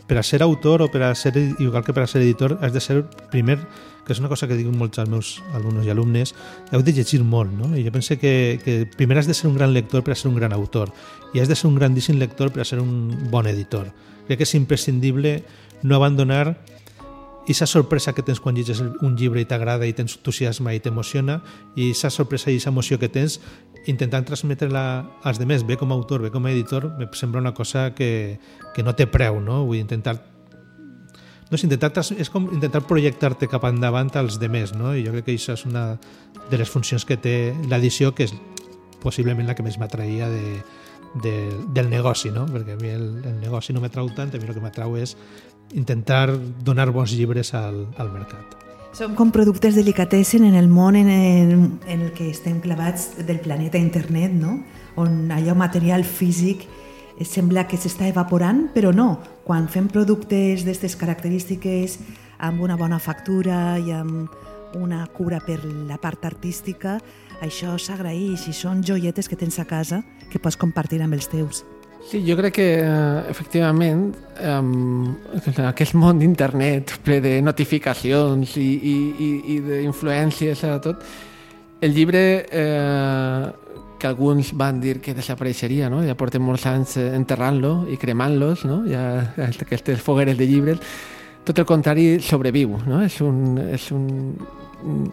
per 0.07 0.17
a 0.19 0.23
ser 0.23 0.43
autor 0.43 0.83
o 0.85 0.91
per 0.91 1.03
a 1.03 1.15
ser, 1.15 1.33
igual 1.59 1.83
que 1.83 1.93
per 1.93 2.03
a 2.03 2.07
ser 2.07 2.21
editor, 2.21 2.57
has 2.61 2.73
de 2.73 2.81
ser 2.81 3.03
primer, 3.31 3.59
que 4.05 4.13
és 4.13 4.21
una 4.21 4.29
cosa 4.29 4.47
que 4.47 4.57
diuen 4.57 4.77
molts 4.77 4.99
als 5.01 5.09
meus 5.09 5.29
alumnes 5.57 5.87
i 5.87 5.91
alumnes, 5.93 6.35
heu 6.71 6.83
de 6.85 6.93
llegir 6.93 7.23
molt, 7.25 7.49
no? 7.51 7.71
I 7.73 7.83
jo 7.87 7.93
pense 7.93 8.19
que, 8.21 8.61
que 8.61 8.85
primer 8.97 9.17
has 9.17 9.27
de 9.27 9.33
ser 9.33 9.49
un 9.49 9.57
gran 9.57 9.73
lector 9.73 10.05
per 10.05 10.13
a 10.13 10.19
ser 10.19 10.29
un 10.29 10.37
gran 10.37 10.53
autor 10.53 10.93
i 11.33 11.41
has 11.41 11.49
de 11.49 11.57
ser 11.57 11.67
un 11.71 11.79
grandíssim 11.79 12.19
lector 12.21 12.53
per 12.53 12.61
a 12.61 12.69
ser 12.69 12.79
un 12.79 13.29
bon 13.31 13.49
editor. 13.49 13.89
Crec 14.27 14.39
que 14.39 14.45
és 14.45 14.55
imprescindible 14.57 15.39
no 15.81 15.97
abandonar 15.97 16.59
aquesta 17.45 17.67
sorpresa 17.69 18.13
que 18.17 18.23
tens 18.25 18.41
quan 18.41 18.57
llegis 18.57 18.81
un 18.81 19.13
llibre 19.15 19.43
i 19.43 19.45
t'agrada 19.45 19.85
i 19.85 19.93
tens 19.93 20.17
entusiasme 20.17 20.73
i 20.73 20.81
t'emociona 20.81 21.37
i 21.77 21.91
aquesta 21.91 22.09
sorpresa 22.09 22.49
i 22.49 22.57
aquesta 22.57 22.73
emoció 22.73 22.97
que 22.97 23.09
tens 23.13 23.37
intentant 23.85 24.25
transmetre-la 24.25 24.85
als 25.21 25.37
demés, 25.37 25.61
bé 25.61 25.77
com 25.77 25.91
a 25.93 25.95
autor, 25.95 26.23
bé 26.25 26.31
com 26.33 26.45
a 26.45 26.51
editor, 26.51 26.89
me 26.97 27.05
sembla 27.13 27.43
una 27.43 27.53
cosa 27.53 27.93
que, 27.93 28.39
que 28.73 28.81
no 28.81 28.95
té 28.97 29.05
preu, 29.05 29.37
no? 29.37 29.61
Vull 29.69 29.77
intentar 29.77 30.17
no 31.45 31.53
és, 31.53 31.61
intentar, 31.61 31.91
és 32.17 32.31
com 32.33 32.49
intentar 32.49 32.81
projectar-te 32.89 33.45
cap 33.45 33.69
endavant 33.69 34.09
als 34.17 34.39
demés, 34.41 34.73
no? 34.73 34.95
I 34.97 35.05
jo 35.05 35.13
crec 35.13 35.29
que 35.29 35.37
això 35.37 35.53
és 35.53 35.67
una 35.69 35.99
de 36.49 36.57
les 36.57 36.69
funcions 36.69 37.05
que 37.05 37.19
té 37.21 37.53
l'edició, 37.69 38.15
que 38.17 38.25
és 38.25 38.33
possiblement 39.05 39.45
la 39.45 39.53
que 39.53 39.61
més 39.61 39.77
m'atraïa 39.77 40.31
de, 40.33 40.55
de, 41.21 41.35
del 41.77 41.93
negoci, 41.93 42.33
no? 42.33 42.47
Perquè 42.49 42.73
a 42.73 42.81
mi 42.81 42.89
el, 42.89 43.05
el 43.21 43.37
negoci 43.43 43.77
no 43.77 43.85
m'atrau 43.85 44.09
tant, 44.17 44.33
a 44.33 44.41
mi 44.41 44.49
el 44.49 44.57
que 44.57 44.63
m'atrau 44.63 44.97
és 44.97 45.13
intentar 45.73 46.29
donar 46.63 46.91
bons 46.91 47.15
llibres 47.15 47.53
al, 47.53 47.87
al 47.97 48.11
mercat. 48.13 48.55
Som 48.95 49.15
com 49.15 49.31
productes 49.31 49.75
delicatessen 49.75 50.45
en 50.47 50.55
el 50.55 50.69
món 50.71 50.95
en 50.95 51.09
el, 51.11 51.53
en 51.91 52.05
el 52.05 52.11
que 52.15 52.29
estem 52.29 52.61
clavats 52.63 53.25
del 53.27 53.41
planeta 53.43 53.77
internet, 53.77 54.31
no? 54.31 54.61
on 54.95 55.31
allò 55.35 55.55
material 55.55 56.05
físic 56.07 56.63
sembla 57.23 57.65
que 57.67 57.79
s'està 57.79 58.09
evaporant, 58.11 58.69
però 58.73 58.91
no. 58.95 59.19
Quan 59.43 59.69
fem 59.71 59.87
productes 59.91 60.65
d'aquestes 60.65 60.97
característiques 60.99 61.99
amb 62.43 62.63
una 62.63 62.75
bona 62.75 62.99
factura 62.99 63.77
i 63.79 63.91
amb 63.95 64.31
una 64.75 65.05
cura 65.07 65.39
per 65.39 65.61
la 65.63 65.99
part 66.01 66.25
artística, 66.27 66.97
això 67.43 67.77
s'agraeix 67.79 68.47
i 68.49 68.55
són 68.55 68.83
joietes 68.83 69.27
que 69.31 69.39
tens 69.39 69.59
a 69.59 69.67
casa 69.67 70.03
que 70.31 70.39
pots 70.39 70.59
compartir 70.59 71.01
amb 71.03 71.15
els 71.15 71.27
teus. 71.31 71.63
Sí, 72.05 72.21
jo 72.21 72.35
crec 72.37 72.53
que, 72.53 72.67
eh, 72.79 73.23
efectivament, 73.31 74.13
eh, 74.37 75.65
aquest 75.65 75.95
món 75.97 76.19
d'internet 76.21 76.99
ple 77.03 77.17
de 77.19 77.39
notificacions 77.41 78.57
i, 78.61 78.67
i, 78.77 78.97
i, 79.25 79.29
i 79.55 79.59
d'influències 79.65 80.61
a 80.69 80.75
tot, 80.83 81.01
el 81.81 81.95
llibre 81.97 82.45
eh, 82.45 83.45
que 83.97 84.07
alguns 84.07 84.53
van 84.53 84.79
dir 84.81 84.99
que 85.01 85.15
desapareixeria, 85.17 85.89
no? 85.89 86.03
ja 86.05 86.13
portem 86.13 86.45
molts 86.45 86.67
anys 86.69 86.99
enterrant-lo 87.01 87.87
i 87.89 87.97
cremant-los, 87.97 88.67
no? 88.69 88.83
ja, 88.85 89.33
aquestes 89.65 90.01
fogueres 90.05 90.37
de 90.37 90.45
llibres, 90.45 90.95
tot 91.45 91.57
el 91.57 91.65
contrari, 91.65 92.19
sobreviu, 92.21 92.77
no? 92.85 93.01
és, 93.01 93.17
un, 93.25 93.57
és 93.65 93.89
un 93.95 94.05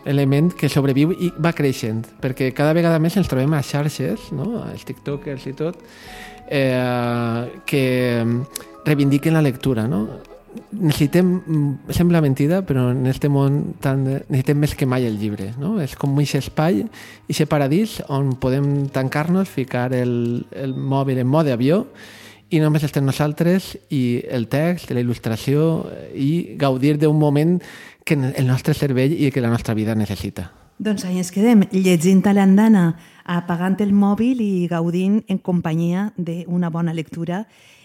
element 0.04 0.52
que 0.58 0.70
sobreviu 0.72 1.12
i 1.12 1.30
va 1.42 1.54
creixent, 1.56 2.04
perquè 2.22 2.50
cada 2.56 2.74
vegada 2.76 3.00
més 3.02 3.16
ens 3.16 3.30
trobem 3.30 3.54
a 3.54 3.62
xarxes, 3.66 4.30
no? 4.36 4.62
als 4.64 4.84
tiktokers 4.88 5.46
i 5.48 5.54
tot, 5.58 5.80
eh, 6.48 7.48
que 7.66 7.86
reivindiquen 8.84 9.34
la 9.34 9.44
lectura, 9.44 9.86
no? 9.88 10.06
necessitem, 10.70 11.42
mm, 11.46 11.92
sembla 11.92 12.20
mentida, 12.20 12.62
però 12.66 12.90
en 12.90 13.06
aquest 13.06 13.28
món 13.28 13.74
tan, 13.80 14.04
necessitem 14.04 14.58
més 14.58 14.74
que 14.74 14.86
mai 14.86 15.06
el 15.06 15.18
llibre. 15.18 15.52
No? 15.58 15.80
És 15.80 15.96
com 15.96 16.12
un 16.12 16.22
espai, 16.22 16.84
aquest 17.28 17.48
paradís 17.48 18.02
on 18.08 18.34
podem 18.36 18.88
tancar-nos, 18.92 19.48
ficar 19.48 19.92
el, 19.94 20.44
el 20.52 20.74
mòbil 20.74 21.18
en 21.18 21.26
mode 21.26 21.52
avió 21.52 21.86
i 22.52 22.60
només 22.60 22.84
estem 22.84 23.04
nosaltres 23.04 23.78
i 23.88 24.22
el 24.28 24.46
text, 24.52 24.90
la 24.92 25.00
il·lustració 25.00 25.86
i 26.12 26.56
gaudir 26.60 26.98
d'un 27.00 27.16
moment 27.16 27.56
que 28.04 28.14
el 28.14 28.46
nostre 28.46 28.74
cervell 28.74 29.14
i 29.14 29.30
que 29.30 29.40
la 29.40 29.50
nostra 29.50 29.74
vida 29.74 29.94
necessita. 29.94 30.50
Doncs 30.82 31.04
ahí 31.04 31.20
ens 31.20 31.30
quedem, 31.30 31.66
llegint 31.70 32.24
a 32.26 32.32
l'andana, 32.34 32.96
apagant 33.24 33.76
el 33.84 33.92
mòbil 33.94 34.40
i 34.42 34.66
gaudint 34.70 35.20
en 35.30 35.38
companyia 35.38 36.08
d'una 36.16 36.72
bona 36.74 36.94
lectura 36.96 37.44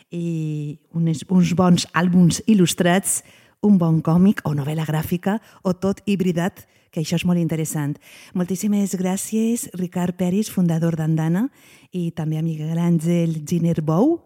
i 0.09 0.79
uns, 0.95 1.25
uns 1.29 1.53
bons 1.53 1.85
àlbums 1.93 2.41
il·lustrats, 2.47 3.21
un 3.61 3.77
bon 3.77 4.01
còmic 4.01 4.41
o 4.47 4.55
novel·la 4.57 4.87
gràfica 4.87 5.37
o 5.61 5.75
tot 5.77 6.01
hibridat, 6.05 6.65
que 6.89 7.03
això 7.03 7.19
és 7.19 7.25
molt 7.27 7.41
interessant. 7.41 7.97
Moltíssimes 8.33 8.95
gràcies, 8.97 9.67
Ricard 9.77 10.17
Peris, 10.17 10.49
fundador 10.49 10.95
d'Andana, 10.97 11.47
i 11.91 12.09
també 12.17 12.39
a 12.39 12.45
Miguel 12.45 12.79
Àngel 12.79 13.43
Giner 13.45 13.81
Bou, 13.85 14.23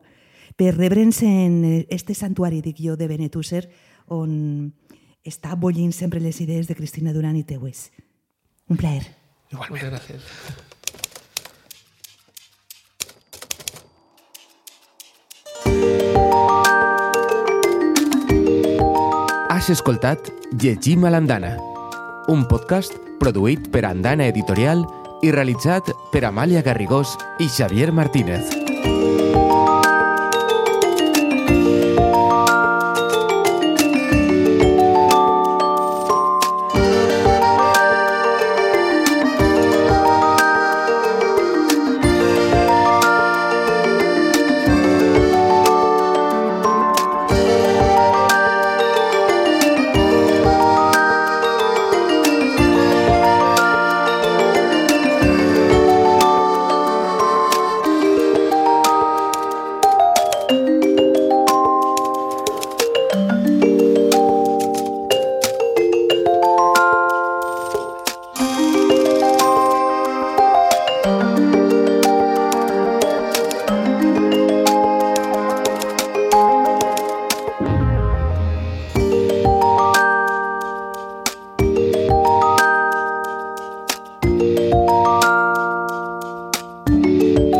per 0.56 0.76
rebre'ns 0.76 1.24
en 1.26 1.86
este 1.90 2.14
santuari, 2.14 2.62
dic 2.62 2.80
jo, 2.80 2.96
de 2.96 3.08
Benetússer, 3.10 3.66
on 4.12 4.72
està 5.26 5.56
bollint 5.56 5.94
sempre 5.94 6.20
les 6.20 6.42
idees 6.42 6.68
de 6.68 6.76
Cristina 6.76 7.14
Duran 7.14 7.36
i 7.38 7.44
Teues. 7.44 7.90
Un 8.70 8.78
plaer. 8.78 9.06
Igualment. 9.52 9.92
Moltes 9.92 9.92
gràcies. 9.92 10.70
Has 19.52 19.70
escoltat 19.70 20.32
Llegim 20.58 21.06
a 21.06 21.12
l'Andana, 21.14 21.52
un 22.32 22.48
podcast 22.50 22.96
produït 23.22 23.70
per 23.70 23.86
Andana 23.86 24.26
Editorial 24.32 24.82
i 25.22 25.30
realitzat 25.36 25.92
per 26.10 26.26
Amàlia 26.26 26.66
Garrigós 26.66 27.14
i 27.38 27.52
Xavier 27.52 27.92
Martínez. 27.94 28.61
Música 86.92 87.51